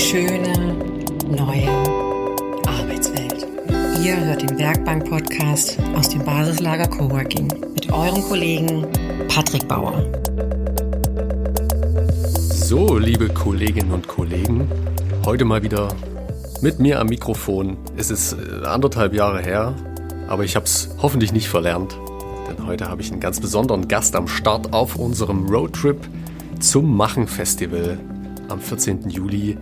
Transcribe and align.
schöne 0.00 0.76
neue 1.28 1.68
Arbeitswelt. 2.66 3.46
Ihr 4.02 4.16
hört 4.24 4.40
den 4.42 4.58
Werkbank-Podcast 4.58 5.78
aus 5.94 6.08
dem 6.08 6.24
Basislager 6.24 6.88
Coworking 6.88 7.48
mit 7.74 7.92
eurem 7.92 8.22
Kollegen 8.22 8.86
Patrick 9.28 9.68
Bauer. 9.68 10.02
So, 12.48 12.96
liebe 12.96 13.28
Kolleginnen 13.28 13.92
und 13.92 14.08
Kollegen, 14.08 14.66
heute 15.26 15.44
mal 15.44 15.62
wieder 15.62 15.88
mit 16.62 16.78
mir 16.78 16.98
am 16.98 17.08
Mikrofon. 17.08 17.76
Es 17.98 18.10
ist 18.10 18.32
äh, 18.32 18.66
anderthalb 18.66 19.12
Jahre 19.12 19.42
her, 19.42 19.74
aber 20.28 20.44
ich 20.44 20.56
habe 20.56 20.64
es 20.64 20.88
hoffentlich 21.02 21.32
nicht 21.34 21.48
verlernt, 21.48 21.94
denn 22.48 22.66
heute 22.66 22.88
habe 22.88 23.02
ich 23.02 23.12
einen 23.12 23.20
ganz 23.20 23.38
besonderen 23.38 23.86
Gast 23.86 24.16
am 24.16 24.28
Start 24.28 24.72
auf 24.72 24.96
unserem 24.96 25.46
Roadtrip 25.46 25.98
zum 26.58 26.96
Machen 26.96 27.26
Festival 27.26 27.98
am 28.48 28.60
14. 28.60 29.10
Juli 29.10 29.58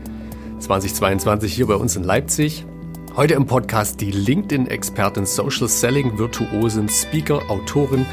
2022 0.61 1.55
hier 1.55 1.67
bei 1.67 1.75
uns 1.75 1.95
in 1.97 2.03
Leipzig. 2.03 2.67
Heute 3.15 3.35
im 3.35 3.47
Podcast 3.47 4.01
die 4.01 4.11
LinkedIn-Expertin 4.11 5.25
Social 5.25 5.69
Selling, 5.69 6.19
Virtuosin, 6.19 6.89
Speaker, 6.89 7.41
Autorin, 7.49 8.05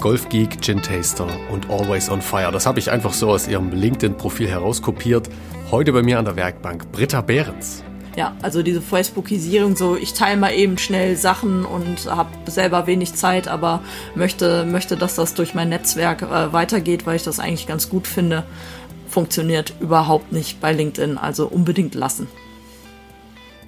Golfgeek, 0.00 0.60
Gin 0.60 0.82
Taster 0.82 1.28
und 1.50 1.70
Always 1.70 2.10
on 2.10 2.20
Fire. 2.20 2.50
Das 2.52 2.66
habe 2.66 2.78
ich 2.78 2.90
einfach 2.90 3.12
so 3.12 3.30
aus 3.30 3.48
ihrem 3.48 3.70
LinkedIn-Profil 3.70 4.48
herauskopiert. 4.48 5.28
Heute 5.70 5.92
bei 5.92 6.02
mir 6.02 6.18
an 6.18 6.24
der 6.24 6.36
Werkbank 6.36 6.90
Britta 6.92 7.20
Behrens. 7.20 7.82
Ja, 8.16 8.34
also 8.40 8.62
diese 8.62 8.80
Facebookisierung, 8.80 9.76
so 9.76 9.94
ich 9.94 10.14
teile 10.14 10.38
mal 10.38 10.54
eben 10.54 10.78
schnell 10.78 11.16
Sachen 11.16 11.66
und 11.66 12.06
habe 12.06 12.30
selber 12.50 12.86
wenig 12.86 13.14
Zeit, 13.14 13.46
aber 13.46 13.82
möchte, 14.14 14.64
möchte, 14.64 14.96
dass 14.96 15.16
das 15.16 15.34
durch 15.34 15.54
mein 15.54 15.68
Netzwerk 15.68 16.22
äh, 16.22 16.52
weitergeht, 16.52 17.06
weil 17.06 17.16
ich 17.16 17.24
das 17.24 17.38
eigentlich 17.38 17.66
ganz 17.66 17.90
gut 17.90 18.06
finde 18.06 18.44
funktioniert 19.16 19.72
überhaupt 19.80 20.30
nicht 20.30 20.60
bei 20.60 20.74
LinkedIn, 20.74 21.16
also 21.16 21.46
unbedingt 21.46 21.94
lassen. 21.94 22.26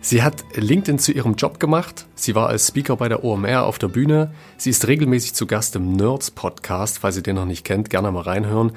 Sie 0.02 0.22
hat 0.22 0.44
LinkedIn 0.54 0.98
zu 0.98 1.10
ihrem 1.10 1.36
Job 1.36 1.58
gemacht. 1.58 2.04
Sie 2.14 2.34
war 2.34 2.48
als 2.48 2.68
Speaker 2.68 2.96
bei 2.96 3.08
der 3.08 3.24
OMR 3.24 3.64
auf 3.64 3.78
der 3.78 3.88
Bühne. 3.88 4.30
Sie 4.58 4.68
ist 4.68 4.86
regelmäßig 4.86 5.32
zu 5.32 5.46
Gast 5.46 5.74
im 5.74 5.92
Nerds 5.92 6.30
Podcast. 6.30 6.98
Falls 6.98 7.16
ihr 7.16 7.22
den 7.22 7.36
noch 7.36 7.46
nicht 7.46 7.64
kennt, 7.64 7.88
gerne 7.88 8.12
mal 8.12 8.24
reinhören. 8.24 8.72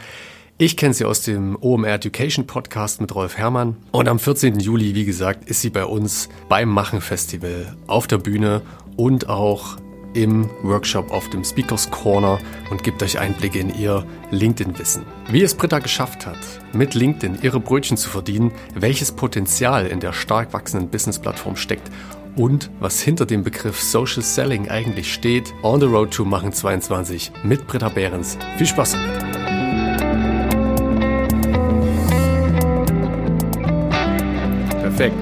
Ich 0.58 0.78
kenne 0.78 0.94
sie 0.94 1.04
aus 1.04 1.24
dem 1.24 1.58
OMR 1.60 1.96
Education 1.96 2.48
Podcast 2.48 3.02
mit 3.02 3.14
Rolf 3.14 3.38
Herrmann. 3.38 3.76
Und 3.92 4.08
am 4.08 4.18
14. 4.18 4.58
Juli, 4.62 4.96
wie 4.96 5.04
gesagt, 5.04 5.50
ist 5.50 5.60
sie 5.60 5.72
bei 5.72 5.84
uns 5.84 6.30
beim 6.48 6.70
Machen 6.70 7.02
Festival 7.02 7.76
auf 7.88 8.08
der 8.08 8.20
Bühne 8.20 8.62
und 8.96 9.28
auch 9.28 9.76
im 10.14 10.50
Workshop 10.64 11.12
auf 11.12 11.30
dem 11.30 11.44
Speakers 11.44 11.90
Corner 11.90 12.40
und 12.70 12.84
gibt 12.84 13.02
euch 13.04 13.20
Einblicke 13.20 13.60
in 13.60 13.74
ihr 13.78 14.06
LinkedIn-Wissen. 14.32 15.06
Wie 15.30 15.42
es 15.42 15.56
Britta 15.56 15.80
geschafft 15.80 16.26
hat, 16.26 16.38
mit 16.74 16.94
LinkedIn 16.94 17.40
ihre 17.42 17.60
Brötchen 17.60 17.98
zu 17.98 18.10
verdienen, 18.10 18.52
welches 18.76 19.12
Potenzial 19.12 19.88
in 19.88 20.00
der 20.00 20.14
stark 20.14 20.54
wachsenden 20.54 20.90
Business-Plattform 20.90 21.56
steckt 21.56 21.90
und 22.36 22.70
was 22.80 23.02
hinter 23.02 23.26
dem 23.26 23.44
Begriff 23.44 23.82
Social 23.82 24.24
Selling 24.24 24.70
eigentlich 24.70 25.14
steht. 25.14 25.54
On 25.64 25.80
the 25.80 25.86
Road 25.86 26.12
to 26.12 26.26
Machen 26.26 26.54
22 26.54 27.32
mit 27.44 27.68
Britta 27.68 27.90
Behrens. 27.90 28.38
Viel 28.58 28.68
Spaß! 28.68 28.96
Perfekt. 34.82 35.16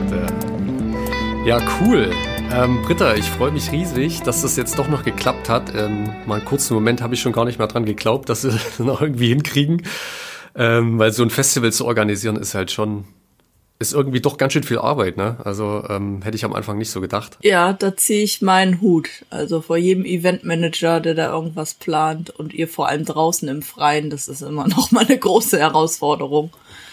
Ja, 1.45 1.59
cool. 1.81 2.11
Ähm, 2.51 2.81
Britta, 2.81 3.13
ich 3.15 3.29
freue 3.29 3.51
mich 3.51 3.71
riesig, 3.71 4.21
dass 4.23 4.41
das 4.41 4.55
jetzt 4.55 4.79
doch 4.79 4.87
noch 4.87 5.03
geklappt 5.03 5.49
hat. 5.49 5.73
Ähm, 5.75 6.09
mal 6.25 6.37
einen 6.37 6.45
kurzen 6.45 6.73
Moment 6.73 7.01
habe 7.01 7.13
ich 7.13 7.21
schon 7.21 7.31
gar 7.31 7.45
nicht 7.45 7.59
mehr 7.59 7.67
dran 7.67 7.85
geglaubt, 7.85 8.27
dass 8.27 8.43
wir 8.43 8.51
das 8.77 8.79
noch 8.79 9.01
irgendwie 9.01 9.29
hinkriegen. 9.29 9.83
Ähm, 10.55 10.97
weil 10.97 11.11
so 11.13 11.21
ein 11.23 11.29
Festival 11.29 11.71
zu 11.71 11.85
organisieren 11.85 12.37
ist 12.37 12.55
halt 12.55 12.71
schon, 12.71 13.05
ist 13.77 13.93
irgendwie 13.93 14.19
doch 14.19 14.37
ganz 14.37 14.53
schön 14.53 14.63
viel 14.63 14.79
Arbeit, 14.79 15.15
ne? 15.15 15.37
Also 15.43 15.83
ähm, 15.87 16.23
hätte 16.23 16.35
ich 16.35 16.43
am 16.43 16.53
Anfang 16.53 16.79
nicht 16.79 16.89
so 16.89 17.01
gedacht. 17.01 17.37
Ja, 17.41 17.71
da 17.71 17.95
ziehe 17.95 18.23
ich 18.23 18.41
meinen 18.41 18.81
Hut. 18.81 19.09
Also 19.29 19.61
vor 19.61 19.77
jedem 19.77 20.03
Eventmanager, 20.03 20.99
der 21.01 21.13
da 21.13 21.31
irgendwas 21.31 21.75
plant 21.75 22.31
und 22.31 22.53
ihr 22.53 22.67
vor 22.67 22.87
allem 22.87 23.05
draußen 23.05 23.47
im 23.47 23.61
Freien, 23.61 24.09
das 24.09 24.27
ist 24.27 24.41
immer 24.41 24.67
noch 24.67 24.91
mal 24.91 25.05
eine 25.05 25.19
große 25.19 25.59
Herausforderung. 25.59 26.49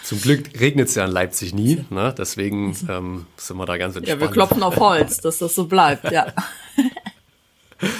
Zum 0.07 0.21
Glück 0.21 0.57
regnet 0.57 0.87
es 0.87 0.95
ja 0.95 1.03
in 1.03 1.11
Leipzig 1.11 1.53
nie, 1.53 1.83
ne? 1.89 2.15
deswegen 2.17 2.77
ähm, 2.87 3.25
sind 3.35 3.57
wir 3.57 3.65
da 3.65 3.75
ganz 3.75 3.97
entspannt. 3.97 4.21
Ja, 4.21 4.25
wir 4.25 4.31
klopfen 4.31 4.63
auf 4.63 4.77
Holz, 4.77 5.19
dass 5.19 5.39
das 5.39 5.53
so 5.53 5.65
bleibt, 5.65 6.09
ja. 6.11 6.27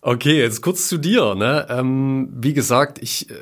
Okay, 0.00 0.38
jetzt 0.38 0.60
kurz 0.60 0.88
zu 0.88 0.98
dir. 0.98 1.34
Ne? 1.34 1.66
Ähm, 1.70 2.28
wie 2.34 2.52
gesagt, 2.52 2.98
ich, 3.02 3.30
äh, 3.30 3.34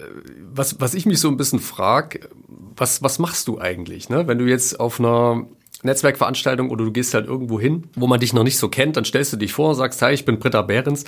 was, 0.53 0.81
was 0.81 0.95
ich 0.95 1.07
mich 1.07 1.19
so 1.19 1.27
ein 1.27 1.37
bisschen 1.37 1.59
frage, 1.59 2.29
was, 2.77 3.03
was 3.03 3.19
machst 3.19 3.49
du 3.49 3.61
eigentlich? 3.61 4.09
Ne? 4.09 4.29
Wenn 4.29 4.39
du 4.39 4.47
jetzt 4.47 4.79
auf 4.79 5.01
einer 5.01 5.47
Netzwerkveranstaltung 5.83 6.71
oder 6.71 6.85
du 6.85 6.93
gehst 6.93 7.15
halt 7.15 7.27
irgendwo 7.27 7.59
hin, 7.59 7.89
wo 7.95 8.07
man 8.07 8.21
dich 8.21 8.33
noch 8.33 8.45
nicht 8.45 8.59
so 8.59 8.69
kennt, 8.69 8.97
dann 8.97 9.05
stellst 9.05 9.33
du 9.33 9.37
dich 9.37 9.53
vor 9.53 9.71
und 9.71 9.75
sagst, 9.75 10.03
hi, 10.03 10.13
ich 10.13 10.25
bin 10.25 10.39
Britta 10.39 10.63
Behrens 10.63 11.05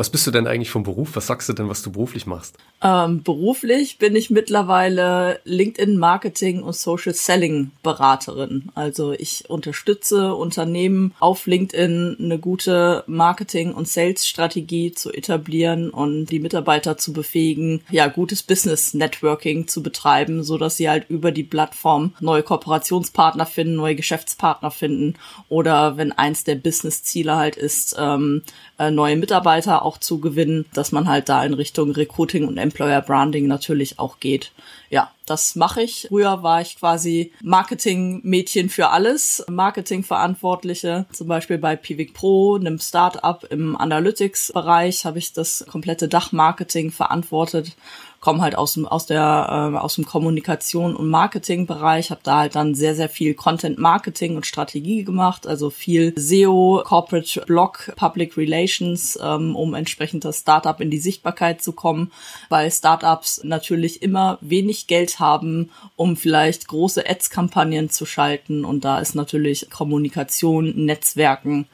was 0.00 0.08
bist 0.08 0.26
du 0.26 0.30
denn 0.30 0.46
eigentlich 0.46 0.70
vom 0.70 0.82
Beruf? 0.82 1.14
Was 1.14 1.26
sagst 1.26 1.50
du 1.50 1.52
denn, 1.52 1.68
was 1.68 1.82
du 1.82 1.92
beruflich 1.92 2.24
machst? 2.24 2.56
Ähm, 2.82 3.22
beruflich 3.22 3.98
bin 3.98 4.16
ich 4.16 4.30
mittlerweile 4.30 5.40
LinkedIn 5.44 5.98
Marketing 5.98 6.62
und 6.62 6.74
Social 6.74 7.12
Selling 7.12 7.72
Beraterin. 7.82 8.70
Also 8.74 9.12
ich 9.12 9.50
unterstütze 9.50 10.34
Unternehmen 10.34 11.12
auf 11.20 11.46
LinkedIn 11.46 12.16
eine 12.18 12.38
gute 12.38 13.04
Marketing- 13.08 13.74
und 13.74 13.88
Sales-Strategie 13.88 14.92
zu 14.92 15.12
etablieren 15.12 15.90
und 15.90 16.30
die 16.30 16.40
Mitarbeiter 16.40 16.96
zu 16.96 17.12
befähigen, 17.12 17.82
ja, 17.90 18.06
gutes 18.06 18.42
Business 18.42 18.94
Networking 18.94 19.68
zu 19.68 19.82
betreiben, 19.82 20.42
so 20.44 20.56
dass 20.56 20.78
sie 20.78 20.88
halt 20.88 21.10
über 21.10 21.30
die 21.30 21.44
Plattform 21.44 22.14
neue 22.20 22.42
Kooperationspartner 22.42 23.44
finden, 23.44 23.74
neue 23.74 23.96
Geschäftspartner 23.96 24.70
finden 24.70 25.16
oder 25.50 25.98
wenn 25.98 26.12
eins 26.12 26.44
der 26.44 26.54
Business-Ziele 26.54 27.36
halt 27.36 27.56
ist, 27.56 27.96
ähm, 27.98 28.40
äh, 28.78 28.90
neue 28.90 29.16
Mitarbeiter 29.16 29.84
auch 29.90 29.98
zu 29.98 30.20
gewinnen, 30.20 30.66
dass 30.72 30.92
man 30.92 31.08
halt 31.08 31.28
da 31.28 31.44
in 31.44 31.52
Richtung 31.52 31.90
Recruiting 31.90 32.46
und 32.46 32.58
Employer 32.58 33.00
Branding 33.02 33.48
natürlich 33.48 33.98
auch 33.98 34.20
geht. 34.20 34.52
Ja, 34.88 35.10
das 35.26 35.56
mache 35.56 35.82
ich. 35.82 36.06
Früher 36.08 36.44
war 36.44 36.60
ich 36.60 36.76
quasi 36.76 37.32
Marketing-Mädchen 37.42 38.68
für 38.70 38.90
alles, 38.90 39.44
Marketing-Verantwortliche. 39.48 41.06
Zum 41.12 41.26
Beispiel 41.26 41.58
bei 41.58 41.74
Pivik 41.74 42.14
Pro, 42.14 42.54
einem 42.54 42.78
Startup 42.78 43.44
im 43.50 43.76
Analytics-Bereich, 43.76 45.04
habe 45.04 45.18
ich 45.18 45.32
das 45.32 45.64
komplette 45.68 46.06
Dachmarketing 46.06 46.92
verantwortet 46.92 47.76
komme 48.20 48.42
halt 48.42 48.54
aus 48.54 48.74
dem 48.74 48.86
aus 48.86 49.06
der 49.06 49.72
äh, 49.74 49.78
aus 49.78 49.94
dem 49.94 50.04
Kommunikation 50.04 50.94
und 50.94 51.08
Marketing 51.08 51.66
Bereich, 51.66 52.10
habe 52.10 52.20
da 52.22 52.40
halt 52.40 52.54
dann 52.54 52.74
sehr 52.74 52.94
sehr 52.94 53.08
viel 53.08 53.34
Content 53.34 53.78
Marketing 53.78 54.36
und 54.36 54.46
Strategie 54.46 55.04
gemacht, 55.04 55.46
also 55.46 55.70
viel 55.70 56.12
SEO, 56.16 56.82
Corporate 56.84 57.40
Blog, 57.46 57.92
Public 57.96 58.36
Relations, 58.36 59.18
ähm, 59.22 59.56
um 59.56 59.74
entsprechend 59.74 60.24
das 60.24 60.40
Startup 60.40 60.78
in 60.80 60.90
die 60.90 60.98
Sichtbarkeit 60.98 61.62
zu 61.62 61.72
kommen, 61.72 62.12
weil 62.50 62.70
Startups 62.70 63.42
natürlich 63.42 64.02
immer 64.02 64.38
wenig 64.42 64.86
Geld 64.86 65.18
haben, 65.18 65.70
um 65.96 66.16
vielleicht 66.16 66.68
große 66.68 67.08
Ads-Kampagnen 67.08 67.88
zu 67.88 68.04
schalten. 68.04 68.64
Und 68.66 68.84
da 68.84 68.98
ist 68.98 69.14
natürlich 69.14 69.70
Kommunikation, 69.70 70.84
Netzwerken 70.84 71.66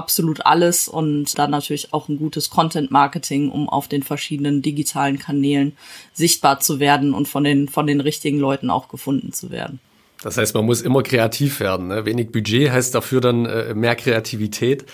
absolut 0.00 0.46
alles 0.46 0.88
und 0.88 1.38
dann 1.38 1.50
natürlich 1.50 1.92
auch 1.92 2.08
ein 2.08 2.16
gutes 2.16 2.48
Content 2.48 2.90
Marketing, 2.90 3.50
um 3.50 3.68
auf 3.68 3.86
den 3.86 4.02
verschiedenen 4.02 4.62
digitalen 4.62 5.18
Kanälen 5.18 5.76
sichtbar 6.14 6.60
zu 6.60 6.80
werden 6.80 7.12
und 7.12 7.28
von 7.28 7.44
den, 7.44 7.68
von 7.68 7.86
den 7.86 8.00
richtigen 8.00 8.38
Leuten 8.38 8.70
auch 8.70 8.88
gefunden 8.88 9.34
zu 9.34 9.50
werden. 9.50 9.78
Das 10.22 10.38
heißt, 10.38 10.54
man 10.54 10.64
muss 10.64 10.80
immer 10.80 11.02
kreativ 11.02 11.60
werden. 11.60 11.88
Ne? 11.88 12.06
Wenig 12.06 12.32
Budget 12.32 12.70
heißt 12.70 12.94
dafür 12.94 13.20
dann 13.20 13.44
äh, 13.44 13.74
mehr 13.74 13.94
Kreativität. 13.94 14.86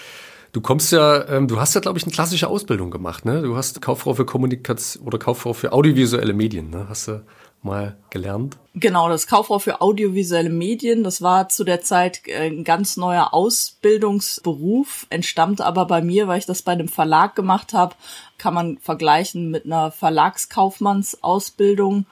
Du 0.51 0.61
kommst 0.61 0.91
ja, 0.91 1.29
ähm, 1.29 1.47
du 1.47 1.61
hast 1.61 1.75
ja, 1.75 1.81
glaube 1.81 1.99
ich, 1.99 2.05
eine 2.05 2.13
klassische 2.13 2.49
Ausbildung 2.49 2.91
gemacht. 2.91 3.25
Ne? 3.25 3.43
Du 3.43 3.57
hast 3.57 3.81
Kauffrau 3.81 4.15
für 4.15 4.25
Kommunikation 4.25 5.07
oder 5.07 5.19
Kauffrau 5.19 5.53
für 5.53 5.73
audiovisuelle 5.73 6.33
Medien. 6.33 6.71
Ne? 6.71 6.87
Hast 6.89 7.09
du 7.09 7.25
mal 7.63 7.97
gelernt? 8.11 8.57
Genau, 8.75 9.09
das 9.09 9.27
Kauffrau 9.27 9.59
für 9.59 9.81
audiovisuelle 9.81 10.51
Medien, 10.51 11.03
das 11.03 11.23
war 11.23 11.49
zu 11.49 11.65
der 11.65 11.81
Zeit 11.81 12.21
äh, 12.27 12.49
ein 12.49 12.63
ganz 12.65 12.97
neuer 12.97 13.35
Ausbildungsberuf, 13.35 15.07
entstammt 15.11 15.61
aber 15.61 15.87
bei 15.87 16.03
mir, 16.03 16.29
weil 16.29 16.39
ich 16.39 16.47
das 16.47 16.63
bei 16.63 16.71
einem 16.73 16.89
Verlag 16.89 17.35
gemacht 17.35 17.73
habe, 17.73 17.97
kann 18.39 18.55
man 18.55 18.79
vergleichen 18.79 19.51
mit 19.51 19.65
einer 19.65 19.91
Verlagskaufmannsausbildung 19.91 22.07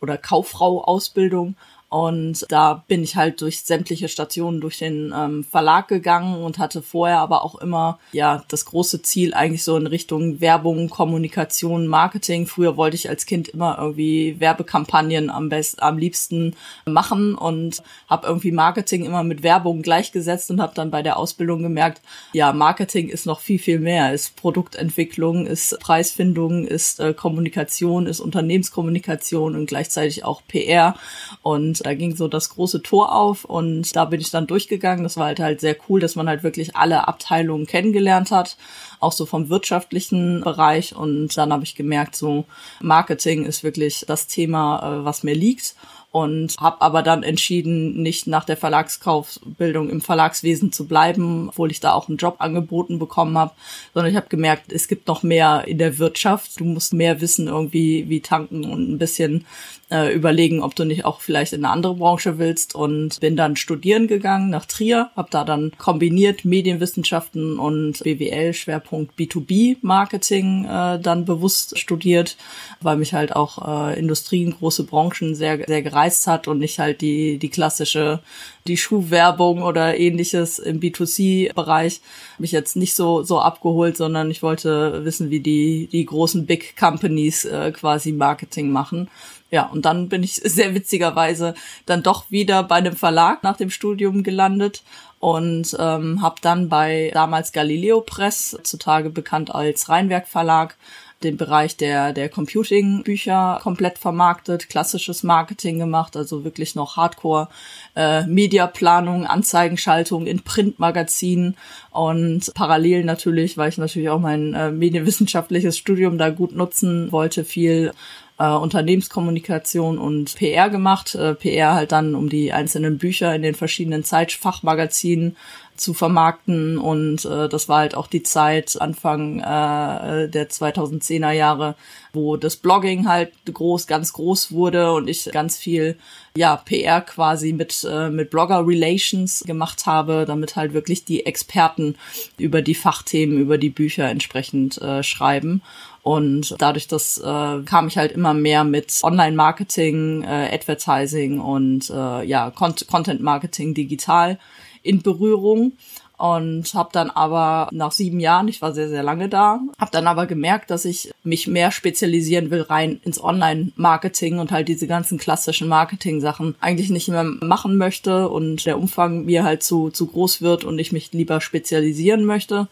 oder 0.00 0.16
Kauffrau-Ausbildung. 0.16 1.56
Und 1.90 2.46
da 2.50 2.84
bin 2.86 3.02
ich 3.02 3.16
halt 3.16 3.40
durch 3.40 3.62
sämtliche 3.62 4.08
Stationen 4.08 4.60
durch 4.60 4.78
den 4.78 5.12
ähm, 5.12 5.42
Verlag 5.42 5.88
gegangen 5.88 6.40
und 6.40 6.58
hatte 6.58 6.82
vorher 6.82 7.18
aber 7.18 7.44
auch 7.44 7.56
immer 7.56 7.98
ja 8.12 8.44
das 8.46 8.64
große 8.64 9.02
Ziel 9.02 9.34
eigentlich 9.34 9.64
so 9.64 9.76
in 9.76 9.88
Richtung 9.88 10.40
Werbung, 10.40 10.88
Kommunikation, 10.88 11.88
Marketing. 11.88 12.46
Früher 12.46 12.76
wollte 12.76 12.94
ich 12.94 13.08
als 13.08 13.26
Kind 13.26 13.48
immer 13.48 13.76
irgendwie 13.80 14.38
Werbekampagnen 14.38 15.30
am 15.30 15.48
besten, 15.48 15.82
am 15.82 15.98
liebsten 15.98 16.54
machen 16.84 17.34
und 17.34 17.82
habe 18.08 18.28
irgendwie 18.28 18.52
Marketing 18.52 19.04
immer 19.04 19.24
mit 19.24 19.42
Werbung 19.42 19.82
gleichgesetzt 19.82 20.52
und 20.52 20.62
habe 20.62 20.76
dann 20.76 20.92
bei 20.92 21.02
der 21.02 21.16
Ausbildung 21.16 21.60
gemerkt, 21.60 22.02
ja 22.32 22.52
Marketing 22.52 23.08
ist 23.08 23.26
noch 23.26 23.40
viel 23.40 23.58
viel 23.58 23.80
mehr, 23.80 24.14
ist 24.14 24.36
Produktentwicklung, 24.36 25.44
ist 25.44 25.76
Preisfindung, 25.80 26.68
ist 26.68 27.00
äh, 27.00 27.14
Kommunikation, 27.14 28.06
ist 28.06 28.20
Unternehmenskommunikation 28.20 29.56
und 29.56 29.66
gleichzeitig 29.66 30.24
auch 30.24 30.42
PR 30.46 30.94
und 31.42 31.79
Da 31.80 31.94
ging 31.94 32.16
so 32.16 32.28
das 32.28 32.50
große 32.50 32.82
Tor 32.82 33.14
auf 33.14 33.44
und 33.44 33.94
da 33.96 34.04
bin 34.04 34.20
ich 34.20 34.30
dann 34.30 34.46
durchgegangen. 34.46 35.04
Das 35.04 35.16
war 35.16 35.26
halt 35.26 35.40
halt 35.40 35.60
sehr 35.60 35.76
cool, 35.88 36.00
dass 36.00 36.16
man 36.16 36.28
halt 36.28 36.42
wirklich 36.42 36.76
alle 36.76 37.08
Abteilungen 37.08 37.66
kennengelernt 37.66 38.30
hat, 38.30 38.56
auch 39.00 39.12
so 39.12 39.26
vom 39.26 39.48
wirtschaftlichen 39.48 40.40
Bereich. 40.42 40.94
Und 40.94 41.36
dann 41.36 41.52
habe 41.52 41.64
ich 41.64 41.74
gemerkt, 41.74 42.16
so 42.16 42.44
Marketing 42.80 43.44
ist 43.44 43.64
wirklich 43.64 44.04
das 44.06 44.26
Thema, 44.26 45.00
äh, 45.00 45.04
was 45.04 45.22
mir 45.22 45.34
liegt 45.34 45.74
und 46.12 46.56
habe 46.58 46.80
aber 46.80 47.02
dann 47.02 47.22
entschieden, 47.22 48.02
nicht 48.02 48.26
nach 48.26 48.44
der 48.44 48.56
Verlagskaufbildung 48.56 49.88
im 49.88 50.00
Verlagswesen 50.00 50.72
zu 50.72 50.86
bleiben, 50.86 51.50
obwohl 51.50 51.70
ich 51.70 51.78
da 51.78 51.92
auch 51.92 52.08
einen 52.08 52.18
Job 52.18 52.36
angeboten 52.38 52.98
bekommen 52.98 53.38
habe, 53.38 53.52
sondern 53.94 54.10
ich 54.10 54.16
habe 54.16 54.28
gemerkt, 54.28 54.72
es 54.72 54.88
gibt 54.88 55.06
noch 55.06 55.22
mehr 55.22 55.64
in 55.68 55.78
der 55.78 55.98
Wirtschaft. 55.98 56.58
Du 56.58 56.64
musst 56.64 56.92
mehr 56.92 57.20
wissen 57.20 57.46
irgendwie, 57.46 58.08
wie 58.08 58.20
tanken 58.20 58.64
und 58.64 58.90
ein 58.90 58.98
bisschen 58.98 59.46
äh, 59.90 60.12
überlegen, 60.14 60.62
ob 60.62 60.74
du 60.74 60.84
nicht 60.84 61.04
auch 61.04 61.20
vielleicht 61.20 61.52
in 61.52 61.64
eine 61.64 61.72
andere 61.72 61.94
Branche 61.94 62.38
willst 62.38 62.74
und 62.74 63.18
bin 63.20 63.36
dann 63.36 63.56
studieren 63.56 64.06
gegangen 64.06 64.50
nach 64.50 64.64
Trier, 64.64 65.10
habe 65.16 65.28
da 65.30 65.44
dann 65.44 65.72
kombiniert 65.78 66.44
Medienwissenschaften 66.44 67.58
und 67.58 68.02
BWL 68.02 68.54
Schwerpunkt 68.54 69.18
B2B 69.18 69.78
Marketing 69.82 70.64
äh, 70.64 71.00
dann 71.00 71.24
bewusst 71.24 71.78
studiert, 71.78 72.36
weil 72.80 72.96
mich 72.96 73.14
halt 73.14 73.34
auch 73.34 73.88
äh, 73.88 73.98
Industrien, 73.98 74.54
große 74.56 74.84
Branchen 74.84 75.34
sehr 75.34 75.64
sehr 75.66 75.82
gereizt 75.82 76.26
hat 76.26 76.48
und 76.48 76.58
nicht 76.58 76.78
halt 76.78 77.00
die 77.00 77.38
die 77.38 77.50
klassische 77.50 78.20
die 78.66 78.76
Schuhwerbung 78.76 79.62
oder 79.62 79.98
ähnliches 79.98 80.58
im 80.58 80.80
B2C-Bereich 80.80 82.00
mich 82.38 82.52
jetzt 82.52 82.76
nicht 82.76 82.94
so 82.94 83.22
so 83.22 83.40
abgeholt, 83.40 83.96
sondern 83.96 84.30
ich 84.30 84.42
wollte 84.42 85.04
wissen, 85.04 85.30
wie 85.30 85.40
die 85.40 85.88
die 85.90 86.04
großen 86.06 86.46
Big 86.46 86.76
Companies 86.76 87.44
äh, 87.44 87.72
quasi 87.72 88.12
Marketing 88.12 88.70
machen 88.70 89.08
ja, 89.50 89.66
und 89.66 89.84
dann 89.84 90.08
bin 90.08 90.22
ich 90.22 90.34
sehr 90.44 90.74
witzigerweise 90.74 91.54
dann 91.86 92.02
doch 92.02 92.30
wieder 92.30 92.62
bei 92.62 92.76
einem 92.76 92.96
Verlag 92.96 93.42
nach 93.42 93.56
dem 93.56 93.70
Studium 93.70 94.22
gelandet 94.22 94.82
und 95.18 95.76
ähm, 95.78 96.22
habe 96.22 96.36
dann 96.40 96.68
bei 96.68 97.10
damals 97.12 97.52
Galileo 97.52 98.00
Press, 98.00 98.58
zutage 98.62 99.10
bekannt 99.10 99.54
als 99.54 99.88
Rheinwerk 99.88 100.28
Verlag, 100.28 100.76
den 101.22 101.36
Bereich 101.36 101.76
der, 101.76 102.14
der 102.14 102.30
Computing-Bücher 102.30 103.60
komplett 103.62 103.98
vermarktet, 103.98 104.70
klassisches 104.70 105.22
Marketing 105.22 105.78
gemacht, 105.78 106.16
also 106.16 106.44
wirklich 106.44 106.74
noch 106.74 106.96
Hardcore 106.96 107.48
äh, 107.94 108.24
Mediaplanung, 108.26 109.26
Anzeigenschaltung 109.26 110.26
in 110.26 110.42
Printmagazinen 110.42 111.56
und 111.90 112.52
parallel 112.54 113.04
natürlich, 113.04 113.58
weil 113.58 113.68
ich 113.68 113.76
natürlich 113.76 114.08
auch 114.08 114.20
mein 114.20 114.54
äh, 114.54 114.70
medienwissenschaftliches 114.70 115.76
Studium 115.76 116.16
da 116.16 116.30
gut 116.30 116.52
nutzen 116.52 117.12
wollte, 117.12 117.44
viel 117.44 117.92
äh, 118.40 118.48
Unternehmenskommunikation 118.48 119.98
und 119.98 120.34
PR 120.34 120.70
gemacht. 120.70 121.14
Äh, 121.14 121.34
PR 121.34 121.74
halt 121.74 121.92
dann, 121.92 122.14
um 122.14 122.30
die 122.30 122.52
einzelnen 122.52 122.96
Bücher 122.96 123.34
in 123.34 123.42
den 123.42 123.54
verschiedenen 123.54 124.02
Zeitfachmagazinen 124.02 125.36
zu 125.76 125.94
vermarkten 125.94 126.76
und 126.76 127.24
äh, 127.24 127.48
das 127.48 127.68
war 127.68 127.78
halt 127.78 127.94
auch 127.94 128.06
die 128.06 128.22
Zeit 128.22 128.78
Anfang 128.78 129.40
äh, 129.40 130.28
der 130.28 130.50
2010er 130.50 131.30
Jahre, 131.30 131.74
wo 132.12 132.36
das 132.36 132.56
Blogging 132.56 133.08
halt 133.08 133.32
groß, 133.46 133.86
ganz 133.86 134.12
groß 134.12 134.52
wurde 134.52 134.92
und 134.92 135.08
ich 135.08 135.30
ganz 135.32 135.56
viel 135.56 135.96
ja 136.36 136.56
PR 136.56 137.00
quasi 137.00 137.54
mit 137.54 137.86
äh, 137.90 138.10
mit 138.10 138.28
Blogger 138.28 138.66
Relations 138.66 139.42
gemacht 139.46 139.86
habe, 139.86 140.24
damit 140.26 140.54
halt 140.54 140.74
wirklich 140.74 141.06
die 141.06 141.24
Experten 141.24 141.96
über 142.36 142.60
die 142.60 142.74
Fachthemen, 142.74 143.38
über 143.38 143.56
die 143.56 143.70
Bücher 143.70 144.06
entsprechend 144.08 144.80
äh, 144.82 145.02
schreiben 145.02 145.62
und 146.02 146.54
dadurch, 146.58 146.88
dass 146.88 147.18
äh, 147.18 147.62
kam 147.62 147.88
ich 147.88 147.98
halt 147.98 148.12
immer 148.12 148.34
mehr 148.34 148.64
mit 148.64 149.00
Online-Marketing, 149.02 150.22
äh, 150.22 150.48
Advertising 150.52 151.40
und 151.40 151.90
äh, 151.90 152.24
ja 152.24 152.50
Con 152.50 152.74
Content-Marketing 152.90 153.74
digital 153.74 154.38
in 154.82 155.02
Berührung 155.02 155.72
und 156.20 156.74
habe 156.74 156.90
dann 156.92 157.08
aber 157.08 157.68
nach 157.72 157.92
sieben 157.92 158.20
Jahren, 158.20 158.46
ich 158.46 158.60
war 158.60 158.74
sehr, 158.74 158.90
sehr 158.90 159.02
lange 159.02 159.30
da, 159.30 159.58
habe 159.78 159.90
dann 159.90 160.06
aber 160.06 160.26
gemerkt, 160.26 160.70
dass 160.70 160.84
ich 160.84 161.10
mich 161.24 161.46
mehr 161.46 161.70
spezialisieren 161.70 162.50
will 162.50 162.60
rein 162.60 163.00
ins 163.04 163.22
Online-Marketing 163.22 164.38
und 164.38 164.52
halt 164.52 164.68
diese 164.68 164.86
ganzen 164.86 165.16
klassischen 165.16 165.66
Marketing-Sachen 165.66 166.56
eigentlich 166.60 166.90
nicht 166.90 167.08
mehr 167.08 167.24
machen 167.24 167.78
möchte 167.78 168.28
und 168.28 168.66
der 168.66 168.78
Umfang 168.78 169.24
mir 169.24 169.44
halt 169.44 169.62
zu, 169.62 169.88
zu 169.88 170.08
groß 170.08 170.42
wird 170.42 170.64
und 170.64 170.78
ich 170.78 170.92
mich 170.92 171.10
lieber 171.12 171.40
spezialisieren 171.40 172.26
möchte. 172.26 172.68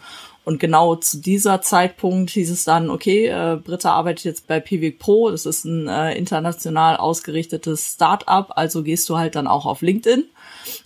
Und 0.49 0.61
genau 0.61 0.97
zu 0.97 1.19
dieser 1.19 1.61
Zeitpunkt 1.61 2.31
hieß 2.31 2.51
es 2.51 2.65
dann, 2.65 2.89
okay, 2.89 3.27
äh, 3.27 3.59
Britta 3.63 3.93
arbeitet 3.93 4.25
jetzt 4.25 4.47
bei 4.47 4.61
Pivik 4.61 4.99
Pro, 4.99 5.31
das 5.31 5.45
ist 5.45 5.67
ein 5.67 5.89
äh, 5.89 6.15
international 6.17 6.97
ausgerichtetes 6.97 7.93
Start-up, 7.93 8.53
also 8.57 8.83
gehst 8.83 9.07
du 9.11 9.19
halt 9.19 9.35
dann 9.35 9.47
auch 9.47 9.67
auf 9.67 9.83
LinkedIn. 9.83 10.25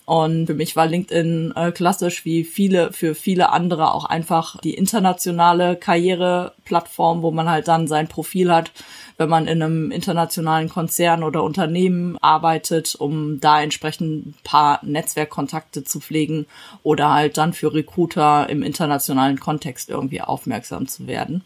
Und 0.04 0.46
für 0.46 0.54
mich 0.54 0.74
war 0.74 0.86
LinkedIn 0.86 1.52
äh, 1.54 1.70
klassisch 1.70 2.24
wie 2.24 2.42
viele, 2.42 2.92
für 2.92 3.14
viele 3.14 3.50
andere 3.50 3.94
auch 3.94 4.04
einfach 4.04 4.58
die 4.60 4.74
internationale 4.74 5.76
Karriereplattform, 5.76 7.22
wo 7.22 7.30
man 7.30 7.48
halt 7.48 7.68
dann 7.68 7.86
sein 7.86 8.08
Profil 8.08 8.52
hat, 8.52 8.72
wenn 9.16 9.28
man 9.28 9.46
in 9.46 9.62
einem 9.62 9.92
internationalen 9.92 10.68
Konzern 10.68 11.22
oder 11.22 11.44
Unternehmen 11.44 12.18
arbeitet, 12.18 12.96
um 12.96 13.38
da 13.38 13.62
entsprechend 13.62 14.26
ein 14.26 14.34
paar 14.42 14.80
Netzwerkkontakte 14.82 15.84
zu 15.84 16.00
pflegen 16.00 16.46
oder 16.82 17.12
halt 17.12 17.36
dann 17.36 17.52
für 17.52 17.72
Recruiter 17.72 18.48
im 18.48 18.64
internationalen 18.64 19.38
Kontext 19.38 19.88
irgendwie 19.88 20.20
aufmerksam 20.20 20.88
zu 20.88 21.06
werden. 21.06 21.44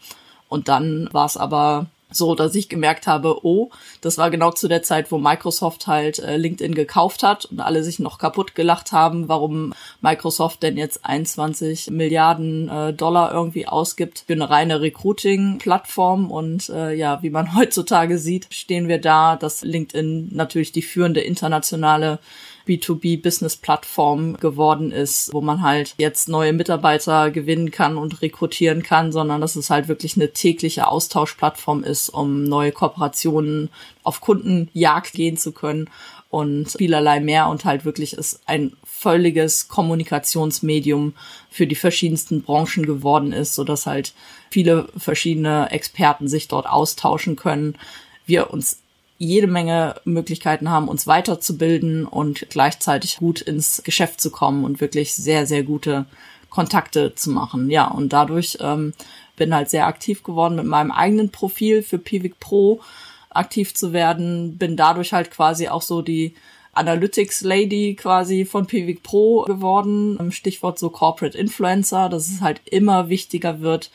Und 0.49 0.67
dann 0.67 1.09
war 1.11 1.25
es 1.27 1.37
aber 1.37 1.85
so, 2.09 2.35
dass 2.35 2.55
ich 2.55 2.69
gemerkt 2.69 3.05
habe, 3.05 3.45
oh, 3.45 3.69
das 4.01 4.17
war 4.17 4.31
genau 4.31 4.51
zu 4.51 4.67
der 4.67 4.81
Zeit, 4.81 5.11
wo 5.11 5.17
Microsoft 5.17 5.87
halt 5.87 6.19
äh, 6.19 6.37
LinkedIn 6.37 6.73
gekauft 6.73 7.21
hat 7.21 7.45
und 7.45 7.59
alle 7.59 7.83
sich 7.83 7.99
noch 7.99 8.17
kaputt 8.17 8.55
gelacht 8.55 8.93
haben, 8.93 9.27
warum 9.27 9.73
Microsoft 10.01 10.63
denn 10.63 10.77
jetzt 10.77 11.03
21 11.03 11.89
Milliarden 11.91 12.69
äh, 12.69 12.93
Dollar 12.93 13.33
irgendwie 13.33 13.67
ausgibt 13.67 14.23
für 14.25 14.33
eine 14.33 14.49
reine 14.49 14.79
Recruiting-Plattform. 14.81 16.31
Und 16.31 16.69
äh, 16.69 16.93
ja, 16.93 17.21
wie 17.23 17.29
man 17.29 17.55
heutzutage 17.55 18.17
sieht, 18.17 18.47
stehen 18.51 18.87
wir 18.87 19.01
da, 19.01 19.35
dass 19.35 19.63
LinkedIn 19.63 20.29
natürlich 20.31 20.71
die 20.71 20.81
führende 20.81 21.21
internationale 21.21 22.19
B2B-Business-Plattform 22.67 24.37
geworden 24.37 24.91
ist, 24.91 25.33
wo 25.33 25.41
man 25.41 25.61
halt 25.61 25.95
jetzt 25.97 26.29
neue 26.29 26.53
Mitarbeiter 26.53 27.31
gewinnen 27.31 27.71
kann 27.71 27.97
und 27.97 28.21
rekrutieren 28.21 28.83
kann, 28.83 29.11
sondern 29.11 29.41
dass 29.41 29.55
es 29.55 29.69
halt 29.69 29.87
wirklich 29.87 30.15
eine 30.15 30.31
tägliche 30.31 30.87
Austauschplattform 30.87 31.83
ist, 31.83 32.09
um 32.09 32.43
neue 32.43 32.71
Kooperationen 32.71 33.69
auf 34.03 34.21
Kundenjagd 34.21 35.13
gehen 35.13 35.37
zu 35.37 35.51
können 35.51 35.89
und 36.29 36.71
vielerlei 36.71 37.19
mehr 37.19 37.47
und 37.47 37.65
halt 37.65 37.85
wirklich 37.85 38.13
ist 38.13 38.41
ein 38.45 38.73
völliges 38.83 39.67
Kommunikationsmedium 39.69 41.13
für 41.49 41.67
die 41.67 41.75
verschiedensten 41.75 42.41
Branchen 42.41 42.85
geworden 42.85 43.31
ist, 43.31 43.55
so 43.55 43.63
dass 43.63 43.85
halt 43.85 44.13
viele 44.49 44.87
verschiedene 44.97 45.71
Experten 45.71 46.27
sich 46.27 46.47
dort 46.47 46.67
austauschen 46.67 47.35
können. 47.35 47.77
Wir 48.25 48.51
uns 48.51 48.79
jede 49.17 49.47
Menge 49.47 49.95
Möglichkeiten 50.05 50.69
haben, 50.69 50.87
uns 50.87 51.07
weiterzubilden 51.07 52.05
und 52.05 52.49
gleichzeitig 52.49 53.17
gut 53.17 53.41
ins 53.41 53.81
Geschäft 53.83 54.21
zu 54.21 54.31
kommen 54.31 54.63
und 54.63 54.81
wirklich 54.81 55.13
sehr, 55.13 55.45
sehr 55.47 55.63
gute 55.63 56.05
Kontakte 56.49 57.15
zu 57.15 57.31
machen. 57.31 57.69
Ja, 57.69 57.87
und 57.87 58.13
dadurch 58.13 58.57
ähm, 58.61 58.93
bin 59.35 59.53
halt 59.53 59.69
sehr 59.69 59.87
aktiv 59.87 60.23
geworden 60.23 60.55
mit 60.55 60.65
meinem 60.65 60.91
eigenen 60.91 61.29
Profil 61.29 61.83
für 61.83 61.97
Pivik 61.97 62.39
Pro 62.39 62.81
aktiv 63.29 63.73
zu 63.73 63.93
werden, 63.93 64.57
bin 64.57 64.75
dadurch 64.75 65.13
halt 65.13 65.31
quasi 65.31 65.67
auch 65.67 65.81
so 65.81 66.01
die 66.01 66.33
Analytics 66.73 67.41
Lady 67.41 67.95
quasi 67.95 68.45
von 68.45 68.67
Pivik 68.67 69.03
Pro 69.03 69.43
geworden. 69.43 70.31
Stichwort 70.31 70.77
so 70.77 70.89
Corporate 70.89 71.37
Influencer, 71.37 72.07
dass 72.09 72.29
es 72.29 72.41
halt 72.41 72.61
immer 72.65 73.09
wichtiger 73.09 73.61
wird, 73.61 73.91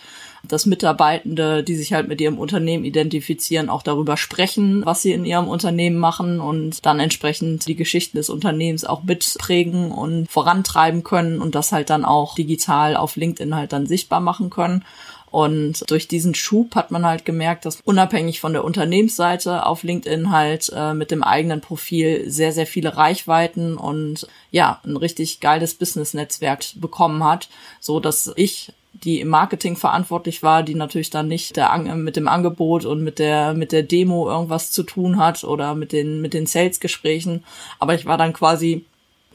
dass 0.49 0.67
Mitarbeitende, 0.67 1.63
die 1.63 1.77
sich 1.77 1.93
halt 1.93 2.09
mit 2.09 2.21
ihrem 2.21 2.39
Unternehmen 2.39 2.85
identifizieren, 2.85 3.69
auch 3.69 3.83
darüber 3.83 4.17
sprechen, 4.17 4.85
was 4.85 5.03
sie 5.03 5.13
in 5.13 5.25
ihrem 5.25 5.49
Unternehmen 5.49 5.99
machen 5.99 6.41
und 6.41 6.85
dann 6.85 7.01
entsprechend 7.01 7.67
die 7.67 7.77
Geschichten 7.77 8.17
des 8.17 8.31
Unternehmens 8.31 8.85
auch 8.85 9.03
mitprägen 9.05 9.93
und 9.93 10.31
vorantreiben 10.31 11.05
können 11.05 11.41
und 11.41 11.55
das 11.55 11.73
halt 11.73 11.91
dann 11.91 12.05
auch 12.05 12.35
digital 12.35 12.97
auf 12.97 13.17
LinkedIn 13.17 13.55
halt 13.55 13.73
dann 13.73 13.87
sichtbar 13.87 14.21
machen 14.21 14.51
können. 14.51 14.85
Und 15.33 15.91
durch 15.91 16.09
diesen 16.09 16.35
Schub 16.35 16.75
hat 16.75 16.91
man 16.91 17.07
halt 17.07 17.25
gemerkt, 17.25 17.65
dass 17.65 17.81
unabhängig 17.81 18.39
von 18.39 18.53
der 18.53 18.65
Unternehmensseite 18.65 19.65
auf 19.65 19.83
LinkedIn 19.83 20.31
halt 20.31 20.71
äh, 20.77 20.93
mit 20.93 21.11
dem 21.11 21.23
eigenen 21.23 21.63
Profil 21.63 22.31
sehr, 22.31 22.53
sehr 22.53 22.67
viele 22.67 22.99
Reichweiten 22.99 23.79
und 23.79 24.29
ja, 24.51 24.81
ein 24.85 24.99
richtig 24.99 25.41
geiles 25.41 25.75
Business-Netzwerk 25.75 26.65
bekommen 26.77 27.25
hat, 27.25 27.49
so 27.81 27.99
dass 27.99 28.31
ich 28.37 28.75
die 28.93 29.21
im 29.21 29.29
Marketing 29.29 29.77
verantwortlich 29.77 30.43
war, 30.43 30.63
die 30.63 30.75
natürlich 30.75 31.09
dann 31.09 31.29
nicht 31.29 31.57
der, 31.57 31.77
mit 31.79 32.17
dem 32.17 32.29
Angebot 32.29 32.85
und 32.85 33.03
mit 33.03 33.19
der 33.19 33.55
mit 33.55 33.73
der 33.73 33.83
Demo 33.83 34.29
irgendwas 34.29 34.71
zu 34.71 34.83
tun 34.83 35.17
hat 35.17 35.45
oder 35.45 35.75
mit 35.75 35.93
den 35.93 36.21
mit 36.21 36.35
den 36.35 36.45
Sales 36.47 36.79
Gesprächen, 36.79 37.43
aber 37.79 37.95
ich 37.95 38.05
war 38.05 38.19
dann 38.19 38.35
quasi 38.35 38.85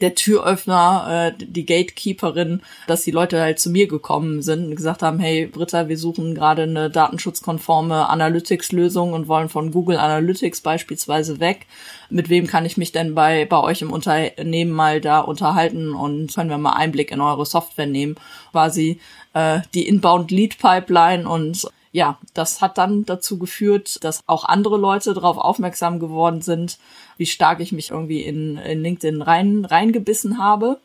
der 0.00 0.14
Türöffner, 0.14 1.32
äh, 1.38 1.44
die 1.44 1.66
Gatekeeperin, 1.66 2.62
dass 2.86 3.04
die 3.04 3.10
Leute 3.10 3.40
halt 3.40 3.58
zu 3.58 3.70
mir 3.70 3.88
gekommen 3.88 4.42
sind 4.42 4.66
und 4.66 4.76
gesagt 4.76 5.02
haben, 5.02 5.18
hey 5.18 5.46
Britta, 5.46 5.88
wir 5.88 5.98
suchen 5.98 6.34
gerade 6.34 6.62
eine 6.62 6.90
datenschutzkonforme 6.90 8.08
Analytics-Lösung 8.08 9.12
und 9.12 9.28
wollen 9.28 9.48
von 9.48 9.70
Google 9.70 9.98
Analytics 9.98 10.60
beispielsweise 10.60 11.40
weg. 11.40 11.66
Mit 12.10 12.28
wem 12.28 12.46
kann 12.46 12.64
ich 12.64 12.76
mich 12.76 12.92
denn 12.92 13.14
bei, 13.14 13.44
bei 13.44 13.60
euch 13.60 13.82
im 13.82 13.92
Unternehmen 13.92 14.72
mal 14.72 15.00
da 15.00 15.20
unterhalten 15.20 15.94
und 15.94 16.34
können 16.34 16.50
wir 16.50 16.58
mal 16.58 16.72
Einblick 16.72 17.10
in 17.10 17.20
eure 17.20 17.44
Software 17.44 17.86
nehmen? 17.86 18.16
Quasi 18.52 19.00
äh, 19.34 19.60
die 19.74 19.86
Inbound 19.86 20.30
Lead 20.30 20.58
Pipeline 20.58 21.28
und 21.28 21.68
ja, 21.92 22.18
das 22.34 22.60
hat 22.60 22.78
dann 22.78 23.04
dazu 23.04 23.38
geführt, 23.38 24.02
dass 24.04 24.22
auch 24.26 24.44
andere 24.44 24.76
Leute 24.76 25.14
darauf 25.14 25.38
aufmerksam 25.38 25.98
geworden 25.98 26.42
sind, 26.42 26.78
wie 27.16 27.26
stark 27.26 27.60
ich 27.60 27.72
mich 27.72 27.90
irgendwie 27.90 28.22
in, 28.22 28.58
in 28.58 28.82
LinkedIn 28.82 29.22
rein, 29.22 29.64
reingebissen 29.64 30.38
habe 30.38 30.78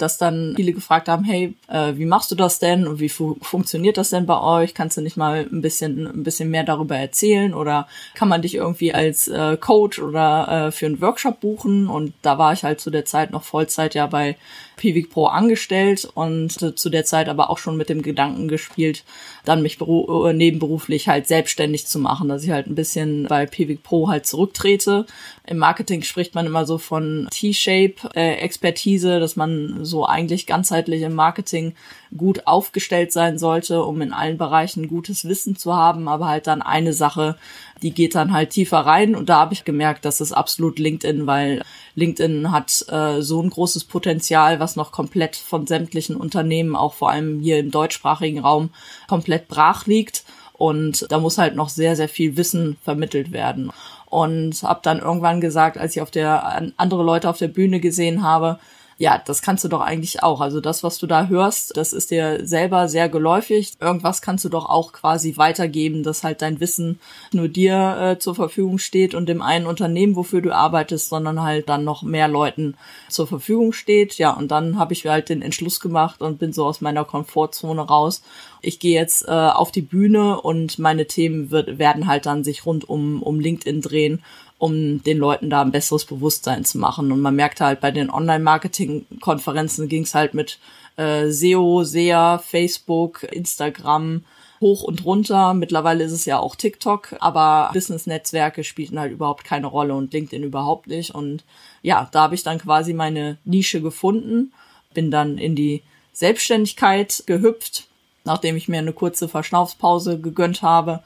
dass 0.00 0.18
dann 0.18 0.54
viele 0.56 0.72
gefragt 0.72 1.08
haben, 1.08 1.24
hey, 1.24 1.54
äh, 1.68 1.92
wie 1.96 2.06
machst 2.06 2.30
du 2.30 2.34
das 2.34 2.58
denn 2.58 2.86
und 2.86 3.00
wie 3.00 3.08
fu 3.08 3.36
funktioniert 3.42 3.96
das 3.98 4.10
denn 4.10 4.26
bei 4.26 4.40
euch? 4.40 4.74
Kannst 4.74 4.96
du 4.96 5.02
nicht 5.02 5.16
mal 5.16 5.46
ein 5.50 5.60
bisschen 5.60 6.06
ein 6.06 6.22
bisschen 6.22 6.50
mehr 6.50 6.64
darüber 6.64 6.96
erzählen 6.96 7.54
oder 7.54 7.86
kann 8.14 8.28
man 8.28 8.42
dich 8.42 8.54
irgendwie 8.54 8.94
als 8.94 9.28
äh, 9.28 9.56
Coach 9.58 9.98
oder 9.98 10.66
äh, 10.68 10.72
für 10.72 10.86
einen 10.86 11.00
Workshop 11.00 11.40
buchen? 11.40 11.88
Und 11.88 12.14
da 12.22 12.38
war 12.38 12.52
ich 12.52 12.64
halt 12.64 12.80
zu 12.80 12.90
der 12.90 13.04
Zeit 13.04 13.30
noch 13.30 13.42
Vollzeit 13.42 13.94
ja 13.94 14.06
bei 14.06 14.36
Pivik 14.80 15.10
Pro 15.10 15.26
angestellt 15.26 16.08
und 16.14 16.62
äh, 16.62 16.74
zu 16.74 16.88
der 16.88 17.04
Zeit 17.04 17.28
aber 17.28 17.50
auch 17.50 17.58
schon 17.58 17.76
mit 17.76 17.90
dem 17.90 18.00
Gedanken 18.00 18.48
gespielt, 18.48 19.04
dann 19.44 19.60
mich 19.60 19.78
äh, 19.78 20.32
nebenberuflich 20.32 21.06
halt 21.06 21.26
selbstständig 21.26 21.86
zu 21.86 21.98
machen, 21.98 22.30
dass 22.30 22.44
ich 22.44 22.50
halt 22.50 22.66
ein 22.66 22.74
bisschen 22.74 23.26
bei 23.28 23.44
Pivik 23.44 23.82
Pro 23.82 24.08
halt 24.08 24.24
zurücktrete. 24.24 25.04
Im 25.46 25.58
Marketing 25.58 26.02
spricht 26.02 26.34
man 26.34 26.46
immer 26.46 26.64
so 26.64 26.78
von 26.78 27.28
T-Shape-Expertise, 27.30 29.16
äh, 29.16 29.20
dass 29.20 29.36
man 29.36 29.84
so 29.84 30.06
eigentlich 30.06 30.46
ganzheitlich 30.46 31.02
im 31.02 31.14
Marketing 31.14 31.74
gut 32.16 32.46
aufgestellt 32.46 33.12
sein 33.12 33.38
sollte, 33.38 33.84
um 33.84 34.00
in 34.00 34.14
allen 34.14 34.38
Bereichen 34.38 34.88
gutes 34.88 35.26
Wissen 35.26 35.56
zu 35.56 35.74
haben, 35.74 36.08
aber 36.08 36.26
halt 36.26 36.46
dann 36.46 36.62
eine 36.62 36.94
Sache, 36.94 37.36
die 37.82 37.92
geht 37.92 38.14
dann 38.14 38.32
halt 38.32 38.50
tiefer 38.50 38.78
rein 38.78 39.14
und 39.14 39.28
da 39.28 39.40
habe 39.40 39.54
ich 39.54 39.64
gemerkt, 39.64 40.04
das 40.04 40.20
ist 40.20 40.32
absolut 40.32 40.78
LinkedIn, 40.78 41.26
weil 41.26 41.62
LinkedIn 41.94 42.50
hat 42.50 42.84
äh, 42.88 43.20
so 43.22 43.42
ein 43.42 43.50
großes 43.50 43.84
Potenzial, 43.84 44.60
was 44.60 44.76
noch 44.76 44.92
komplett 44.92 45.36
von 45.36 45.66
sämtlichen 45.66 46.16
Unternehmen, 46.16 46.76
auch 46.76 46.94
vor 46.94 47.10
allem 47.10 47.40
hier 47.40 47.58
im 47.58 47.70
deutschsprachigen 47.70 48.40
Raum, 48.40 48.70
komplett 49.08 49.48
brach 49.48 49.86
liegt. 49.86 50.24
Und 50.52 51.06
da 51.08 51.18
muss 51.18 51.38
halt 51.38 51.56
noch 51.56 51.70
sehr, 51.70 51.96
sehr 51.96 52.08
viel 52.08 52.36
Wissen 52.36 52.76
vermittelt 52.82 53.32
werden. 53.32 53.72
Und 54.04 54.62
habe 54.62 54.80
dann 54.82 54.98
irgendwann 54.98 55.40
gesagt, 55.40 55.78
als 55.78 55.96
ich 55.96 56.02
auf 56.02 56.10
der 56.10 56.70
andere 56.76 57.02
Leute 57.02 57.30
auf 57.30 57.38
der 57.38 57.48
Bühne 57.48 57.80
gesehen 57.80 58.22
habe, 58.22 58.58
ja, 59.00 59.18
das 59.24 59.40
kannst 59.40 59.64
du 59.64 59.68
doch 59.68 59.80
eigentlich 59.80 60.22
auch. 60.22 60.42
Also 60.42 60.60
das, 60.60 60.82
was 60.82 60.98
du 60.98 61.06
da 61.06 61.28
hörst, 61.28 61.74
das 61.74 61.94
ist 61.94 62.10
dir 62.10 62.46
selber 62.46 62.86
sehr 62.86 63.08
geläufig. 63.08 63.72
Irgendwas 63.80 64.20
kannst 64.20 64.44
du 64.44 64.50
doch 64.50 64.68
auch 64.68 64.92
quasi 64.92 65.38
weitergeben, 65.38 66.02
dass 66.02 66.22
halt 66.22 66.42
dein 66.42 66.60
Wissen 66.60 67.00
nur 67.32 67.48
dir 67.48 67.96
äh, 67.98 68.18
zur 68.18 68.34
Verfügung 68.34 68.76
steht 68.76 69.14
und 69.14 69.26
dem 69.26 69.40
einen 69.40 69.64
Unternehmen, 69.64 70.16
wofür 70.16 70.42
du 70.42 70.54
arbeitest, 70.54 71.08
sondern 71.08 71.40
halt 71.40 71.70
dann 71.70 71.82
noch 71.82 72.02
mehr 72.02 72.28
Leuten 72.28 72.74
zur 73.08 73.26
Verfügung 73.26 73.72
steht. 73.72 74.18
Ja, 74.18 74.32
und 74.32 74.50
dann 74.50 74.78
habe 74.78 74.92
ich 74.92 75.06
halt 75.06 75.30
den 75.30 75.40
Entschluss 75.40 75.80
gemacht 75.80 76.20
und 76.20 76.38
bin 76.38 76.52
so 76.52 76.66
aus 76.66 76.82
meiner 76.82 77.06
Komfortzone 77.06 77.80
raus. 77.80 78.22
Ich 78.60 78.80
gehe 78.80 79.00
jetzt 79.00 79.26
äh, 79.26 79.30
auf 79.30 79.72
die 79.72 79.80
Bühne 79.80 80.38
und 80.42 80.78
meine 80.78 81.06
Themen 81.06 81.50
wird, 81.50 81.78
werden 81.78 82.06
halt 82.06 82.26
dann 82.26 82.44
sich 82.44 82.66
rund 82.66 82.86
um, 82.86 83.22
um 83.22 83.40
LinkedIn 83.40 83.80
drehen 83.80 84.22
um 84.60 85.02
den 85.02 85.16
Leuten 85.16 85.48
da 85.48 85.62
ein 85.62 85.72
besseres 85.72 86.04
Bewusstsein 86.04 86.66
zu 86.66 86.76
machen. 86.76 87.10
Und 87.10 87.20
man 87.20 87.34
merkte 87.34 87.64
halt 87.64 87.80
bei 87.80 87.90
den 87.90 88.10
Online-Marketing-Konferenzen 88.10 89.88
ging 89.88 90.02
es 90.02 90.14
halt 90.14 90.34
mit 90.34 90.58
äh, 90.96 91.30
SEO, 91.30 91.82
SEA, 91.82 92.36
Facebook, 92.36 93.22
Instagram 93.22 94.22
hoch 94.60 94.82
und 94.82 95.06
runter. 95.06 95.54
Mittlerweile 95.54 96.04
ist 96.04 96.12
es 96.12 96.26
ja 96.26 96.38
auch 96.38 96.56
TikTok, 96.56 97.16
aber 97.20 97.70
Business-Netzwerke 97.72 98.62
spielten 98.62 99.00
halt 99.00 99.12
überhaupt 99.12 99.44
keine 99.44 99.66
Rolle 99.66 99.94
und 99.94 100.12
LinkedIn 100.12 100.44
überhaupt 100.44 100.88
nicht. 100.88 101.14
Und 101.14 101.42
ja, 101.80 102.10
da 102.12 102.20
habe 102.24 102.34
ich 102.34 102.42
dann 102.42 102.58
quasi 102.58 102.92
meine 102.92 103.38
Nische 103.44 103.80
gefunden, 103.80 104.52
bin 104.92 105.10
dann 105.10 105.38
in 105.38 105.56
die 105.56 105.82
Selbstständigkeit 106.12 107.22
gehüpft, 107.24 107.86
nachdem 108.24 108.56
ich 108.56 108.68
mir 108.68 108.80
eine 108.80 108.92
kurze 108.92 109.26
Verschnaufspause 109.26 110.20
gegönnt 110.20 110.60
habe 110.60 111.00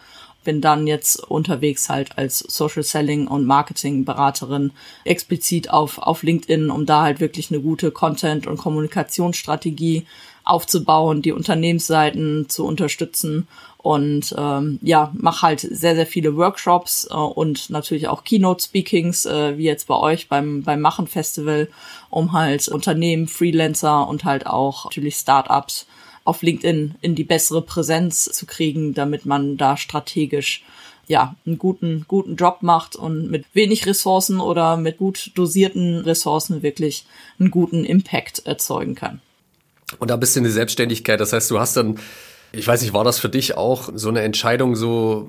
bin 0.44 0.60
dann 0.60 0.86
jetzt 0.86 1.16
unterwegs 1.22 1.88
halt 1.88 2.16
als 2.18 2.38
Social 2.38 2.82
Selling 2.82 3.26
und 3.26 3.46
Marketing 3.46 4.04
Beraterin 4.04 4.72
explizit 5.04 5.70
auf, 5.70 5.98
auf 5.98 6.22
LinkedIn, 6.22 6.70
um 6.70 6.86
da 6.86 7.02
halt 7.02 7.20
wirklich 7.20 7.50
eine 7.50 7.60
gute 7.60 7.90
Content- 7.90 8.46
und 8.46 8.58
Kommunikationsstrategie 8.58 10.06
aufzubauen, 10.44 11.22
die 11.22 11.32
Unternehmensseiten 11.32 12.48
zu 12.48 12.64
unterstützen. 12.66 13.48
Und 13.78 14.34
ähm, 14.38 14.78
ja, 14.80 15.10
mache 15.12 15.42
halt 15.42 15.60
sehr, 15.60 15.94
sehr 15.94 16.06
viele 16.06 16.36
Workshops 16.36 17.06
äh, 17.10 17.14
und 17.14 17.68
natürlich 17.68 18.08
auch 18.08 18.24
Keynote-Speakings, 18.24 19.26
äh, 19.26 19.58
wie 19.58 19.64
jetzt 19.64 19.88
bei 19.88 19.96
euch 19.96 20.28
beim, 20.28 20.62
beim 20.62 20.80
Machen 20.80 21.06
Festival, 21.06 21.68
um 22.08 22.32
halt 22.32 22.68
Unternehmen, 22.68 23.28
Freelancer 23.28 24.08
und 24.08 24.24
halt 24.24 24.46
auch 24.46 24.86
natürlich 24.86 25.16
Startups 25.16 25.86
auf 26.24 26.42
LinkedIn 26.42 26.94
in 27.00 27.14
die 27.14 27.24
bessere 27.24 27.62
Präsenz 27.62 28.24
zu 28.24 28.46
kriegen, 28.46 28.94
damit 28.94 29.26
man 29.26 29.56
da 29.56 29.76
strategisch 29.76 30.64
ja, 31.06 31.36
einen 31.44 31.58
guten, 31.58 32.06
guten 32.08 32.36
Job 32.36 32.58
macht 32.62 32.96
und 32.96 33.30
mit 33.30 33.44
wenig 33.52 33.86
Ressourcen 33.86 34.40
oder 34.40 34.76
mit 34.76 34.98
gut 34.98 35.32
dosierten 35.34 35.98
Ressourcen 35.98 36.62
wirklich 36.62 37.04
einen 37.38 37.50
guten 37.50 37.84
Impact 37.84 38.46
erzeugen 38.46 38.94
kann. 38.94 39.20
Und 39.98 40.10
da 40.10 40.16
bist 40.16 40.34
du 40.34 40.40
in 40.40 40.44
der 40.44 40.52
Selbstständigkeit. 40.52 41.20
Das 41.20 41.32
heißt, 41.32 41.50
du 41.50 41.60
hast 41.60 41.76
dann, 41.76 41.98
ich 42.52 42.66
weiß 42.66 42.80
nicht, 42.80 42.94
war 42.94 43.04
das 43.04 43.18
für 43.18 43.28
dich 43.28 43.56
auch 43.56 43.90
so 43.94 44.08
eine 44.08 44.22
Entscheidung 44.22 44.76
so, 44.76 45.28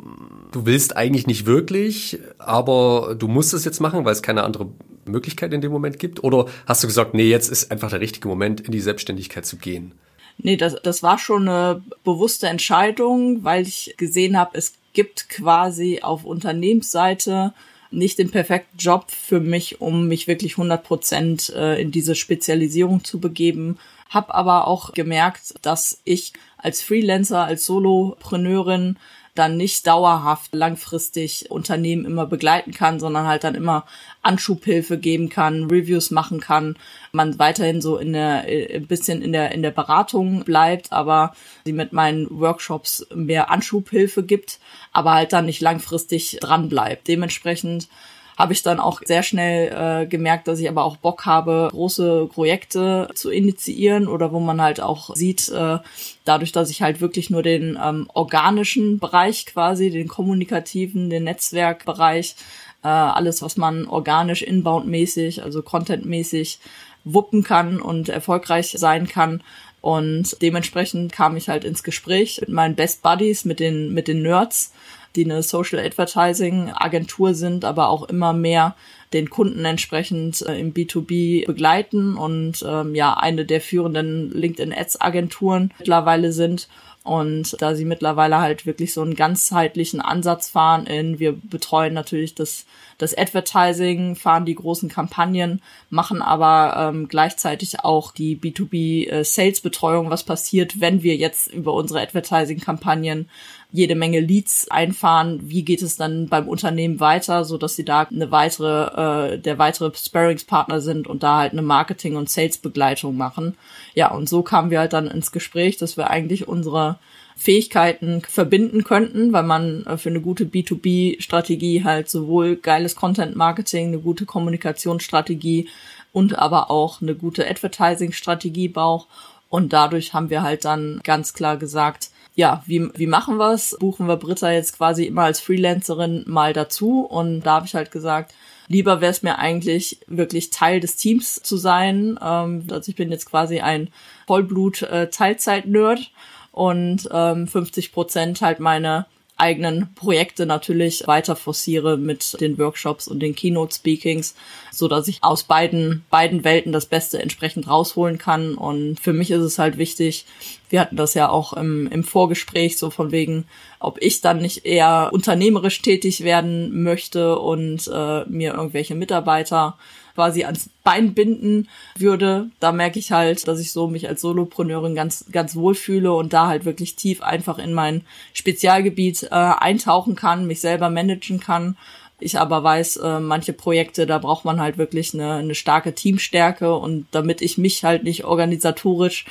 du 0.52 0.66
willst 0.66 0.96
eigentlich 0.96 1.28
nicht 1.28 1.46
wirklich, 1.46 2.20
aber 2.38 3.16
du 3.20 3.28
musst 3.28 3.54
es 3.54 3.66
jetzt 3.66 3.82
machen, 3.82 4.06
weil 4.06 4.14
es 4.14 4.22
keine 4.22 4.44
andere 4.44 4.70
Möglichkeit 5.06 5.54
in 5.54 5.62
dem 5.62 5.72
Moment 5.72 6.00
gibt? 6.00 6.24
Oder 6.24 6.46
hast 6.66 6.84
du 6.84 6.88
gesagt, 6.88 7.14
nee, 7.14 7.30
jetzt 7.30 7.50
ist 7.50 7.72
einfach 7.72 7.90
der 7.90 8.00
richtige 8.00 8.28
Moment, 8.28 8.62
in 8.62 8.72
die 8.72 8.82
Selbstständigkeit 8.82 9.46
zu 9.46 9.58
gehen? 9.58 9.94
Nee, 10.38 10.58
das, 10.58 10.76
das 10.84 11.02
war 11.02 11.18
schon 11.18 11.48
eine 11.48 11.82
bewusste 12.04 12.48
Entscheidung, 12.48 13.44
weil 13.44 13.68
ich 13.68 13.96
gesehen 13.98 14.38
habe, 14.38 14.58
es 14.58 14.74
gibt 14.94 15.30
quasi 15.30 16.02
auf 16.02 16.26
Unternehmensseite 16.26 17.54
nicht 17.92 18.20
den 18.20 18.32
perfekten 18.32 18.78
Job 18.78 19.10
für 19.10 19.40
mich, 19.40 19.80
um 19.82 20.08
mich 20.08 20.28
wirklich 20.28 20.54
100 20.54 20.84
Prozent 20.84 21.50
äh, 21.56 21.82
in 21.82 21.92
diese 21.92 22.16
Spezialisierung 22.16 23.04
zu 23.04 23.20
begeben. 23.20 23.78
Hab 24.10 24.34
aber 24.34 24.68
auch 24.68 24.94
gemerkt, 24.94 25.56
dass 25.62 26.02
ich 26.04 26.34
als 26.58 26.82
Freelancer, 26.82 27.44
als 27.44 27.66
Solopreneurin 27.66 28.98
dann 29.36 29.58
nicht 29.58 29.86
dauerhaft 29.86 30.56
langfristig 30.56 31.52
Unternehmen 31.52 32.06
immer 32.06 32.26
begleiten 32.26 32.72
kann, 32.72 33.00
sondern 33.00 33.28
halt 33.28 33.44
dann 33.44 33.54
immer 33.54 33.86
Anschubhilfe 34.22 34.98
geben 34.98 35.30
kann, 35.30 35.66
Reviews 35.66 36.10
machen 36.10 36.40
kann, 36.40 36.78
man 37.12 37.38
weiterhin 37.38 37.82
so 37.82 37.98
in 37.98 38.14
der 38.14 38.50
äh, 38.50 38.78
ein 38.78 38.88
bisschen 38.88 39.22
in 39.22 39.34
der 39.34 39.52
in 39.52 39.62
der 39.62 39.72
Beratung 39.72 40.46
bleibt, 40.46 40.92
aber 40.92 41.34
sie 41.66 41.74
mit 41.74 41.94
meinen 41.94 42.28
Workshops 42.30 43.06
mehr 43.14 43.52
Anschubhilfe 43.52 44.24
gibt, 44.24 44.60
aber 44.94 45.14
halt 45.14 45.34
dann 45.34 45.46
nicht 45.46 45.62
langfristig 45.62 46.38
dran 46.42 46.70
bleibt. 46.70 47.08
Dementsprechend 47.08 47.90
habe 48.38 48.54
ich 48.54 48.64
dann 48.64 48.80
auch 48.80 49.02
sehr 49.06 49.24
schnell 49.24 50.04
äh, 50.04 50.08
gemerkt, 50.08 50.48
dass 50.48 50.60
ich 50.60 50.70
aber 50.70 50.84
auch 50.84 50.98
Bock 50.98 51.26
habe, 51.26 51.70
große 51.72 52.28
Projekte 52.32 53.10
zu 53.16 53.30
initiieren 53.30 54.08
oder 54.08 54.32
wo 54.32 54.40
man 54.40 54.62
halt 54.62 54.82
auch 54.82 55.16
sieht, 55.16 55.50
äh, 55.50 55.80
dadurch, 56.26 56.52
dass 56.52 56.70
ich 56.70 56.82
halt 56.82 57.02
wirklich 57.02 57.30
nur 57.30 57.44
den 57.44 57.78
ähm, 57.84 58.10
organischen 58.14 59.00
Bereich 59.00 59.46
quasi, 59.46 59.90
den 59.90 60.08
kommunikativen, 60.08 61.10
den 61.10 61.24
Netzwerkbereich, 61.24 62.36
äh, 62.84 62.88
alles, 62.88 63.42
was 63.42 63.58
man 63.58 63.88
organisch 63.88 64.42
inbound-mäßig, 64.42 65.44
also 65.44 65.62
content-mäßig 65.62 66.60
wuppen 67.04 67.44
kann 67.44 67.80
und 67.80 68.10
erfolgreich 68.10 68.76
sein 68.78 69.08
kann, 69.08 69.42
und 69.86 70.42
dementsprechend 70.42 71.12
kam 71.12 71.38
ich 71.38 71.48
halt 71.48 71.64
ins 71.64 71.84
Gespräch 71.84 72.42
mit 72.42 72.50
meinen 72.50 72.74
Best 72.74 73.04
Buddies, 73.04 73.46
mit 73.46 73.60
den, 73.60 73.94
mit 73.94 74.08
den 74.08 74.24
Nerds, 74.24 74.74
die 75.16 75.26
eine 75.26 75.44
Social 75.44 75.80
Advertising 75.80 76.72
Agentur 76.74 77.34
sind, 77.34 77.66
aber 77.66 77.90
auch 77.90 78.04
immer 78.04 78.34
mehr 78.34 78.76
den 79.14 79.30
Kunden 79.30 79.64
entsprechend 79.66 80.42
äh, 80.42 80.60
im 80.60 80.74
B2B 80.74 81.46
begleiten 81.46 82.18
und 82.18 82.66
ähm, 82.68 82.96
ja 82.96 83.14
eine 83.14 83.46
der 83.46 83.62
führenden 83.62 84.32
LinkedIn 84.32 84.74
Ads 84.74 85.00
Agenturen 85.00 85.74
mittlerweile 85.80 86.32
sind. 86.32 86.68
Und 87.06 87.62
da 87.62 87.76
sie 87.76 87.86
mittlerweile 87.86 88.40
halt 88.40 88.66
wirklich 88.66 88.92
so 88.92 89.04
einen 89.04 89.14
ganzheitlichen 89.14 90.02
Ansatz 90.02 90.50
fahren 90.50 90.88
in, 90.88 91.20
wir 91.20 91.34
betreuen 91.34 91.94
natürlich 91.94 92.34
das, 92.34 92.66
das 92.98 93.16
Advertising, 93.16 94.16
fahren 94.16 94.46
die 94.46 94.56
großen 94.56 94.90
Kampagnen, 94.90 95.62
machen 95.92 96.24
aber 96.24 96.90
ähm, 96.90 97.08
gleichzeitig 97.08 97.82
auch 97.82 98.12
die 98.12 98.36
B2B-Sales-Betreuung, 98.36 100.08
äh, 100.08 100.10
was 100.10 100.24
passiert, 100.24 100.82
wenn 100.82 101.04
wir 101.04 101.16
jetzt 101.16 101.54
über 101.54 101.74
unsere 101.74 102.02
Advertising-Kampagnen 102.02 103.30
jede 103.76 103.96
Menge 103.96 104.20
Leads 104.20 104.70
einfahren. 104.72 105.40
Wie 105.44 105.64
geht 105.64 105.82
es 105.82 105.98
dann 105.98 106.28
beim 106.28 106.48
Unternehmen 106.48 107.00
weiter, 107.00 107.46
so 107.46 107.58
dass 107.58 107.76
sie 107.76 107.86
da 107.86 108.02
eine 108.02 108.32
weitere, 108.32 109.34
äh, 109.34 109.40
der 109.40 109.58
weitere 109.58 109.92
Sparringspartner 109.96 110.82
sind 110.82 111.08
und 111.08 111.24
da 111.24 111.40
halt 111.40 111.52
eine 111.52 111.62
Marketing- 111.62 112.16
und 112.16 112.30
Sales-Begleitung 112.30 113.18
machen. 113.18 113.56
Ja, 113.94 114.12
und 114.12 114.30
so 114.30 114.42
kamen 114.44 114.72
wir 114.72 114.80
halt 114.80 114.94
dann 114.94 115.08
ins 115.08 115.32
Gespräch, 115.32 115.78
dass 115.78 115.98
wir 115.98 116.10
eigentlich 116.10 116.48
unsere 116.48 116.98
Fähigkeiten 117.36 118.22
verbinden 118.22 118.84
könnten, 118.84 119.34
weil 119.34 119.44
man 119.44 119.86
äh, 119.86 119.98
für 119.98 120.10
eine 120.10 120.22
gute 120.22 120.46
B2B-Strategie 120.46 121.84
halt 121.84 122.10
sowohl 122.10 122.56
geiles 122.56 122.96
Content-Marketing, 122.96 123.88
eine 123.88 124.00
gute 124.00 124.26
Kommunikationsstrategie 124.26 125.68
und 126.14 126.40
aber 126.40 126.72
auch 126.72 127.02
eine 127.02 127.14
gute 127.14 127.50
Advertising-Strategie 127.50 128.70
braucht. 128.70 129.10
Und 129.50 129.74
dadurch 129.74 130.14
haben 130.14 130.30
wir 130.30 130.44
halt 130.44 130.66
dann 130.66 131.02
ganz 131.04 131.34
klar 131.34 131.58
gesagt, 131.58 132.10
ja, 132.36 132.64
wie, 132.66 132.90
wie 132.96 133.08
machen 133.08 133.38
wir's? 133.38 133.78
Buchen 133.80 134.08
wir 134.08 134.18
Britta 134.18 134.52
jetzt 134.52 134.78
quasi 134.78 135.06
immer 135.06 135.24
als 135.24 135.40
Freelancerin 135.40 136.26
mal 136.28 136.52
dazu. 136.52 137.00
Und 137.02 137.42
da 137.42 137.56
habe 137.56 137.66
ich 137.66 137.76
halt 137.76 137.92
gesagt, 137.92 138.34
lieber 138.68 139.00
wäre 139.00 139.12
es 139.12 139.24
mir 139.24 139.40
eigentlich 139.40 140.00
wirklich 140.08 140.50
Teil 140.50 140.82
des 140.82 140.98
Teams 140.98 141.42
zu 141.42 141.56
sein. 141.56 142.20
Ähm, 142.22 142.68
also 142.70 142.90
ich 142.90 142.96
bin 142.96 143.10
jetzt 143.10 143.26
quasi 143.26 143.62
ein 143.62 143.90
Vollblut-Teilzeit-Nerd 144.28 146.12
und 146.52 147.10
ähm, 147.12 147.48
50 147.48 147.94
Prozent 147.94 148.42
halt 148.42 148.60
meine 148.60 149.06
eigenen 149.38 149.94
Projekte 149.96 150.46
natürlich 150.46 151.08
weiter 151.08 151.36
forciere 151.36 151.98
mit 151.98 152.40
den 152.40 152.58
Workshops 152.58 153.08
und 153.08 153.20
den 153.20 153.36
Keynote 153.36 153.76
Speakings, 153.76 154.36
so 154.72 154.88
dass 154.88 155.08
ich 155.08 155.24
aus 155.24 155.44
beiden 155.44 156.06
beiden 156.10 156.44
Welten 156.44 156.72
das 156.72 156.86
Beste 156.86 157.22
entsprechend 157.22 157.68
rausholen 157.68 158.18
kann. 158.18 158.56
Und 158.56 159.00
für 159.00 159.14
mich 159.14 159.32
ist 159.32 159.42
es 159.42 159.60
halt 159.60 159.78
wichtig. 159.78 160.26
Wir 160.70 160.82
hatten 160.82 160.96
das 160.96 161.14
ja 161.14 161.30
auch 161.30 161.54
im, 161.54 161.88
im 161.88 162.04
Vorgespräch 162.04 162.78
so 162.78 162.90
von 162.90 163.12
wegen, 163.12 163.46
ob 163.80 164.02
ich 164.02 164.22
dann 164.22 164.42
nicht 164.42 164.66
eher 164.66 165.10
unternehmerisch 165.12 165.82
tätig 165.82 166.24
werden 166.24 166.84
möchte 166.84 167.38
und 167.40 167.88
äh, 167.88 168.26
mir 168.26 168.54
irgendwelche 168.54 168.96
Mitarbeiter 168.96 169.78
quasi 170.16 170.46
ans 170.46 170.70
Bein 170.84 171.14
binden 171.14 171.68
würde, 171.98 172.50
da 172.60 172.72
merke 172.72 173.00
ich 173.00 173.12
halt, 173.12 173.48
dass 173.48 173.60
ich 173.60 173.72
so 173.72 173.88
mich 173.88 174.08
als 174.08 174.22
Solopreneurin 174.22 174.96
ganz, 174.96 175.26
ganz 175.32 175.56
wohl 175.56 175.76
fühle 175.76 176.14
und 176.14 176.32
da 176.32 176.48
halt 176.48 176.64
wirklich 176.64 176.96
tief 176.96 177.22
einfach 177.22 177.60
in 177.60 177.74
mein 177.74 178.06
Spezialgebiet 178.34 179.24
äh, 179.24 179.30
eintauchen 179.30 180.16
kann, 180.16 180.48
mich 180.48 180.62
selber 180.62 180.90
managen 180.90 181.40
kann. 181.40 181.76
Ich 182.20 182.40
aber 182.40 182.64
weiß, 182.64 182.98
äh, 182.98 183.20
manche 183.20 183.54
Projekte, 183.54 184.06
da 184.06 184.18
braucht 184.20 184.46
man 184.46 184.62
halt 184.62 184.78
wirklich 184.78 185.14
eine, 185.14 185.34
eine 185.34 185.56
starke 185.56 185.94
Teamstärke. 185.94 186.76
Und 186.76 187.08
damit 187.12 187.42
ich 187.42 187.58
mich 187.58 187.84
halt 187.84 188.04
nicht 188.04 188.24
organisatorisch 188.24 189.26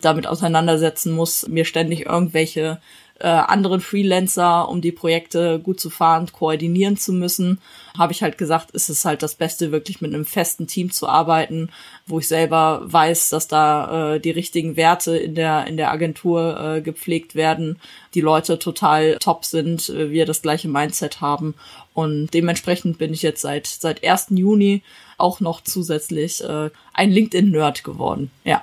damit 0.00 0.26
auseinandersetzen 0.26 1.12
muss, 1.12 1.46
mir 1.48 1.64
ständig 1.66 2.06
irgendwelche 2.06 2.80
äh, 3.20 3.28
anderen 3.28 3.80
Freelancer, 3.80 4.68
um 4.68 4.80
die 4.80 4.92
Projekte 4.92 5.58
gut 5.58 5.78
zu 5.78 5.90
fahren, 5.90 6.26
koordinieren 6.32 6.96
zu 6.96 7.12
müssen, 7.12 7.60
habe 7.96 8.12
ich 8.12 8.22
halt 8.22 8.38
gesagt, 8.38 8.70
ist 8.70 8.88
es 8.88 9.04
halt 9.04 9.22
das 9.22 9.34
Beste, 9.34 9.72
wirklich 9.72 10.00
mit 10.00 10.14
einem 10.14 10.24
festen 10.24 10.66
Team 10.66 10.90
zu 10.90 11.06
arbeiten, 11.06 11.70
wo 12.06 12.18
ich 12.18 12.28
selber 12.28 12.80
weiß, 12.84 13.28
dass 13.28 13.46
da 13.46 14.14
äh, 14.14 14.20
die 14.20 14.30
richtigen 14.30 14.76
Werte 14.76 15.16
in 15.18 15.34
der 15.34 15.66
in 15.66 15.76
der 15.76 15.90
Agentur 15.90 16.58
äh, 16.58 16.80
gepflegt 16.80 17.34
werden, 17.34 17.78
die 18.14 18.22
Leute 18.22 18.58
total 18.58 19.18
top 19.18 19.44
sind, 19.44 19.90
äh, 19.90 20.10
wir 20.10 20.24
das 20.24 20.40
gleiche 20.40 20.68
Mindset 20.68 21.20
haben 21.20 21.54
und 22.00 22.32
dementsprechend 22.32 22.98
bin 22.98 23.12
ich 23.12 23.22
jetzt 23.22 23.42
seit 23.42 23.66
seit 23.66 24.04
1. 24.04 24.26
Juni 24.30 24.82
auch 25.18 25.40
noch 25.40 25.62
zusätzlich 25.62 26.42
äh, 26.42 26.70
ein 26.94 27.10
LinkedIn-Nerd 27.10 27.84
geworden. 27.84 28.30
Ja. 28.44 28.62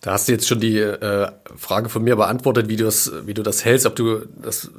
Da 0.00 0.12
hast 0.12 0.28
du 0.28 0.32
jetzt 0.32 0.48
schon 0.48 0.60
die 0.60 0.78
äh, 0.78 1.30
Frage 1.56 1.88
von 1.88 2.02
mir 2.02 2.16
beantwortet, 2.16 2.68
wie 2.68 2.76
du 2.76 2.84
das, 2.84 3.12
wie 3.26 3.34
du 3.34 3.42
das 3.42 3.64
hältst, 3.64 3.86
ob 3.86 3.96
du 3.96 4.20
das 4.42 4.70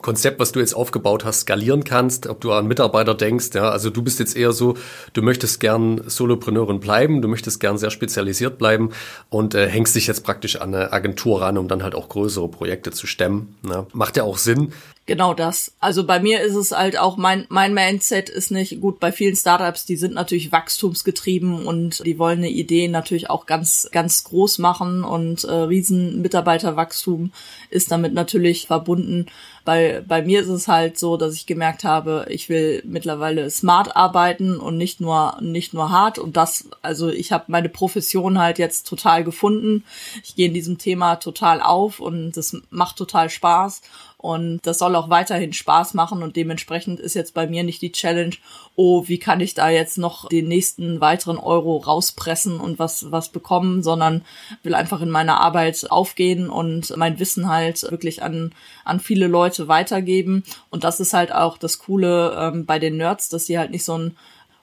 Konzept, 0.00 0.40
was 0.40 0.52
du 0.52 0.60
jetzt 0.60 0.74
aufgebaut 0.74 1.24
hast, 1.24 1.40
skalieren 1.40 1.84
kannst, 1.84 2.26
ob 2.26 2.40
du 2.40 2.52
an 2.52 2.66
Mitarbeiter 2.66 3.14
denkst. 3.14 3.50
Ja, 3.54 3.70
also 3.70 3.90
du 3.90 4.02
bist 4.02 4.18
jetzt 4.18 4.36
eher 4.36 4.52
so, 4.52 4.76
du 5.12 5.22
möchtest 5.22 5.60
gern 5.60 6.02
Solopreneurin 6.06 6.80
bleiben, 6.80 7.22
du 7.22 7.28
möchtest 7.28 7.60
gern 7.60 7.78
sehr 7.78 7.90
spezialisiert 7.90 8.58
bleiben 8.58 8.90
und 9.30 9.54
äh, 9.54 9.68
hängst 9.68 9.94
dich 9.94 10.06
jetzt 10.06 10.24
praktisch 10.24 10.56
an 10.56 10.74
eine 10.74 10.92
Agentur 10.92 11.42
ran, 11.42 11.58
um 11.58 11.68
dann 11.68 11.82
halt 11.82 11.94
auch 11.94 12.08
größere 12.08 12.48
Projekte 12.48 12.90
zu 12.90 13.06
stemmen. 13.06 13.56
Ja. 13.68 13.86
Macht 13.92 14.16
ja 14.16 14.24
auch 14.24 14.38
Sinn. 14.38 14.72
Genau 15.04 15.34
das. 15.34 15.72
Also 15.80 16.06
bei 16.06 16.20
mir 16.20 16.42
ist 16.42 16.54
es 16.54 16.70
halt 16.70 16.96
auch 16.96 17.16
mein 17.16 17.44
mein 17.48 17.74
Mindset 17.74 18.28
ist 18.28 18.52
nicht 18.52 18.80
gut. 18.80 19.00
Bei 19.00 19.10
vielen 19.10 19.34
Startups, 19.34 19.84
die 19.84 19.96
sind 19.96 20.14
natürlich 20.14 20.52
wachstumsgetrieben 20.52 21.66
und 21.66 22.06
die 22.06 22.20
wollen 22.20 22.38
eine 22.38 22.50
Idee 22.50 22.86
natürlich 22.86 23.28
auch 23.28 23.46
ganz 23.46 23.88
ganz 23.90 24.22
groß 24.22 24.58
machen 24.58 25.02
und 25.02 25.42
äh, 25.42 25.52
riesen 25.52 26.22
Mitarbeiterwachstum 26.22 27.32
ist 27.68 27.90
damit 27.90 28.14
natürlich 28.14 28.68
verbunden. 28.68 29.26
Bei 29.64 30.04
bei 30.06 30.22
mir 30.22 30.40
ist 30.40 30.48
es 30.48 30.68
halt 30.68 30.98
so, 30.98 31.16
dass 31.16 31.34
ich 31.34 31.46
gemerkt 31.46 31.82
habe, 31.82 32.26
ich 32.28 32.48
will 32.48 32.80
mittlerweile 32.86 33.50
smart 33.50 33.96
arbeiten 33.96 34.56
und 34.56 34.76
nicht 34.76 35.00
nur 35.00 35.36
nicht 35.40 35.74
nur 35.74 35.90
hart 35.90 36.20
und 36.20 36.36
das 36.36 36.68
also 36.80 37.08
ich 37.08 37.32
habe 37.32 37.46
meine 37.48 37.68
Profession 37.68 38.38
halt 38.38 38.60
jetzt 38.60 38.86
total 38.86 39.24
gefunden. 39.24 39.82
Ich 40.22 40.36
gehe 40.36 40.46
in 40.46 40.54
diesem 40.54 40.78
Thema 40.78 41.16
total 41.16 41.60
auf 41.60 41.98
und 41.98 42.36
es 42.36 42.56
macht 42.70 42.96
total 42.96 43.30
Spaß 43.30 43.82
und 44.22 44.60
das 44.62 44.78
soll 44.78 44.94
auch 44.94 45.10
weiterhin 45.10 45.52
Spaß 45.52 45.94
machen 45.94 46.22
und 46.22 46.36
dementsprechend 46.36 47.00
ist 47.00 47.14
jetzt 47.14 47.34
bei 47.34 47.48
mir 47.48 47.64
nicht 47.64 47.82
die 47.82 47.90
Challenge, 47.90 48.34
oh, 48.76 49.02
wie 49.08 49.18
kann 49.18 49.40
ich 49.40 49.54
da 49.54 49.68
jetzt 49.68 49.98
noch 49.98 50.28
den 50.28 50.46
nächsten 50.46 51.00
weiteren 51.00 51.38
Euro 51.38 51.78
rauspressen 51.78 52.60
und 52.60 52.78
was, 52.78 53.10
was 53.10 53.30
bekommen, 53.30 53.82
sondern 53.82 54.24
will 54.62 54.76
einfach 54.76 55.02
in 55.02 55.10
meiner 55.10 55.40
Arbeit 55.40 55.90
aufgehen 55.90 56.48
und 56.48 56.96
mein 56.96 57.18
Wissen 57.18 57.48
halt 57.48 57.82
wirklich 57.90 58.22
an, 58.22 58.52
an 58.84 59.00
viele 59.00 59.26
Leute 59.26 59.66
weitergeben. 59.66 60.44
Und 60.70 60.84
das 60.84 61.00
ist 61.00 61.14
halt 61.14 61.34
auch 61.34 61.58
das 61.58 61.80
Coole 61.80 62.36
ähm, 62.38 62.64
bei 62.64 62.78
den 62.78 62.98
Nerds, 62.98 63.28
dass 63.28 63.46
sie 63.46 63.58
halt 63.58 63.72
nicht 63.72 63.84
so 63.84 63.98
ein 63.98 64.16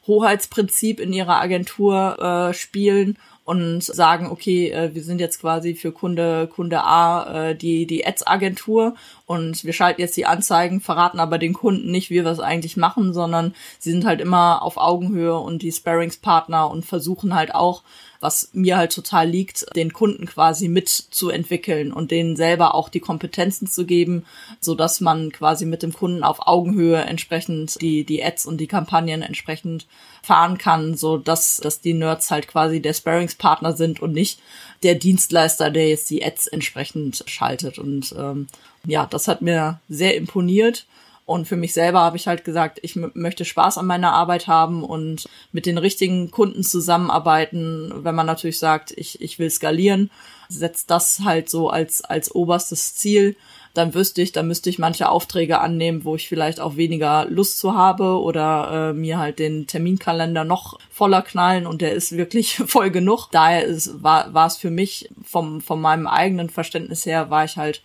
Hoheitsprinzip 0.07 1.01
in 1.01 1.11
ihrer 1.11 1.41
Agentur 1.41 2.17
äh, 2.49 2.53
spielen 2.53 3.17
und 3.49 3.81
sagen, 3.81 4.27
okay, 4.27 4.69
äh, 4.69 4.93
wir 4.93 5.01
sind 5.03 5.19
jetzt 5.19 5.39
quasi 5.41 5.73
für 5.73 5.91
Kunde 5.91 6.47
Kunde 6.53 6.83
A 6.83 7.49
äh, 7.49 7.55
die 7.55 7.87
die 7.87 8.05
Ads 8.05 8.27
Agentur 8.27 8.93
und 9.29 9.63
wir 9.63 9.73
schalten 9.73 10.01
jetzt 10.01 10.17
die 10.17 10.25
Anzeigen, 10.25 10.81
verraten 10.81 11.19
aber 11.19 11.37
den 11.37 11.53
Kunden 11.53 11.91
nicht, 11.91 12.09
wie 12.09 12.23
wir 12.23 12.31
es 12.31 12.39
eigentlich 12.39 12.77
machen, 12.77 13.13
sondern 13.13 13.53
sie 13.77 13.91
sind 13.91 14.03
halt 14.03 14.21
immer 14.21 14.63
auf 14.63 14.77
Augenhöhe 14.77 15.37
und 15.37 15.61
die 15.61 15.71
Sparringspartner 15.71 16.67
und 16.67 16.83
versuchen 16.83 17.35
halt 17.35 17.53
auch 17.53 17.83
was 18.21 18.49
mir 18.53 18.77
halt 18.77 18.93
total 18.93 19.29
liegt, 19.29 19.65
den 19.75 19.93
Kunden 19.93 20.25
quasi 20.25 20.67
mitzuentwickeln 20.67 21.93
und 21.93 22.11
denen 22.11 22.35
selber 22.35 22.75
auch 22.75 22.89
die 22.89 22.99
Kompetenzen 22.99 23.67
zu 23.67 23.85
geben, 23.85 24.25
so 24.59 24.75
dass 24.75 24.99
man 24.99 25.31
quasi 25.31 25.65
mit 25.65 25.83
dem 25.83 25.93
Kunden 25.93 26.23
auf 26.23 26.45
Augenhöhe 26.47 26.97
entsprechend 26.97 27.81
die, 27.81 28.03
die 28.03 28.23
Ads 28.23 28.45
und 28.45 28.57
die 28.57 28.67
Kampagnen 28.67 29.21
entsprechend 29.21 29.87
fahren 30.21 30.57
kann, 30.57 30.95
so 30.95 31.17
dass, 31.17 31.57
dass 31.57 31.79
die 31.79 31.93
Nerds 31.93 32.29
halt 32.29 32.47
quasi 32.47 32.81
der 32.81 32.93
Sparringspartner 32.93 33.73
sind 33.73 34.01
und 34.01 34.11
nicht 34.11 34.41
der 34.83 34.95
Dienstleister, 34.95 35.69
der 35.69 35.87
jetzt 35.87 36.09
die 36.09 36.23
Ads 36.23 36.47
entsprechend 36.47 37.23
schaltet. 37.25 37.79
Und 37.79 38.13
ähm, 38.17 38.47
ja, 38.85 39.05
das 39.05 39.27
hat 39.27 39.41
mir 39.41 39.79
sehr 39.89 40.15
imponiert. 40.15 40.85
Und 41.29 41.47
für 41.47 41.57
mich 41.57 41.73
selber 41.73 41.99
habe 41.99 42.17
ich 42.17 42.25
halt 42.25 42.43
gesagt, 42.43 42.79
ich 42.81 42.95
möchte 42.95 43.45
Spaß 43.45 43.77
an 43.77 43.85
meiner 43.85 44.13
Arbeit 44.13 44.47
haben 44.47 44.83
und 44.83 45.29
mit 45.51 45.67
den 45.67 45.77
richtigen 45.77 46.31
Kunden 46.31 46.63
zusammenarbeiten. 46.63 47.93
Wenn 47.97 48.15
man 48.15 48.25
natürlich 48.25 48.57
sagt, 48.57 48.91
ich, 48.97 49.21
ich 49.21 49.37
will 49.37 49.51
skalieren, 49.51 50.09
setzt 50.47 50.89
das 50.89 51.19
halt 51.23 51.47
so 51.47 51.69
als, 51.69 52.03
als 52.03 52.33
oberstes 52.33 52.95
Ziel. 52.95 53.35
Dann 53.75 53.93
wüsste 53.93 54.23
ich, 54.23 54.31
dann 54.31 54.47
müsste 54.47 54.71
ich 54.71 54.79
manche 54.79 55.07
Aufträge 55.07 55.59
annehmen, 55.59 56.03
wo 56.03 56.15
ich 56.15 56.27
vielleicht 56.27 56.59
auch 56.59 56.77
weniger 56.77 57.27
Lust 57.29 57.59
zu 57.59 57.75
habe 57.75 58.19
oder 58.19 58.89
äh, 58.89 58.93
mir 58.93 59.19
halt 59.19 59.37
den 59.37 59.67
Terminkalender 59.67 60.43
noch 60.43 60.79
voller 60.89 61.21
knallen 61.21 61.67
und 61.67 61.81
der 61.81 61.93
ist 61.93 62.17
wirklich 62.17 62.55
voll 62.65 62.89
genug. 62.89 63.27
Daher 63.31 63.65
ist, 63.65 64.01
war, 64.01 64.33
war 64.33 64.47
es 64.47 64.57
für 64.57 64.71
mich 64.71 65.09
vom, 65.23 65.61
von 65.61 65.79
meinem 65.79 66.07
eigenen 66.07 66.49
Verständnis 66.49 67.05
her, 67.05 67.29
war 67.29 67.45
ich 67.45 67.57
halt 67.57 67.83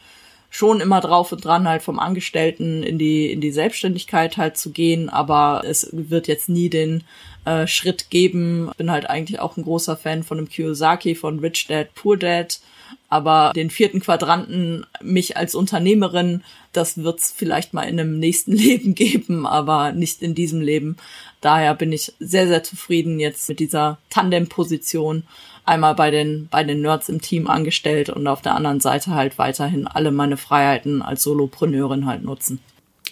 schon 0.55 0.81
immer 0.81 1.01
drauf 1.01 1.33
und 1.33 1.45
dran, 1.45 1.69
halt 1.69 1.83
vom 1.83 1.99
Angestellten 1.99 2.85
in 2.85 2.97
die, 2.97 3.33
in 3.33 3.41
die 3.41 3.51
Selbstständigkeit 3.51 4.37
halt 4.37 4.57
zu 4.57 4.71
gehen, 4.71 5.09
aber 5.09 5.65
es 5.67 5.89
wird 5.91 6.29
jetzt 6.29 6.49
nie 6.49 6.71
den 6.71 7.03
äh, 7.45 7.67
Schritt 7.67 8.09
geben. 8.09 8.71
Bin 8.77 8.93
halt 8.93 9.11
eigentlich 9.11 9.41
auch 9.41 9.57
ein 9.57 9.65
großer 9.65 9.97
Fan 9.97 10.23
von 10.23 10.37
dem 10.37 10.49
Kiyosaki, 10.49 11.17
von 11.17 11.41
Rich 11.41 11.67
Dad, 11.67 11.93
Poor 11.97 12.17
Dad. 12.17 12.61
Aber 13.09 13.53
den 13.57 13.69
vierten 13.69 13.99
Quadranten, 13.99 14.87
mich 15.03 15.37
als 15.37 15.57
Unternehmerin, 15.57 16.45
das 16.73 16.99
wird's 16.99 17.35
vielleicht 17.37 17.75
mal 17.75 17.83
in 17.83 17.99
einem 17.99 18.21
nächsten 18.21 18.53
Leben 18.57 18.95
geben, 18.95 19.49
aber 19.49 19.91
nicht 19.91 20.23
in 20.23 20.37
diesem 20.37 20.61
Leben. 20.61 20.99
Daher 21.41 21.75
bin 21.75 21.91
ich 21.91 22.13
sehr, 22.21 22.47
sehr 22.47 22.63
zufrieden 22.63 23.19
jetzt 23.19 23.49
mit 23.49 23.59
dieser 23.59 23.99
Tandem-Position 24.09 25.25
einmal 25.65 25.95
bei 25.95 26.11
den, 26.11 26.49
bei 26.51 26.65
den 26.65 26.83
Nerds 26.83 27.09
im 27.09 27.21
Team 27.21 27.49
angestellt 27.49 28.11
und 28.11 28.27
auf 28.27 28.43
der 28.43 28.55
anderen 28.55 28.81
Seite 28.81 29.15
halt 29.15 29.39
weiterhin 29.39 29.87
alle 29.87 30.11
meine 30.11 30.37
Freiheiten 30.37 31.03
als 31.03 31.23
Solopreneurin 31.23 32.07
halt 32.07 32.25
nutzen. 32.25 32.61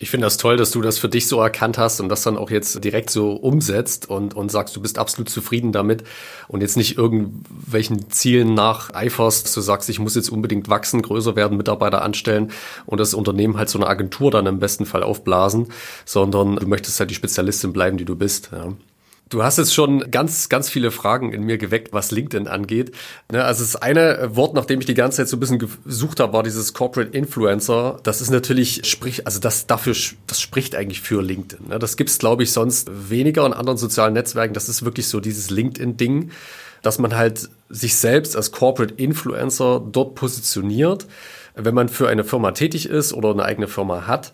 Ich 0.02 0.10
finde 0.10 0.26
das 0.26 0.36
toll, 0.36 0.56
dass 0.56 0.72
du 0.72 0.80
das 0.82 0.98
für 0.98 1.08
dich 1.08 1.28
so 1.28 1.40
erkannt 1.40 1.78
hast 1.78 2.00
und 2.00 2.08
das 2.08 2.22
dann 2.22 2.36
auch 2.36 2.50
jetzt 2.50 2.82
direkt 2.82 3.08
so 3.08 3.34
umsetzt 3.34 4.10
und, 4.10 4.34
und 4.34 4.50
sagst, 4.50 4.74
du 4.74 4.82
bist 4.82 4.98
absolut 4.98 5.28
zufrieden 5.28 5.70
damit 5.70 6.02
und 6.48 6.60
jetzt 6.60 6.76
nicht 6.76 6.98
irgendwelchen 6.98 8.10
Zielen 8.10 8.52
nacheiferst, 8.54 9.44
dass 9.44 9.54
du 9.54 9.60
sagst, 9.60 9.88
ich 9.88 10.00
muss 10.00 10.16
jetzt 10.16 10.28
unbedingt 10.28 10.68
wachsen, 10.68 11.02
größer 11.02 11.36
werden, 11.36 11.56
Mitarbeiter 11.56 12.02
anstellen 12.02 12.50
und 12.84 12.98
das 12.98 13.14
Unternehmen 13.14 13.56
halt 13.56 13.68
so 13.68 13.78
eine 13.78 13.86
Agentur 13.86 14.32
dann 14.32 14.46
im 14.46 14.58
besten 14.58 14.86
Fall 14.86 15.04
aufblasen, 15.04 15.68
sondern 16.04 16.56
du 16.56 16.66
möchtest 16.66 16.98
halt 16.98 17.10
die 17.10 17.14
Spezialistin 17.14 17.72
bleiben, 17.72 17.96
die 17.96 18.04
du 18.04 18.16
bist. 18.16 18.50
Ja. 18.50 18.72
Du 19.32 19.42
hast 19.42 19.56
jetzt 19.56 19.72
schon 19.72 20.10
ganz, 20.10 20.50
ganz 20.50 20.68
viele 20.68 20.90
Fragen 20.90 21.32
in 21.32 21.42
mir 21.44 21.56
geweckt, 21.56 21.94
was 21.94 22.10
LinkedIn 22.10 22.48
angeht. 22.48 22.92
Ne, 23.32 23.42
also 23.42 23.64
das 23.64 23.76
eine 23.76 24.36
Wort, 24.36 24.52
nachdem 24.52 24.80
ich 24.80 24.84
die 24.84 24.92
ganze 24.92 25.16
Zeit 25.16 25.28
so 25.28 25.38
ein 25.38 25.40
bisschen 25.40 25.58
gesucht 25.58 26.20
habe, 26.20 26.34
war 26.34 26.42
dieses 26.42 26.74
Corporate 26.74 27.16
Influencer. 27.16 27.98
Das 28.02 28.20
ist 28.20 28.28
natürlich, 28.28 28.82
sprich, 28.84 29.26
also 29.26 29.40
das 29.40 29.66
dafür, 29.66 29.94
das 30.26 30.38
spricht 30.38 30.74
eigentlich 30.74 31.00
für 31.00 31.22
LinkedIn. 31.22 31.68
Ne. 31.68 31.78
Das 31.78 31.96
gibt's, 31.96 32.18
glaube 32.18 32.42
ich, 32.42 32.52
sonst 32.52 32.90
weniger 33.08 33.46
in 33.46 33.54
anderen 33.54 33.78
sozialen 33.78 34.12
Netzwerken. 34.12 34.52
Das 34.52 34.68
ist 34.68 34.84
wirklich 34.84 35.08
so 35.08 35.18
dieses 35.18 35.48
LinkedIn-Ding, 35.48 36.30
dass 36.82 36.98
man 36.98 37.16
halt 37.16 37.48
sich 37.70 37.96
selbst 37.96 38.36
als 38.36 38.52
Corporate 38.52 38.92
Influencer 38.98 39.80
dort 39.80 40.14
positioniert, 40.14 41.06
wenn 41.54 41.74
man 41.74 41.88
für 41.88 42.06
eine 42.06 42.24
Firma 42.24 42.50
tätig 42.50 42.84
ist 42.84 43.14
oder 43.14 43.30
eine 43.30 43.46
eigene 43.46 43.68
Firma 43.68 44.06
hat. 44.06 44.30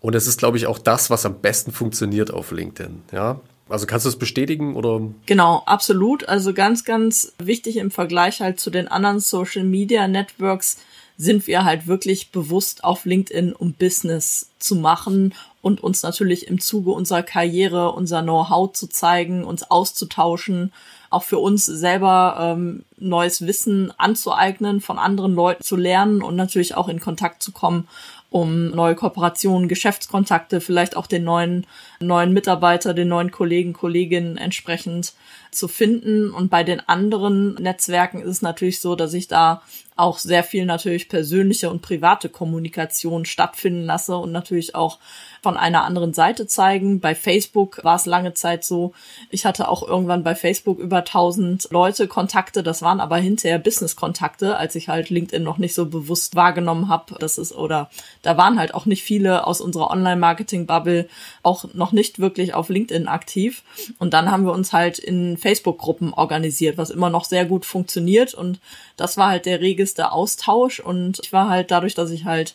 Und 0.00 0.16
es 0.16 0.26
ist, 0.26 0.40
glaube 0.40 0.56
ich, 0.56 0.66
auch 0.66 0.78
das, 0.78 1.08
was 1.08 1.24
am 1.24 1.40
besten 1.40 1.70
funktioniert 1.70 2.32
auf 2.32 2.50
LinkedIn. 2.50 3.02
Ja, 3.12 3.38
also 3.70 3.86
kannst 3.86 4.04
du 4.04 4.10
es 4.10 4.18
bestätigen 4.18 4.76
oder? 4.76 5.00
Genau, 5.26 5.62
absolut. 5.66 6.28
Also 6.28 6.52
ganz, 6.52 6.84
ganz 6.84 7.32
wichtig 7.38 7.76
im 7.76 7.90
Vergleich 7.90 8.40
halt 8.40 8.60
zu 8.60 8.70
den 8.70 8.88
anderen 8.88 9.20
Social 9.20 9.64
Media 9.64 10.08
Networks 10.08 10.78
sind 11.16 11.46
wir 11.46 11.64
halt 11.64 11.86
wirklich 11.86 12.30
bewusst 12.30 12.82
auf 12.82 13.04
LinkedIn, 13.04 13.52
um 13.52 13.74
Business 13.74 14.48
zu 14.58 14.74
machen 14.74 15.34
und 15.60 15.82
uns 15.82 16.02
natürlich 16.02 16.46
im 16.48 16.60
Zuge 16.60 16.92
unserer 16.92 17.22
Karriere 17.22 17.92
unser 17.92 18.22
Know-how 18.22 18.72
zu 18.72 18.86
zeigen, 18.86 19.44
uns 19.44 19.70
auszutauschen, 19.70 20.72
auch 21.10 21.22
für 21.22 21.38
uns 21.38 21.66
selber 21.66 22.36
ähm, 22.56 22.84
neues 22.96 23.46
Wissen 23.46 23.92
anzueignen, 23.98 24.80
von 24.80 24.98
anderen 24.98 25.34
Leuten 25.34 25.62
zu 25.62 25.76
lernen 25.76 26.22
und 26.22 26.36
natürlich 26.36 26.74
auch 26.74 26.88
in 26.88 27.00
Kontakt 27.00 27.42
zu 27.42 27.52
kommen 27.52 27.86
um 28.30 28.70
neue 28.70 28.94
Kooperationen, 28.94 29.68
Geschäftskontakte, 29.68 30.60
vielleicht 30.60 30.96
auch 30.96 31.06
den 31.06 31.24
neuen, 31.24 31.66
neuen 32.00 32.32
Mitarbeiter, 32.32 32.94
den 32.94 33.08
neuen 33.08 33.30
Kollegen, 33.30 33.72
Kolleginnen 33.72 34.36
entsprechend 34.36 35.12
zu 35.50 35.68
finden. 35.68 36.30
Und 36.30 36.50
bei 36.50 36.64
den 36.64 36.80
anderen 36.80 37.54
Netzwerken 37.54 38.20
ist 38.22 38.28
es 38.28 38.42
natürlich 38.42 38.80
so, 38.80 38.94
dass 38.94 39.14
ich 39.14 39.28
da 39.28 39.62
auch 40.00 40.18
sehr 40.18 40.42
viel 40.42 40.64
natürlich 40.64 41.08
persönliche 41.08 41.68
und 41.68 41.82
private 41.82 42.30
Kommunikation 42.30 43.26
stattfinden 43.26 43.84
lasse 43.84 44.16
und 44.16 44.32
natürlich 44.32 44.74
auch 44.74 44.98
von 45.42 45.56
einer 45.56 45.84
anderen 45.84 46.14
Seite 46.14 46.46
zeigen. 46.46 47.00
Bei 47.00 47.14
Facebook 47.14 47.80
war 47.84 47.96
es 47.96 48.06
lange 48.06 48.34
Zeit 48.34 48.64
so, 48.64 48.92
ich 49.30 49.44
hatte 49.44 49.68
auch 49.68 49.86
irgendwann 49.86 50.24
bei 50.24 50.34
Facebook 50.34 50.78
über 50.78 50.98
1000 50.98 51.68
Leute 51.70 52.08
Kontakte, 52.08 52.62
das 52.62 52.82
waren 52.82 53.00
aber 53.00 53.16
hinterher 53.18 53.58
Business-Kontakte, 53.58 54.56
als 54.56 54.74
ich 54.74 54.88
halt 54.88 55.10
LinkedIn 55.10 55.42
noch 55.42 55.58
nicht 55.58 55.74
so 55.74 55.86
bewusst 55.86 56.34
wahrgenommen 56.34 56.88
habe, 56.88 57.16
das 57.18 57.36
ist 57.36 57.52
oder 57.54 57.90
da 58.22 58.36
waren 58.36 58.58
halt 58.58 58.74
auch 58.74 58.86
nicht 58.86 59.02
viele 59.02 59.46
aus 59.46 59.60
unserer 59.60 59.90
Online-Marketing-Bubble 59.90 61.08
auch 61.42 61.66
noch 61.74 61.92
nicht 61.92 62.18
wirklich 62.18 62.54
auf 62.54 62.70
LinkedIn 62.70 63.06
aktiv 63.06 63.62
und 63.98 64.14
dann 64.14 64.30
haben 64.30 64.44
wir 64.44 64.52
uns 64.52 64.72
halt 64.72 64.98
in 64.98 65.36
Facebook-Gruppen 65.40 66.14
organisiert, 66.14 66.78
was 66.78 66.90
immer 66.90 67.10
noch 67.10 67.24
sehr 67.24 67.44
gut 67.44 67.64
funktioniert. 67.64 68.34
Und 68.34 68.60
das 68.96 69.16
war 69.16 69.30
halt 69.30 69.46
der 69.46 69.60
regeste 69.60 70.12
Austausch. 70.12 70.80
Und 70.80 71.20
ich 71.22 71.32
war 71.32 71.48
halt 71.48 71.70
dadurch, 71.70 71.94
dass 71.94 72.10
ich 72.10 72.24
halt 72.24 72.54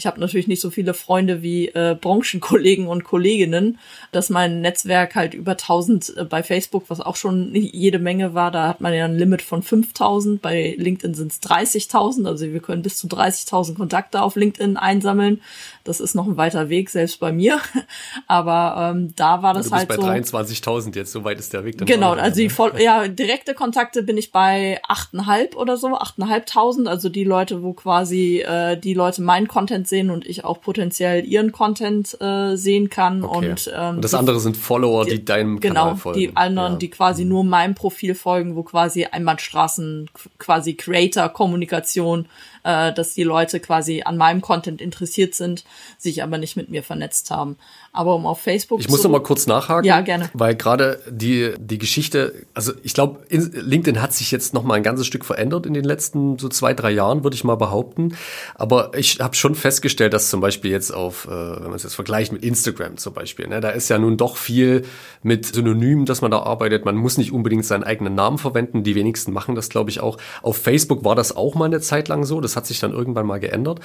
ich 0.00 0.06
habe 0.06 0.18
natürlich 0.18 0.48
nicht 0.48 0.62
so 0.62 0.70
viele 0.70 0.94
Freunde 0.94 1.42
wie 1.42 1.68
äh, 1.68 1.94
Branchenkollegen 2.00 2.86
und 2.86 3.04
Kolleginnen, 3.04 3.78
dass 4.12 4.30
mein 4.30 4.62
Netzwerk 4.62 5.14
halt 5.14 5.34
über 5.34 5.52
1000 5.52 6.16
äh, 6.16 6.24
bei 6.24 6.42
Facebook, 6.42 6.84
was 6.88 7.02
auch 7.02 7.16
schon 7.16 7.54
jede 7.54 7.98
Menge 7.98 8.32
war, 8.32 8.50
da 8.50 8.66
hat 8.66 8.80
man 8.80 8.94
ja 8.94 9.04
ein 9.04 9.18
Limit 9.18 9.42
von 9.42 9.62
5000, 9.62 10.40
bei 10.40 10.74
LinkedIn 10.78 11.12
sind 11.12 11.32
es 11.32 11.42
30.000, 11.42 12.26
also 12.26 12.46
wir 12.46 12.60
können 12.60 12.80
bis 12.80 12.96
zu 12.96 13.08
30.000 13.08 13.74
Kontakte 13.74 14.22
auf 14.22 14.36
LinkedIn 14.36 14.78
einsammeln. 14.78 15.42
Das 15.84 16.00
ist 16.00 16.14
noch 16.14 16.26
ein 16.26 16.38
weiter 16.38 16.70
Weg, 16.70 16.88
selbst 16.88 17.20
bei 17.20 17.30
mir. 17.30 17.60
Aber 18.26 18.92
ähm, 18.94 19.12
da 19.16 19.42
war 19.42 19.52
das 19.52 19.66
du 19.66 19.70
bist 19.72 19.78
halt 19.80 19.88
bei 19.88 19.96
so. 19.96 20.38
23.000 20.38 20.96
jetzt, 20.96 21.12
so 21.12 21.24
weit 21.24 21.38
ist 21.38 21.52
der 21.52 21.66
Weg 21.66 21.76
dann. 21.76 21.86
Genau, 21.86 22.12
also 22.12 22.40
die 22.40 22.48
voll, 22.48 22.72
ja, 22.78 23.06
direkte 23.06 23.52
Kontakte 23.52 24.02
bin 24.02 24.16
ich 24.16 24.32
bei 24.32 24.80
8,5 24.88 25.56
oder 25.56 25.76
so, 25.76 25.88
8.500, 25.88 26.86
also 26.86 27.10
die 27.10 27.24
Leute, 27.24 27.62
wo 27.62 27.74
quasi 27.74 28.40
äh, 28.40 28.78
die 28.78 28.94
Leute 28.94 29.20
meinen 29.20 29.46
Content 29.46 29.88
sehen 29.90 30.10
und 30.10 30.26
ich 30.26 30.44
auch 30.44 30.62
potenziell 30.62 31.26
ihren 31.26 31.52
Content 31.52 32.16
äh, 32.20 32.56
sehen 32.56 32.88
kann. 32.88 33.22
Okay. 33.22 33.50
Und, 33.50 33.70
ähm, 33.76 33.96
und 33.96 34.04
das 34.04 34.14
andere 34.14 34.40
sind 34.40 34.56
Follower, 34.56 35.04
die, 35.04 35.16
die 35.16 35.24
deinem 35.24 35.60
genau, 35.60 35.80
Kanal 35.80 35.96
folgen. 35.96 36.18
die 36.18 36.36
anderen, 36.36 36.72
ja. 36.74 36.78
die 36.78 36.88
quasi 36.88 37.24
nur 37.26 37.44
meinem 37.44 37.74
Profil 37.74 38.14
folgen, 38.14 38.56
wo 38.56 38.62
quasi 38.62 39.04
Einbahnstraßen, 39.04 40.08
quasi 40.38 40.74
Creator-Kommunikation 40.74 42.26
äh, 42.62 42.92
dass 42.92 43.14
die 43.14 43.22
Leute 43.22 43.60
quasi 43.60 44.02
an 44.04 44.16
meinem 44.16 44.40
Content 44.40 44.80
interessiert 44.80 45.34
sind, 45.34 45.64
sich 45.98 46.22
aber 46.22 46.38
nicht 46.38 46.56
mit 46.56 46.68
mir 46.68 46.82
vernetzt 46.82 47.30
haben. 47.30 47.56
Aber 47.92 48.14
um 48.14 48.26
auf 48.26 48.40
Facebook 48.40 48.80
Ich 48.80 48.88
muss 48.88 49.02
noch 49.02 49.10
mal 49.10 49.22
kurz 49.22 49.46
nachhaken. 49.46 49.84
Ja, 49.84 50.00
gerne. 50.00 50.30
Weil 50.32 50.54
gerade 50.54 51.00
die, 51.10 51.54
die 51.58 51.78
Geschichte, 51.78 52.46
also 52.54 52.72
ich 52.82 52.94
glaube, 52.94 53.20
LinkedIn 53.30 54.00
hat 54.00 54.12
sich 54.12 54.30
jetzt 54.30 54.54
noch 54.54 54.62
mal 54.62 54.74
ein 54.74 54.82
ganzes 54.82 55.06
Stück 55.06 55.24
verändert 55.24 55.66
in 55.66 55.74
den 55.74 55.84
letzten 55.84 56.38
so 56.38 56.48
zwei, 56.48 56.72
drei 56.72 56.92
Jahren, 56.92 57.24
würde 57.24 57.34
ich 57.34 57.42
mal 57.42 57.56
behaupten. 57.56 58.16
Aber 58.54 58.92
ich 58.96 59.18
habe 59.20 59.34
schon 59.34 59.54
festgestellt, 59.54 59.79
dass 59.82 60.30
zum 60.30 60.40
Beispiel 60.40 60.70
jetzt 60.70 60.92
auf, 60.92 61.26
äh, 61.26 61.30
wenn 61.30 61.64
man 61.64 61.74
es 61.74 61.82
jetzt 61.82 61.94
vergleicht 61.94 62.32
mit 62.32 62.42
Instagram 62.42 62.96
zum 62.96 63.14
Beispiel, 63.14 63.48
ne, 63.48 63.60
da 63.60 63.70
ist 63.70 63.88
ja 63.88 63.98
nun 63.98 64.16
doch 64.16 64.36
viel 64.36 64.82
mit 65.22 65.46
Synonymen, 65.46 66.06
dass 66.06 66.22
man 66.22 66.30
da 66.30 66.40
arbeitet. 66.40 66.84
Man 66.84 66.96
muss 66.96 67.18
nicht 67.18 67.32
unbedingt 67.32 67.64
seinen 67.64 67.84
eigenen 67.84 68.14
Namen 68.14 68.38
verwenden. 68.38 68.82
Die 68.84 68.94
wenigsten 68.94 69.32
machen 69.32 69.54
das, 69.54 69.68
glaube 69.68 69.90
ich, 69.90 70.00
auch. 70.00 70.18
Auf 70.42 70.56
Facebook 70.56 71.04
war 71.04 71.14
das 71.14 71.34
auch 71.36 71.54
mal 71.54 71.66
eine 71.66 71.80
Zeit 71.80 72.08
lang 72.08 72.24
so. 72.24 72.40
Das 72.40 72.56
hat 72.56 72.66
sich 72.66 72.80
dann 72.80 72.92
irgendwann 72.92 73.26
mal 73.26 73.40
geändert. 73.40 73.80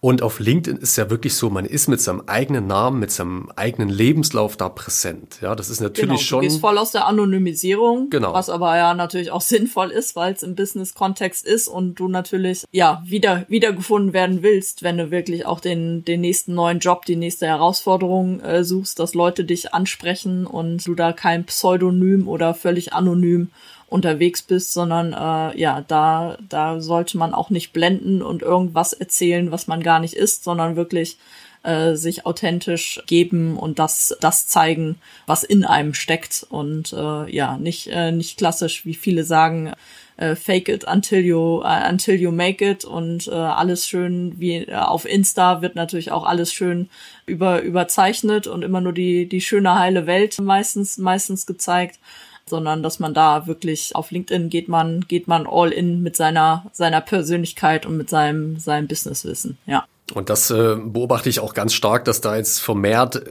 Und 0.00 0.22
auf 0.22 0.40
LinkedIn 0.40 0.78
ist 0.78 0.96
ja 0.96 1.10
wirklich 1.10 1.34
so, 1.34 1.50
man 1.50 1.64
ist 1.64 1.88
mit 1.88 2.00
seinem 2.00 2.22
eigenen 2.26 2.66
Namen, 2.66 3.00
mit 3.00 3.10
seinem 3.10 3.50
eigenen 3.56 3.88
Lebenslauf 3.88 4.56
da 4.56 4.68
präsent. 4.68 5.38
Ja, 5.40 5.54
das 5.54 5.70
ist 5.70 5.80
natürlich 5.80 6.08
genau, 6.08 6.20
schon. 6.20 6.40
Du 6.42 6.48
gehst 6.48 6.60
voll 6.60 6.78
aus 6.78 6.92
der 6.92 7.06
Anonymisierung, 7.06 8.10
Genau. 8.10 8.32
was 8.32 8.48
aber 8.48 8.76
ja 8.76 8.94
natürlich 8.94 9.30
auch 9.30 9.40
sinnvoll 9.50 9.90
ist, 9.90 10.16
weil 10.16 10.34
es 10.34 10.42
im 10.42 10.54
Business-Kontext 10.54 11.46
ist 11.46 11.68
und 11.68 11.94
du 11.96 12.08
natürlich 12.08 12.64
ja 12.72 13.02
wieder 13.06 13.44
wiedergefunden 13.48 14.12
werden 14.12 14.42
willst, 14.42 14.82
wenn 14.82 14.98
du 14.98 15.10
wirklich 15.10 15.39
auch 15.46 15.60
den 15.60 16.04
den 16.04 16.20
nächsten 16.20 16.54
neuen 16.54 16.78
Job, 16.78 17.04
die 17.04 17.16
nächste 17.16 17.46
Herausforderung 17.46 18.40
äh, 18.40 18.64
suchst, 18.64 18.98
dass 18.98 19.14
Leute 19.14 19.44
dich 19.44 19.74
ansprechen 19.74 20.46
und 20.46 20.86
du 20.86 20.94
da 20.94 21.12
kein 21.12 21.44
Pseudonym 21.44 22.28
oder 22.28 22.54
völlig 22.54 22.92
anonym 22.92 23.50
unterwegs 23.90 24.42
bist, 24.42 24.72
sondern 24.72 25.12
äh, 25.12 25.58
ja, 25.60 25.84
da, 25.86 26.38
da 26.48 26.80
sollte 26.80 27.18
man 27.18 27.34
auch 27.34 27.50
nicht 27.50 27.72
blenden 27.72 28.22
und 28.22 28.42
irgendwas 28.42 28.92
erzählen, 28.92 29.50
was 29.50 29.66
man 29.66 29.82
gar 29.82 29.98
nicht 29.98 30.14
ist, 30.14 30.44
sondern 30.44 30.76
wirklich 30.76 31.18
äh, 31.62 31.94
sich 31.94 32.24
authentisch 32.24 33.02
geben 33.06 33.58
und 33.58 33.78
das, 33.78 34.16
das 34.20 34.46
zeigen, 34.46 34.96
was 35.26 35.44
in 35.44 35.64
einem 35.64 35.92
steckt 35.94 36.46
und 36.48 36.92
äh, 36.92 37.30
ja, 37.30 37.58
nicht, 37.58 37.88
äh, 37.88 38.12
nicht 38.12 38.38
klassisch, 38.38 38.86
wie 38.86 38.94
viele 38.94 39.24
sagen, 39.24 39.72
äh, 40.20 40.36
fake 40.36 40.68
it 40.68 40.84
until 40.86 41.20
you, 41.20 41.62
uh, 41.62 41.88
until 41.88 42.14
you 42.14 42.30
make 42.30 42.64
it 42.64 42.84
und 42.84 43.26
äh, 43.26 43.32
alles 43.32 43.88
schön 43.88 44.34
wie 44.38 44.56
äh, 44.56 44.74
auf 44.74 45.06
Insta 45.06 45.62
wird 45.62 45.74
natürlich 45.74 46.12
auch 46.12 46.24
alles 46.24 46.52
schön 46.52 46.90
über, 47.26 47.62
überzeichnet 47.62 48.46
und 48.46 48.62
immer 48.62 48.80
nur 48.80 48.92
die, 48.92 49.26
die 49.26 49.40
schöne 49.40 49.78
heile 49.78 50.06
Welt 50.06 50.38
meistens, 50.40 50.98
meistens 50.98 51.46
gezeigt 51.46 51.98
sondern 52.46 52.82
dass 52.82 52.98
man 52.98 53.14
da 53.14 53.46
wirklich 53.46 53.94
auf 53.94 54.10
LinkedIn 54.10 54.50
geht 54.50 54.68
man 54.68 55.02
geht 55.02 55.28
man 55.28 55.46
all 55.46 55.70
in 55.70 56.02
mit 56.02 56.16
seiner 56.16 56.66
seiner 56.72 57.00
Persönlichkeit 57.00 57.86
und 57.86 57.96
mit 57.96 58.10
seinem 58.10 58.58
seinem 58.58 58.88
Businesswissen 58.88 59.56
ja. 59.66 59.86
Und 60.12 60.28
das 60.28 60.50
äh, 60.50 60.74
beobachte 60.74 61.28
ich 61.28 61.38
auch 61.38 61.54
ganz 61.54 61.72
stark, 61.72 62.04
dass 62.04 62.20
da 62.20 62.36
jetzt 62.36 62.58
vermehrt 62.58 63.14
äh, 63.14 63.30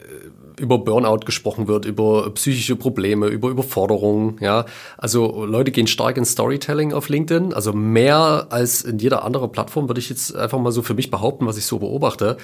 über 0.60 0.78
Burnout 0.80 1.20
gesprochen 1.26 1.68
wird, 1.68 1.86
über 1.86 2.30
psychische 2.32 2.76
Probleme, 2.76 3.28
über 3.28 3.50
Überforderungen, 3.50 4.38
ja. 4.42 4.66
Also 4.98 5.46
Leute 5.46 5.72
gehen 5.72 5.88
stark 5.88 6.18
in 6.18 6.26
Storytelling 6.26 6.94
auf 6.94 7.10
LinkedIn, 7.10 7.54
also 7.54 7.74
mehr 7.74 8.48
als 8.50 8.82
in 8.82 9.00
jeder 9.00 9.24
anderen 9.24 9.52
Plattform, 9.52 9.90
würde 9.90 10.00
ich 10.00 10.10
jetzt 10.10 10.36
einfach 10.36 10.60
mal 10.60 10.72
so 10.72 10.82
für 10.82 10.94
mich 10.94 11.10
behaupten, 11.10 11.46
was 11.46 11.58
ich 11.58 11.66
so 11.66 11.80
beobachte. 11.80 12.38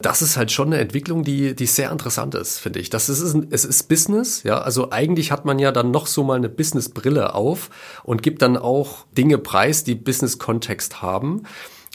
Das 0.00 0.22
ist 0.22 0.36
halt 0.36 0.52
schon 0.52 0.68
eine 0.68 0.78
Entwicklung, 0.78 1.24
die, 1.24 1.54
die 1.54 1.66
sehr 1.66 1.90
interessant 1.90 2.34
ist, 2.34 2.58
finde 2.58 2.80
ich. 2.80 2.90
Das 2.90 3.08
ist, 3.08 3.20
es 3.50 3.64
ist 3.64 3.88
Business, 3.88 4.42
ja. 4.42 4.58
Also 4.58 4.90
eigentlich 4.90 5.32
hat 5.32 5.44
man 5.44 5.58
ja 5.58 5.72
dann 5.72 5.90
noch 5.90 6.06
so 6.06 6.22
mal 6.22 6.36
eine 6.36 6.48
Business-Brille 6.48 7.34
auf 7.34 7.70
und 8.04 8.22
gibt 8.22 8.42
dann 8.42 8.56
auch 8.56 9.06
Dinge 9.16 9.38
preis, 9.38 9.84
die 9.84 9.94
Business-Kontext 9.94 11.02
haben. 11.02 11.42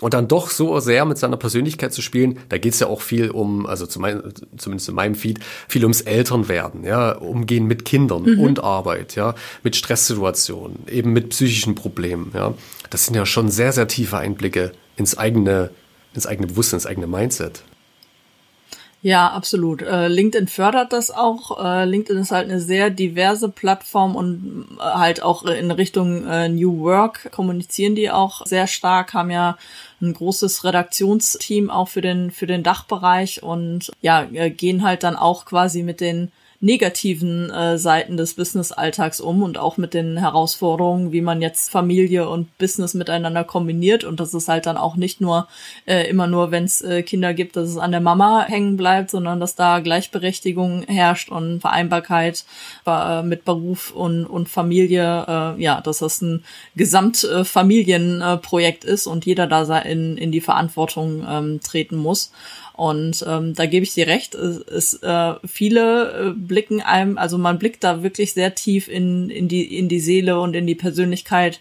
Und 0.03 0.13
dann 0.13 0.27
doch 0.27 0.49
so 0.49 0.79
sehr 0.81 1.05
mit 1.05 1.17
seiner 1.17 1.37
Persönlichkeit 1.37 1.93
zu 1.93 2.01
spielen, 2.01 2.37
da 2.49 2.57
geht's 2.57 2.79
ja 2.81 2.87
auch 2.87 2.99
viel 2.99 3.29
um, 3.31 3.65
also 3.65 3.85
zu 3.85 4.01
mein, 4.01 4.21
zumindest 4.57 4.89
in 4.89 4.95
meinem 4.95 5.15
Feed, 5.15 5.39
viel 5.69 5.83
ums 5.83 6.01
Elternwerden, 6.01 6.83
ja, 6.83 7.13
umgehen 7.13 7.67
mit 7.67 7.85
Kindern 7.85 8.23
Mhm. 8.23 8.39
und 8.41 8.63
Arbeit, 8.63 9.15
ja, 9.15 9.33
mit 9.63 9.77
Stresssituationen, 9.77 10.79
eben 10.87 11.13
mit 11.13 11.29
psychischen 11.29 11.73
Problemen, 11.73 12.31
ja. 12.33 12.53
Das 12.89 13.05
sind 13.05 13.15
ja 13.15 13.25
schon 13.25 13.49
sehr, 13.49 13.71
sehr 13.71 13.87
tiefe 13.87 14.17
Einblicke 14.17 14.73
ins 14.97 15.17
eigene, 15.17 15.69
ins 16.13 16.27
eigene 16.27 16.47
Bewusstsein, 16.47 16.79
ins 16.79 16.85
eigene 16.85 17.07
Mindset. 17.07 17.63
Ja, 19.05 19.27
absolut. 19.31 19.81
Äh, 19.81 20.07
LinkedIn 20.07 20.47
fördert 20.47 20.93
das 20.93 21.11
auch. 21.11 21.61
Äh, 21.61 21.83
LinkedIn 21.83 22.21
ist 22.21 22.31
halt 22.31 22.49
eine 22.49 22.61
sehr 22.61 22.89
diverse 22.89 23.49
Plattform 23.49 24.15
und 24.15 24.65
äh, 24.79 24.81
halt 24.81 25.21
auch 25.21 25.43
in 25.43 25.71
Richtung 25.71 26.25
äh, 26.25 26.47
New 26.47 26.79
Work 26.79 27.29
kommunizieren 27.33 27.95
die 27.95 28.09
auch 28.09 28.45
sehr 28.45 28.65
stark, 28.65 29.13
haben 29.13 29.29
ja 29.29 29.57
ein 30.01 30.13
großes 30.13 30.63
Redaktionsteam 30.63 31.69
auch 31.69 31.89
für 31.89 31.99
den, 31.99 32.31
für 32.31 32.47
den 32.47 32.63
Dachbereich 32.63 33.43
und 33.43 33.91
ja, 34.01 34.25
äh, 34.31 34.49
gehen 34.49 34.83
halt 34.83 35.03
dann 35.03 35.17
auch 35.17 35.43
quasi 35.43 35.83
mit 35.83 35.99
den 35.99 36.31
negativen 36.63 37.49
äh, 37.49 37.77
Seiten 37.77 38.15
des 38.15 38.35
Business-Alltags 38.35 39.19
um 39.19 39.43
und 39.43 39.57
auch 39.57 39.75
mit 39.75 39.93
den 39.93 40.15
Herausforderungen, 40.15 41.11
wie 41.11 41.19
man 41.19 41.41
jetzt 41.41 41.69
Familie 41.69 42.29
und 42.29 42.57
Business 42.57 42.93
miteinander 42.93 43.43
kombiniert. 43.43 44.05
Und 44.05 44.21
das 44.21 44.33
ist 44.33 44.47
halt 44.47 44.65
dann 44.65 44.77
auch 44.77 44.95
nicht 44.95 45.19
nur 45.19 45.49
äh, 45.85 46.09
immer 46.09 46.27
nur, 46.27 46.51
wenn 46.51 46.63
es 46.63 46.81
äh, 46.81 47.03
Kinder 47.03 47.33
gibt, 47.33 47.57
dass 47.57 47.67
es 47.67 47.75
an 47.77 47.91
der 47.91 47.99
Mama 47.99 48.45
hängen 48.47 48.77
bleibt, 48.77 49.11
sondern 49.11 49.41
dass 49.41 49.55
da 49.55 49.81
Gleichberechtigung 49.81 50.83
herrscht 50.83 51.29
und 51.29 51.59
Vereinbarkeit 51.59 52.45
äh, 52.87 53.23
mit 53.23 53.43
Beruf 53.43 53.91
und, 53.91 54.25
und 54.25 54.47
Familie. 54.47 55.25
Äh, 55.27 55.61
ja, 55.61 55.81
dass 55.81 55.97
das 55.97 56.21
ein 56.21 56.45
Gesamtfamilienprojekt 56.77 58.85
ist 58.85 59.05
und 59.05 59.25
jeder 59.25 59.47
da 59.47 59.79
in, 59.79 60.15
in 60.17 60.31
die 60.31 60.39
Verantwortung 60.39 61.27
ähm, 61.29 61.59
treten 61.61 61.97
muss. 61.97 62.31
Und 62.73 63.23
ähm, 63.27 63.53
da 63.53 63.67
gebe 63.67 63.83
ich 63.83 63.93
dir 63.93 64.07
recht, 64.07 64.33
es, 64.33 64.57
es 64.57 65.03
äh, 65.03 65.35
viele 65.45 66.11
äh, 66.11 66.31
blicken 66.53 66.81
einem, 66.81 67.17
also 67.17 67.39
man 67.39 67.57
blickt 67.57 67.83
da 67.83 68.03
wirklich 68.03 68.33
sehr 68.33 68.53
tief 68.53 68.87
in, 68.87 69.31
in 69.31 69.47
die 69.47 69.75
in 69.75 69.89
die 69.89 69.99
Seele 69.99 70.39
und 70.39 70.55
in 70.55 70.67
die 70.67 70.75
Persönlichkeit 70.75 71.59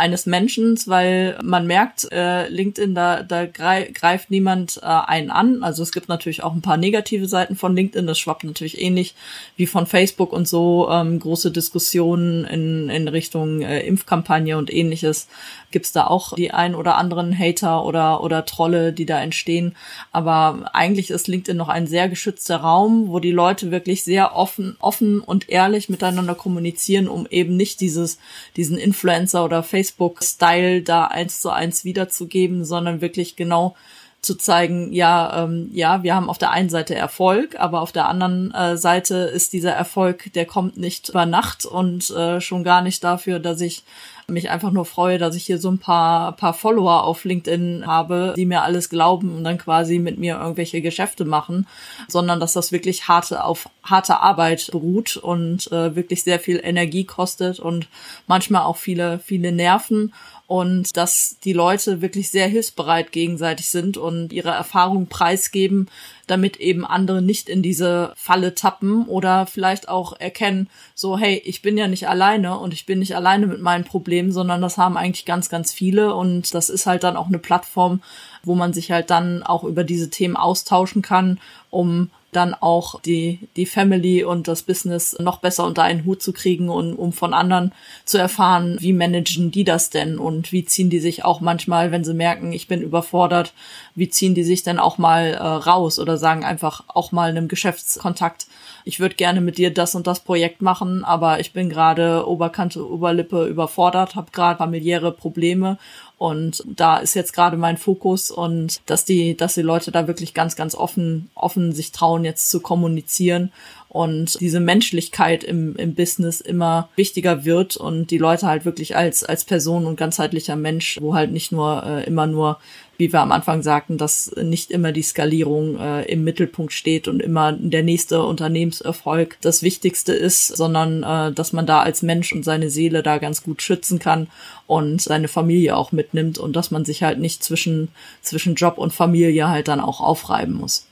eines 0.00 0.24
Menschen, 0.24 0.78
weil 0.86 1.38
man 1.42 1.66
merkt, 1.66 2.10
äh, 2.10 2.48
LinkedIn, 2.48 2.94
da, 2.94 3.22
da 3.22 3.44
greift 3.44 4.30
niemand 4.30 4.80
äh, 4.82 4.86
einen 4.86 5.30
an. 5.30 5.62
Also 5.62 5.82
es 5.82 5.92
gibt 5.92 6.08
natürlich 6.08 6.42
auch 6.42 6.54
ein 6.54 6.62
paar 6.62 6.78
negative 6.78 7.28
Seiten 7.28 7.54
von 7.54 7.76
LinkedIn, 7.76 8.06
das 8.06 8.18
schwappt 8.18 8.44
natürlich 8.44 8.80
ähnlich 8.80 9.14
wie 9.56 9.66
von 9.66 9.86
Facebook 9.86 10.32
und 10.32 10.48
so, 10.48 10.88
ähm, 10.90 11.20
große 11.20 11.50
Diskussionen 11.50 12.46
in, 12.46 12.88
in 12.88 13.08
Richtung 13.08 13.60
äh, 13.60 13.80
Impfkampagne 13.80 14.56
und 14.56 14.72
ähnliches. 14.72 15.28
Gibt's 15.70 15.92
da 15.92 16.06
auch 16.06 16.34
die 16.34 16.50
ein 16.50 16.74
oder 16.74 16.96
anderen 16.96 17.38
Hater 17.38 17.84
oder, 17.84 18.24
oder 18.24 18.46
Trolle, 18.46 18.94
die 18.94 19.06
da 19.06 19.20
entstehen. 19.20 19.76
Aber 20.12 20.70
eigentlich 20.72 21.10
ist 21.10 21.28
LinkedIn 21.28 21.58
noch 21.58 21.68
ein 21.68 21.86
sehr 21.86 22.08
geschützter 22.08 22.56
Raum, 22.56 23.08
wo 23.08 23.20
die 23.20 23.32
Leute 23.32 23.70
wirklich 23.70 24.02
sehr 24.02 24.34
offen, 24.34 24.76
offen 24.80 25.20
und 25.20 25.50
ehrlich 25.50 25.90
miteinander 25.90 26.34
kommunizieren, 26.34 27.06
um 27.06 27.26
eben 27.30 27.56
nicht 27.56 27.82
dieses, 27.82 28.18
diesen 28.56 28.78
Influencer 28.78 29.44
oder 29.44 29.62
Facebook 29.62 29.89
Facebook-Style 29.90 30.82
da 30.82 31.06
eins 31.06 31.40
zu 31.40 31.50
eins 31.50 31.84
wiederzugeben, 31.84 32.64
sondern 32.64 33.00
wirklich 33.00 33.36
genau 33.36 33.76
zu 34.22 34.34
zeigen, 34.34 34.92
ja, 34.92 35.44
ähm, 35.44 35.70
ja, 35.72 36.02
wir 36.02 36.14
haben 36.14 36.28
auf 36.28 36.36
der 36.36 36.50
einen 36.50 36.68
Seite 36.68 36.94
Erfolg, 36.94 37.58
aber 37.58 37.80
auf 37.80 37.92
der 37.92 38.06
anderen 38.06 38.52
äh, 38.52 38.76
Seite 38.76 39.14
ist 39.16 39.54
dieser 39.54 39.72
Erfolg, 39.72 40.32
der 40.34 40.44
kommt 40.44 40.76
nicht 40.76 41.08
über 41.08 41.24
Nacht 41.24 41.64
und 41.64 42.10
äh, 42.10 42.40
schon 42.40 42.62
gar 42.62 42.82
nicht 42.82 43.02
dafür, 43.02 43.38
dass 43.38 43.60
ich 43.62 43.82
mich 44.30 44.50
einfach 44.50 44.70
nur 44.70 44.84
freue, 44.84 45.18
dass 45.18 45.34
ich 45.34 45.44
hier 45.44 45.58
so 45.58 45.70
ein 45.70 45.78
paar, 45.78 46.32
paar 46.32 46.54
Follower 46.54 47.04
auf 47.04 47.24
LinkedIn 47.24 47.86
habe, 47.86 48.34
die 48.36 48.46
mir 48.46 48.62
alles 48.62 48.88
glauben 48.88 49.34
und 49.36 49.44
dann 49.44 49.58
quasi 49.58 49.98
mit 49.98 50.18
mir 50.18 50.38
irgendwelche 50.38 50.82
Geschäfte 50.82 51.24
machen, 51.24 51.66
sondern 52.08 52.40
dass 52.40 52.52
das 52.52 52.72
wirklich 52.72 53.08
harte 53.08 53.44
auf 53.44 53.68
harte 53.82 54.20
Arbeit 54.20 54.68
beruht 54.70 55.16
und 55.16 55.70
äh, 55.72 55.96
wirklich 55.96 56.22
sehr 56.22 56.38
viel 56.38 56.60
Energie 56.62 57.04
kostet 57.04 57.58
und 57.58 57.88
manchmal 58.26 58.62
auch 58.62 58.76
viele, 58.76 59.18
viele 59.18 59.52
Nerven 59.52 60.12
und 60.50 60.96
dass 60.96 61.36
die 61.44 61.52
Leute 61.52 62.02
wirklich 62.02 62.28
sehr 62.28 62.48
hilfsbereit 62.48 63.12
gegenseitig 63.12 63.68
sind 63.68 63.96
und 63.96 64.32
ihre 64.32 64.50
Erfahrung 64.50 65.06
preisgeben, 65.06 65.88
damit 66.26 66.56
eben 66.56 66.84
andere 66.84 67.22
nicht 67.22 67.48
in 67.48 67.62
diese 67.62 68.12
Falle 68.16 68.56
tappen 68.56 69.06
oder 69.06 69.46
vielleicht 69.46 69.88
auch 69.88 70.12
erkennen, 70.18 70.68
so 70.96 71.16
hey, 71.16 71.40
ich 71.44 71.62
bin 71.62 71.78
ja 71.78 71.86
nicht 71.86 72.08
alleine 72.08 72.58
und 72.58 72.74
ich 72.74 72.84
bin 72.84 72.98
nicht 72.98 73.14
alleine 73.14 73.46
mit 73.46 73.60
meinen 73.60 73.84
Problemen, 73.84 74.32
sondern 74.32 74.60
das 74.60 74.76
haben 74.76 74.96
eigentlich 74.96 75.24
ganz, 75.24 75.50
ganz 75.50 75.72
viele 75.72 76.16
und 76.16 76.52
das 76.52 76.68
ist 76.68 76.84
halt 76.84 77.04
dann 77.04 77.16
auch 77.16 77.28
eine 77.28 77.38
Plattform, 77.38 78.02
wo 78.42 78.56
man 78.56 78.72
sich 78.72 78.90
halt 78.90 79.10
dann 79.10 79.44
auch 79.44 79.62
über 79.62 79.84
diese 79.84 80.10
Themen 80.10 80.34
austauschen 80.34 81.00
kann, 81.00 81.38
um 81.70 82.10
dann 82.32 82.54
auch 82.54 83.00
die, 83.00 83.48
die 83.56 83.66
Family 83.66 84.24
und 84.24 84.48
das 84.48 84.62
Business 84.62 85.16
noch 85.18 85.38
besser 85.38 85.64
unter 85.64 85.82
einen 85.82 86.04
Hut 86.04 86.22
zu 86.22 86.32
kriegen 86.32 86.68
und 86.68 86.94
um 86.94 87.12
von 87.12 87.34
anderen 87.34 87.72
zu 88.04 88.18
erfahren, 88.18 88.76
wie 88.80 88.92
managen 88.92 89.50
die 89.50 89.64
das 89.64 89.90
denn 89.90 90.18
und 90.18 90.52
wie 90.52 90.64
ziehen 90.64 90.90
die 90.90 91.00
sich 91.00 91.24
auch 91.24 91.40
manchmal, 91.40 91.90
wenn 91.90 92.04
sie 92.04 92.14
merken, 92.14 92.52
ich 92.52 92.68
bin 92.68 92.82
überfordert, 92.82 93.52
wie 93.94 94.08
ziehen 94.08 94.34
die 94.34 94.44
sich 94.44 94.62
denn 94.62 94.78
auch 94.78 94.98
mal 94.98 95.34
äh, 95.34 95.36
raus 95.36 95.98
oder 95.98 96.16
sagen 96.16 96.44
einfach 96.44 96.84
auch 96.88 97.12
mal 97.12 97.30
einem 97.30 97.48
Geschäftskontakt, 97.48 98.46
ich 98.84 99.00
würde 99.00 99.14
gerne 99.14 99.40
mit 99.40 99.58
dir 99.58 99.72
das 99.72 99.94
und 99.94 100.06
das 100.06 100.20
Projekt 100.20 100.62
machen, 100.62 101.04
aber 101.04 101.40
ich 101.40 101.52
bin 101.52 101.68
gerade 101.68 102.26
Oberkante, 102.26 102.88
Oberlippe 102.88 103.46
überfordert, 103.46 104.14
habe 104.14 104.30
gerade 104.32 104.58
familiäre 104.58 105.12
Probleme 105.12 105.78
und 106.20 106.62
da 106.66 106.98
ist 106.98 107.14
jetzt 107.14 107.32
gerade 107.32 107.56
mein 107.56 107.78
Fokus 107.78 108.30
und 108.30 108.82
dass 108.84 109.06
die, 109.06 109.38
dass 109.38 109.54
die 109.54 109.62
Leute 109.62 109.90
da 109.90 110.06
wirklich 110.06 110.34
ganz, 110.34 110.54
ganz 110.54 110.74
offen, 110.74 111.30
offen 111.34 111.72
sich 111.72 111.92
trauen, 111.92 112.26
jetzt 112.26 112.50
zu 112.50 112.60
kommunizieren 112.60 113.52
und 113.88 114.38
diese 114.38 114.60
Menschlichkeit 114.60 115.42
im, 115.42 115.76
im 115.76 115.94
Business 115.94 116.42
immer 116.42 116.90
wichtiger 116.94 117.46
wird 117.46 117.78
und 117.78 118.10
die 118.10 118.18
Leute 118.18 118.48
halt 118.48 118.66
wirklich 118.66 118.96
als, 118.96 119.24
als 119.24 119.46
Person 119.46 119.86
und 119.86 119.96
ganzheitlicher 119.96 120.56
Mensch, 120.56 120.98
wo 121.00 121.14
halt 121.14 121.32
nicht 121.32 121.52
nur 121.52 121.84
äh, 121.86 122.04
immer 122.04 122.26
nur 122.26 122.58
wie 123.00 123.12
wir 123.12 123.20
am 123.20 123.32
Anfang 123.32 123.62
sagten, 123.62 123.98
dass 123.98 124.30
nicht 124.36 124.70
immer 124.70 124.92
die 124.92 125.02
Skalierung 125.02 125.78
äh, 125.80 126.02
im 126.02 126.22
Mittelpunkt 126.22 126.72
steht 126.72 127.08
und 127.08 127.20
immer 127.20 127.52
der 127.52 127.82
nächste 127.82 128.22
Unternehmenserfolg 128.22 129.38
das 129.40 129.62
Wichtigste 129.62 130.12
ist, 130.12 130.46
sondern 130.46 131.02
äh, 131.02 131.32
dass 131.32 131.52
man 131.52 131.66
da 131.66 131.80
als 131.80 132.02
Mensch 132.02 132.32
und 132.32 132.44
seine 132.44 132.70
Seele 132.70 133.02
da 133.02 133.18
ganz 133.18 133.42
gut 133.42 133.62
schützen 133.62 133.98
kann 133.98 134.28
und 134.66 135.00
seine 135.00 135.28
Familie 135.28 135.76
auch 135.76 135.90
mitnimmt 135.90 136.38
und 136.38 136.54
dass 136.54 136.70
man 136.70 136.84
sich 136.84 137.02
halt 137.02 137.18
nicht 137.18 137.42
zwischen, 137.42 137.88
zwischen 138.20 138.54
Job 138.54 138.78
und 138.78 138.92
Familie 138.92 139.48
halt 139.48 139.66
dann 139.66 139.80
auch 139.80 140.00
aufreiben 140.00 140.54
muss. 140.54 140.86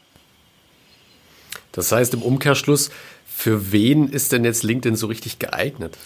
Das 1.72 1.92
heißt 1.92 2.14
im 2.14 2.22
Umkehrschluss, 2.22 2.90
für 3.26 3.70
wen 3.70 4.08
ist 4.08 4.32
denn 4.32 4.44
jetzt 4.44 4.64
LinkedIn 4.64 4.96
so 4.96 5.06
richtig 5.06 5.38
geeignet? 5.38 5.96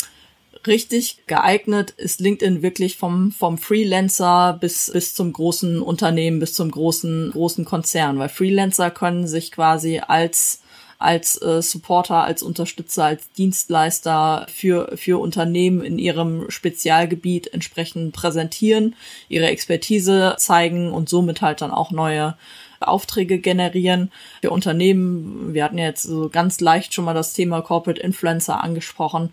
Richtig 0.67 1.27
geeignet 1.27 1.91
ist 1.91 2.21
LinkedIn 2.21 2.63
wirklich 2.63 2.97
vom, 2.97 3.33
vom 3.33 3.59
Freelancer 3.59 4.57
bis, 4.61 4.91
bis 4.93 5.15
zum 5.15 5.33
großen 5.33 5.83
Unternehmen, 5.83 6.41
bis 6.41 6.55
zum 6.55 6.71
großen, 6.71 7.31
großen 7.33 7.65
Konzern, 7.65 8.19
weil 8.19 8.29
Freelancer 8.29 8.91
können 8.91 9.27
sich 9.27 9.53
quasi 9.53 10.01
als 10.07 10.63
als 11.03 11.41
äh, 11.43 11.61
Supporter, 11.63 12.23
als 12.23 12.45
Unterstützer, 12.45 13.05
als 13.07 13.31
Dienstleister 13.33 14.47
für, 14.49 14.93
für 14.97 15.21
Unternehmen 15.21 15.83
in 15.83 15.99
ihrem 15.99 16.49
Spezialgebiet 16.49 17.53
entsprechend 17.53 18.13
präsentieren, 18.15 18.95
ihre 19.29 19.47
Expertise 19.47 20.37
zeigen 20.39 20.93
und 20.93 21.09
somit 21.09 21.43
halt 21.43 21.61
dann 21.61 21.73
auch 21.73 21.91
neue 21.91 22.37
Aufträge 22.81 23.39
generieren. 23.39 24.13
Für 24.41 24.51
Unternehmen, 24.51 25.55
wir 25.55 25.65
hatten 25.65 25.79
ja 25.79 25.87
jetzt 25.87 26.05
so 26.05 26.29
ganz 26.29 26.61
leicht 26.61 26.95
schon 26.95 27.05
mal 27.05 27.15
das 27.15 27.33
Thema 27.33 27.63
Corporate 27.63 28.01
Influencer 28.01 28.63
angesprochen, 28.63 29.31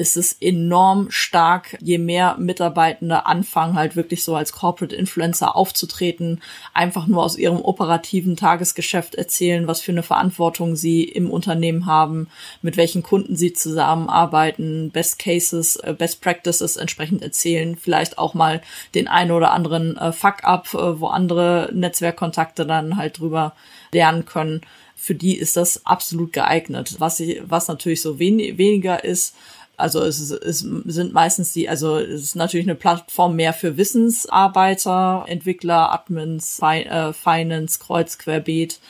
ist 0.00 0.16
es 0.16 0.32
enorm 0.40 1.10
stark, 1.10 1.76
je 1.82 1.98
mehr 1.98 2.36
Mitarbeitende 2.38 3.26
anfangen, 3.26 3.74
halt 3.74 3.96
wirklich 3.96 4.24
so 4.24 4.34
als 4.34 4.52
Corporate 4.52 4.96
Influencer 4.96 5.54
aufzutreten, 5.54 6.40
einfach 6.72 7.06
nur 7.06 7.22
aus 7.22 7.36
ihrem 7.36 7.60
operativen 7.60 8.34
Tagesgeschäft 8.34 9.14
erzählen, 9.14 9.66
was 9.66 9.82
für 9.82 9.92
eine 9.92 10.02
Verantwortung 10.02 10.74
sie 10.74 11.04
im 11.04 11.30
Unternehmen 11.30 11.84
haben, 11.84 12.28
mit 12.62 12.78
welchen 12.78 13.02
Kunden 13.02 13.36
sie 13.36 13.52
zusammenarbeiten, 13.52 14.90
Best 14.90 15.18
Cases, 15.18 15.76
äh, 15.76 15.92
Best 15.92 16.22
Practices 16.22 16.78
entsprechend 16.78 17.22
erzählen, 17.22 17.76
vielleicht 17.76 18.16
auch 18.16 18.32
mal 18.32 18.62
den 18.94 19.06
einen 19.06 19.32
oder 19.32 19.52
anderen 19.52 19.98
äh, 19.98 20.12
Fuck-up, 20.12 20.72
äh, 20.72 20.98
wo 20.98 21.08
andere 21.08 21.68
Netzwerkkontakte 21.74 22.64
dann 22.64 22.96
halt 22.96 23.18
drüber 23.18 23.52
lernen 23.92 24.24
können. 24.24 24.62
Für 24.96 25.14
die 25.14 25.36
ist 25.38 25.56
das 25.56 25.86
absolut 25.86 26.32
geeignet. 26.34 26.96
Was, 26.98 27.20
ich, 27.20 27.40
was 27.44 27.68
natürlich 27.68 28.02
so 28.02 28.18
wen 28.18 28.38
weniger 28.38 29.02
ist, 29.02 29.34
also 29.80 30.02
es, 30.02 30.20
ist, 30.20 30.30
es 30.30 30.58
sind 30.58 31.12
meistens 31.12 31.52
die, 31.52 31.68
also 31.68 31.98
es 31.98 32.22
ist 32.22 32.36
natürlich 32.36 32.66
eine 32.66 32.74
Plattform 32.74 33.36
mehr 33.36 33.52
für 33.52 33.76
Wissensarbeiter, 33.76 35.24
Entwickler, 35.26 35.92
Admins, 35.92 36.60
Fi 36.60 36.82
äh, 36.82 37.12
Finance, 37.12 37.78
Kreuz, 37.78 38.18
Querbeet 38.18 38.80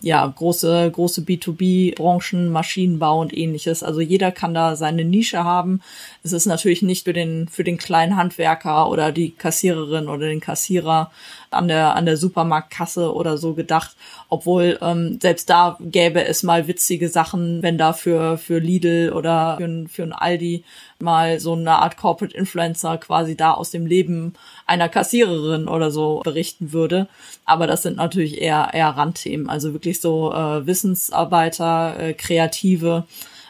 ja, 0.00 0.24
große, 0.26 0.90
große 0.92 1.22
B2B-Branchen, 1.22 2.50
Maschinenbau 2.50 3.20
und 3.20 3.36
ähnliches. 3.36 3.82
Also 3.82 4.00
jeder 4.00 4.30
kann 4.30 4.54
da 4.54 4.76
seine 4.76 5.04
Nische 5.04 5.42
haben. 5.42 5.80
Es 6.22 6.32
ist 6.32 6.46
natürlich 6.46 6.82
nicht 6.82 7.04
für 7.04 7.12
den, 7.12 7.48
für 7.48 7.64
den 7.64 7.78
kleinen 7.78 8.16
Handwerker 8.16 8.90
oder 8.90 9.10
die 9.10 9.30
Kassiererin 9.30 10.08
oder 10.08 10.28
den 10.28 10.40
Kassierer 10.40 11.10
an 11.50 11.68
der, 11.68 11.94
an 11.96 12.06
der 12.06 12.16
Supermarktkasse 12.16 13.14
oder 13.14 13.38
so 13.38 13.54
gedacht. 13.54 13.96
Obwohl, 14.28 14.78
ähm, 14.82 15.18
selbst 15.20 15.48
da 15.48 15.78
gäbe 15.80 16.24
es 16.24 16.42
mal 16.42 16.68
witzige 16.68 17.08
Sachen, 17.08 17.62
wenn 17.62 17.78
da 17.78 17.92
für, 17.92 18.38
für 18.38 18.58
Lidl 18.58 19.12
oder 19.14 19.56
für, 19.58 19.86
für 19.88 20.02
ein 20.02 20.12
Aldi 20.12 20.64
mal 21.00 21.40
so 21.40 21.54
eine 21.54 21.72
Art 21.72 21.96
Corporate 21.96 22.36
Influencer 22.36 22.98
quasi 22.98 23.36
da 23.36 23.52
aus 23.52 23.70
dem 23.70 23.86
Leben 23.86 24.34
einer 24.66 24.88
Kassiererin 24.88 25.68
oder 25.68 25.90
so 25.90 26.20
berichten 26.24 26.72
würde. 26.72 27.08
Aber 27.44 27.66
das 27.66 27.82
sind 27.82 27.96
natürlich 27.96 28.40
eher, 28.40 28.70
eher 28.72 28.90
Randthemen. 28.90 29.48
Also 29.48 29.72
wirklich 29.72 30.00
so 30.00 30.32
äh, 30.32 30.66
Wissensarbeiter, 30.66 31.98
äh, 31.98 32.14
Kreative, 32.14 33.04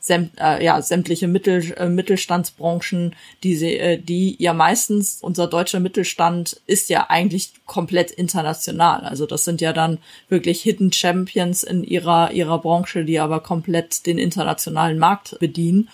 sämt, 0.08 0.32
äh, 0.40 0.64
ja, 0.64 0.82
sämtliche 0.82 1.28
Mittel, 1.28 1.72
äh, 1.76 1.88
Mittelstandsbranchen, 1.88 3.14
die, 3.44 3.54
sie, 3.54 3.78
äh, 3.78 3.98
die 3.98 4.34
ja 4.40 4.52
meistens, 4.52 5.18
unser 5.20 5.46
deutscher 5.46 5.78
Mittelstand 5.78 6.60
ist 6.66 6.88
ja 6.88 7.06
eigentlich 7.08 7.52
komplett 7.66 8.10
international. 8.10 9.02
Also 9.02 9.26
das 9.26 9.44
sind 9.44 9.60
ja 9.60 9.72
dann 9.72 9.98
wirklich 10.28 10.62
Hidden 10.62 10.92
Champions 10.92 11.62
in 11.62 11.84
ihrer, 11.84 12.32
ihrer 12.32 12.58
Branche, 12.58 13.04
die 13.04 13.20
aber 13.20 13.38
komplett 13.40 14.06
den 14.06 14.18
internationalen 14.18 14.98
Markt 14.98 15.38
bedienen. 15.38 15.88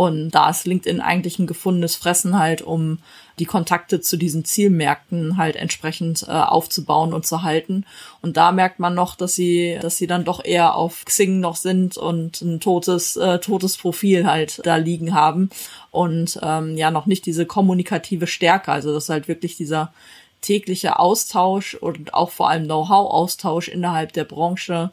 Und 0.00 0.30
da 0.30 0.48
ist 0.48 0.66
LinkedIn 0.66 1.02
eigentlich 1.02 1.38
ein 1.38 1.46
gefundenes 1.46 1.94
Fressen 1.94 2.38
halt, 2.38 2.62
um 2.62 3.00
die 3.38 3.44
Kontakte 3.44 4.00
zu 4.00 4.16
diesen 4.16 4.46
Zielmärkten 4.46 5.36
halt 5.36 5.56
entsprechend 5.56 6.22
äh, 6.26 6.30
aufzubauen 6.30 7.12
und 7.12 7.26
zu 7.26 7.42
halten. 7.42 7.84
Und 8.22 8.38
da 8.38 8.50
merkt 8.50 8.78
man 8.78 8.94
noch, 8.94 9.14
dass 9.14 9.34
sie, 9.34 9.76
dass 9.82 9.98
sie 9.98 10.06
dann 10.06 10.24
doch 10.24 10.42
eher 10.42 10.74
auf 10.74 11.04
Xing 11.04 11.40
noch 11.40 11.54
sind 11.54 11.98
und 11.98 12.40
ein 12.40 12.60
totes, 12.60 13.18
äh, 13.18 13.40
totes 13.40 13.76
Profil 13.76 14.26
halt 14.26 14.62
da 14.64 14.76
liegen 14.76 15.12
haben 15.12 15.50
und 15.90 16.40
ähm, 16.42 16.78
ja 16.78 16.90
noch 16.90 17.04
nicht 17.04 17.26
diese 17.26 17.44
kommunikative 17.44 18.26
Stärke. 18.26 18.72
Also 18.72 18.94
das 18.94 19.04
ist 19.04 19.10
halt 19.10 19.28
wirklich 19.28 19.58
dieser 19.58 19.92
tägliche 20.40 20.98
Austausch 20.98 21.74
und 21.74 22.14
auch 22.14 22.30
vor 22.30 22.48
allem 22.48 22.64
Know-how-Austausch 22.64 23.68
innerhalb 23.68 24.14
der 24.14 24.24
Branche 24.24 24.92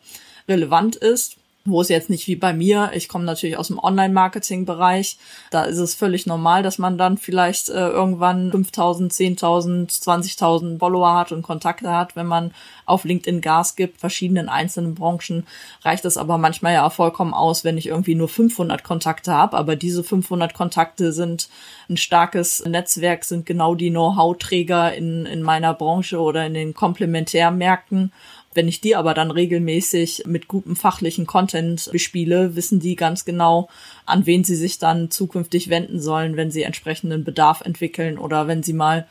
relevant 0.49 0.97
ist 0.97 1.36
wo 1.67 1.81
es 1.81 1.89
jetzt 1.89 2.09
nicht 2.09 2.27
wie 2.27 2.35
bei 2.35 2.53
mir, 2.53 2.91
ich 2.93 3.07
komme 3.07 3.25
natürlich 3.25 3.57
aus 3.57 3.67
dem 3.67 3.79
Online-Marketing-Bereich, 3.79 5.17
da 5.51 5.63
ist 5.63 5.77
es 5.77 5.95
völlig 5.95 6.25
normal, 6.25 6.63
dass 6.63 6.77
man 6.77 6.97
dann 6.97 7.17
vielleicht 7.17 7.69
äh, 7.69 7.89
irgendwann 7.89 8.51
5.000, 8.51 9.11
10.000, 9.11 10.01
20.000 10.01 10.79
Follower 10.79 11.13
hat 11.13 11.31
und 11.31 11.41
Kontakte 11.41 11.93
hat, 11.93 12.15
wenn 12.15 12.27
man 12.27 12.51
auf 12.85 13.03
LinkedIn 13.03 13.41
Gas 13.41 13.75
gibt, 13.75 13.99
verschiedenen 13.99 14.49
einzelnen 14.49 14.95
Branchen, 14.95 15.45
reicht 15.81 16.05
es 16.05 16.17
aber 16.17 16.37
manchmal 16.37 16.73
ja 16.73 16.89
vollkommen 16.89 17.33
aus, 17.33 17.63
wenn 17.63 17.77
ich 17.77 17.87
irgendwie 17.87 18.15
nur 18.15 18.29
500 18.29 18.83
Kontakte 18.83 19.33
habe, 19.33 19.57
aber 19.57 19.75
diese 19.75 20.03
500 20.03 20.53
Kontakte 20.53 21.11
sind 21.11 21.49
ein 21.89 21.97
starkes 21.97 22.63
Netzwerk, 22.65 23.25
sind 23.25 23.45
genau 23.45 23.75
die 23.75 23.89
Know-how-Träger 23.89 24.93
in, 24.93 25.25
in 25.25 25.41
meiner 25.41 25.73
Branche 25.73 26.19
oder 26.19 26.45
in 26.45 26.53
den 26.53 26.73
Komplementärmärkten 26.73 28.13
wenn 28.57 28.67
ich 28.67 28.81
die 28.81 28.95
aber 28.95 29.13
dann 29.13 29.29
regelmäßig 29.29 30.23
mit 30.25 30.47
gutem 30.47 30.75
fachlichen 30.75 31.27
Content 31.27 31.89
bespiele, 31.91 32.55
wissen 32.55 32.79
die 32.79 32.95
ganz 32.95 33.23
genau, 33.23 33.69
an 34.07 34.25
wen 34.25 34.43
sie 34.43 34.55
sich 34.55 34.79
dann 34.79 35.11
zukünftig 35.11 35.69
wenden 35.69 35.99
sollen, 35.99 36.37
wenn 36.37 36.49
sie 36.49 36.63
entsprechenden 36.63 37.23
Bedarf 37.23 37.61
entwickeln 37.61 38.17
oder 38.17 38.47
wenn 38.47 38.63
sie 38.63 38.73
mal 38.73 39.07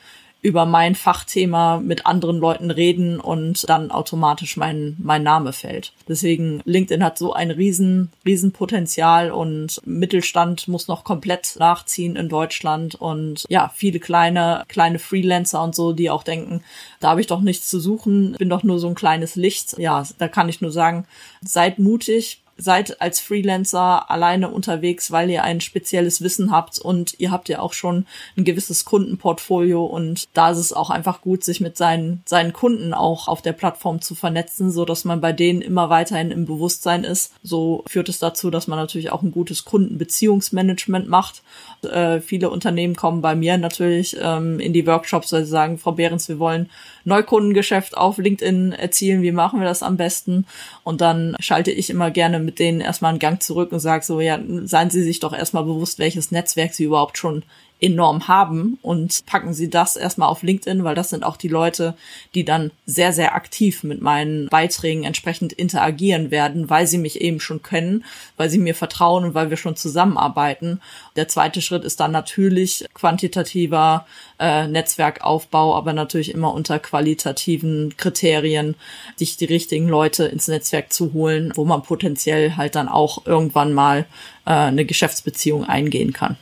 über 0.47 0.65
mein 0.65 0.95
Fachthema 0.95 1.81
mit 1.81 2.07
anderen 2.07 2.39
Leuten 2.39 2.71
reden 2.71 3.19
und 3.19 3.69
dann 3.69 3.91
automatisch 3.91 4.57
mein, 4.57 4.95
mein 5.01 5.25
Name 5.25 5.53
fällt. 5.53 5.93
Deswegen 6.07 6.63
LinkedIn 6.65 7.03
hat 7.03 7.19
so 7.19 7.33
ein 7.33 7.51
riesen, 7.51 8.13
riesen 8.25 8.53
Potenzial 8.53 9.33
und 9.33 9.81
Mittelstand 9.85 10.69
muss 10.69 10.87
noch 10.87 11.03
komplett 11.03 11.57
nachziehen 11.59 12.15
in 12.15 12.29
Deutschland 12.29 12.95
und 12.95 13.45
ja, 13.49 13.73
viele 13.75 13.99
kleine, 13.99 14.63
kleine 14.69 15.01
Freelancer 15.01 15.65
und 15.65 15.75
so, 15.75 15.93
die 15.93 16.11
auch 16.11 16.23
denken, 16.23 16.63
da 17.01 17.11
habe 17.11 17.21
ich 17.21 17.27
doch 17.27 17.41
nichts 17.41 17.69
zu 17.69 17.81
suchen, 17.81 18.37
bin 18.39 18.49
doch 18.49 18.63
nur 18.63 18.79
so 18.79 18.87
ein 18.87 18.95
kleines 18.95 19.35
Licht. 19.35 19.77
Ja, 19.79 20.07
da 20.19 20.29
kann 20.29 20.49
ich 20.49 20.61
nur 20.61 20.71
sagen, 20.71 21.09
seid 21.43 21.81
mutig, 21.81 22.41
seid 22.57 23.01
als 23.01 23.21
Freelancer 23.21 24.11
alleine 24.11 24.49
unterwegs, 24.49 25.11
weil 25.11 25.31
ihr 25.31 25.45
ein 25.45 25.61
spezielles 25.61 26.23
Wissen 26.23 26.51
habt 26.51 26.79
und 26.79 27.15
ihr 27.19 27.31
habt 27.31 27.49
ja 27.49 27.61
auch 27.61 27.73
schon 27.73 28.07
ein 28.37 28.45
gewisses 28.45 28.85
Kundenportfolio 28.85 29.85
und 29.85 30.25
da 30.35 30.51
ist 30.51 30.59
es 30.59 30.73
auch 30.73 30.91
einfach 30.91 31.21
gut, 31.21 31.45
sich 31.45 31.61
mit 31.61 31.77
seinen, 31.77 32.23
seinen 32.25 32.53
Kunden 32.53 32.95
auch 32.95 33.29
auf 33.29 33.43
der 33.43 33.53
Plattform 33.53 34.01
zu 34.01 34.15
vernetzen, 34.15 34.71
so 34.71 34.85
dass 34.85 35.05
man 35.05 35.21
bei 35.21 35.33
denen 35.33 35.61
immer 35.61 35.91
weiterhin 35.91 36.31
im 36.31 36.47
Bewusstsein 36.47 37.05
ist. 37.05 37.33
So 37.43 37.85
führt 37.87 38.09
es 38.09 38.19
dazu, 38.19 38.51
dass 38.51 38.67
man 38.67 38.79
natürlich 38.79 39.11
auch 39.13 39.23
ein 39.23 39.33
gutes 39.33 39.65
Kundenbeziehungsmanagement 39.65 41.09
macht. 41.09 41.43
Äh, 41.83 42.21
viele 42.21 42.51
Unternehmen 42.51 42.97
kommen 42.97 43.21
bei 43.21 43.35
mir 43.35 43.59
natürlich 43.59 44.17
ähm, 44.21 44.61
in 44.61 44.73
die 44.73 44.87
Workshops, 44.87 45.33
weil 45.33 45.45
sie 45.45 45.51
sagen, 45.51 45.79
Frau 45.79 45.93
Behrens, 45.93 46.29
wir 46.29 46.39
wollen 46.39 46.71
Neukundengeschäft 47.07 47.97
auf 47.97 48.19
LinkedIn 48.19 48.73
erzielen, 48.73 49.23
wie 49.23 49.33
machen 49.33 49.61
wir 49.61 49.67
das 49.67 49.83
am 49.83 49.97
besten? 49.97 50.45
Und 50.83 51.01
dann 51.01 51.37
schalte 51.41 51.71
ich 51.71 51.89
immer 51.89 52.11
gerne 52.11 52.41
mit 52.41 52.59
denen 52.59 52.81
erstmal 52.81 53.11
einen 53.11 53.19
Gang 53.19 53.43
zurück 53.43 53.73
und 53.73 53.81
sage 53.81 54.05
so, 54.05 54.21
ja, 54.21 54.39
seien 54.65 54.91
Sie 54.91 55.03
sich 55.03 55.21
doch 55.21 55.33
erstmal 55.33 55.65
bewusst, 55.65 55.99
welches 55.99 56.31
Netzwerk 56.31 56.75
Sie 56.75 56.85
überhaupt 56.85 57.17
schon 57.17 57.45
enorm 57.81 58.27
haben 58.27 58.79
und 58.81 59.27
packen 59.27 59.53
sie 59.53 59.69
das 59.69 59.97
erstmal 59.97 60.29
auf 60.29 60.43
LinkedIn, 60.43 60.83
weil 60.83 60.95
das 60.95 61.11
sind 61.11 61.25
auch 61.25 61.37
die 61.37 61.49
Leute, 61.49 61.95
die 62.35 62.45
dann 62.45 62.71
sehr, 62.87 63.13
sehr 63.13 63.35
aktiv 63.35 63.83
mit 63.83 64.01
meinen 64.01 64.49
Beiträgen 64.49 65.05
entsprechend 65.05 65.53
interagieren 65.53 66.31
werden, 66.31 66.71
weil 66.71 66.87
sie 66.87 66.97
mich 66.97 67.21
eben 67.21 67.39
schon 67.39 67.63
kennen, 67.63 68.05
weil 68.39 68.49
sie 68.49 68.59
mir 68.59 68.75
vertrauen 68.75 69.25
und 69.25 69.35
weil 69.35 69.51
wir 69.51 69.59
schon 69.59 69.77
zusammenarbeiten. 69.77 70.81
Der 71.17 71.29
zweite 71.29 71.61
Schritt 71.61 71.85
ist 71.85 72.01
dann 72.01 72.13
natürlich 72.13 72.87
quantitativer 72.95 74.07
äh, 74.39 74.67
Netzwerkaufbau, 74.67 75.75
aber 75.75 75.93
natürlich 75.93 76.33
immer 76.33 76.55
unter 76.55 76.79
qualitativen 76.79 77.95
Kriterien, 77.99 78.75
sich 79.17 79.37
die 79.37 79.45
richtigen 79.45 79.89
Leute 79.89 80.25
ins 80.25 80.49
Netzwerk 80.49 80.95
zu 80.95 81.13
holen, 81.13 81.53
wo 81.55 81.67
man 81.67 81.83
potenziell 81.83 82.57
halt 82.57 82.75
dann 82.75 82.89
auch 82.89 83.27
irgendwann 83.27 83.75
mal 83.75 84.07
äh, 84.47 84.53
eine 84.53 84.87
Geschäftsbeziehung 84.87 85.65
eingehen 85.65 86.15
kann. 86.15 86.39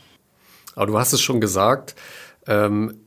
Aber 0.75 0.85
du 0.85 0.99
hast 0.99 1.13
es 1.13 1.21
schon 1.21 1.41
gesagt, 1.41 1.95
ähm, 2.47 2.99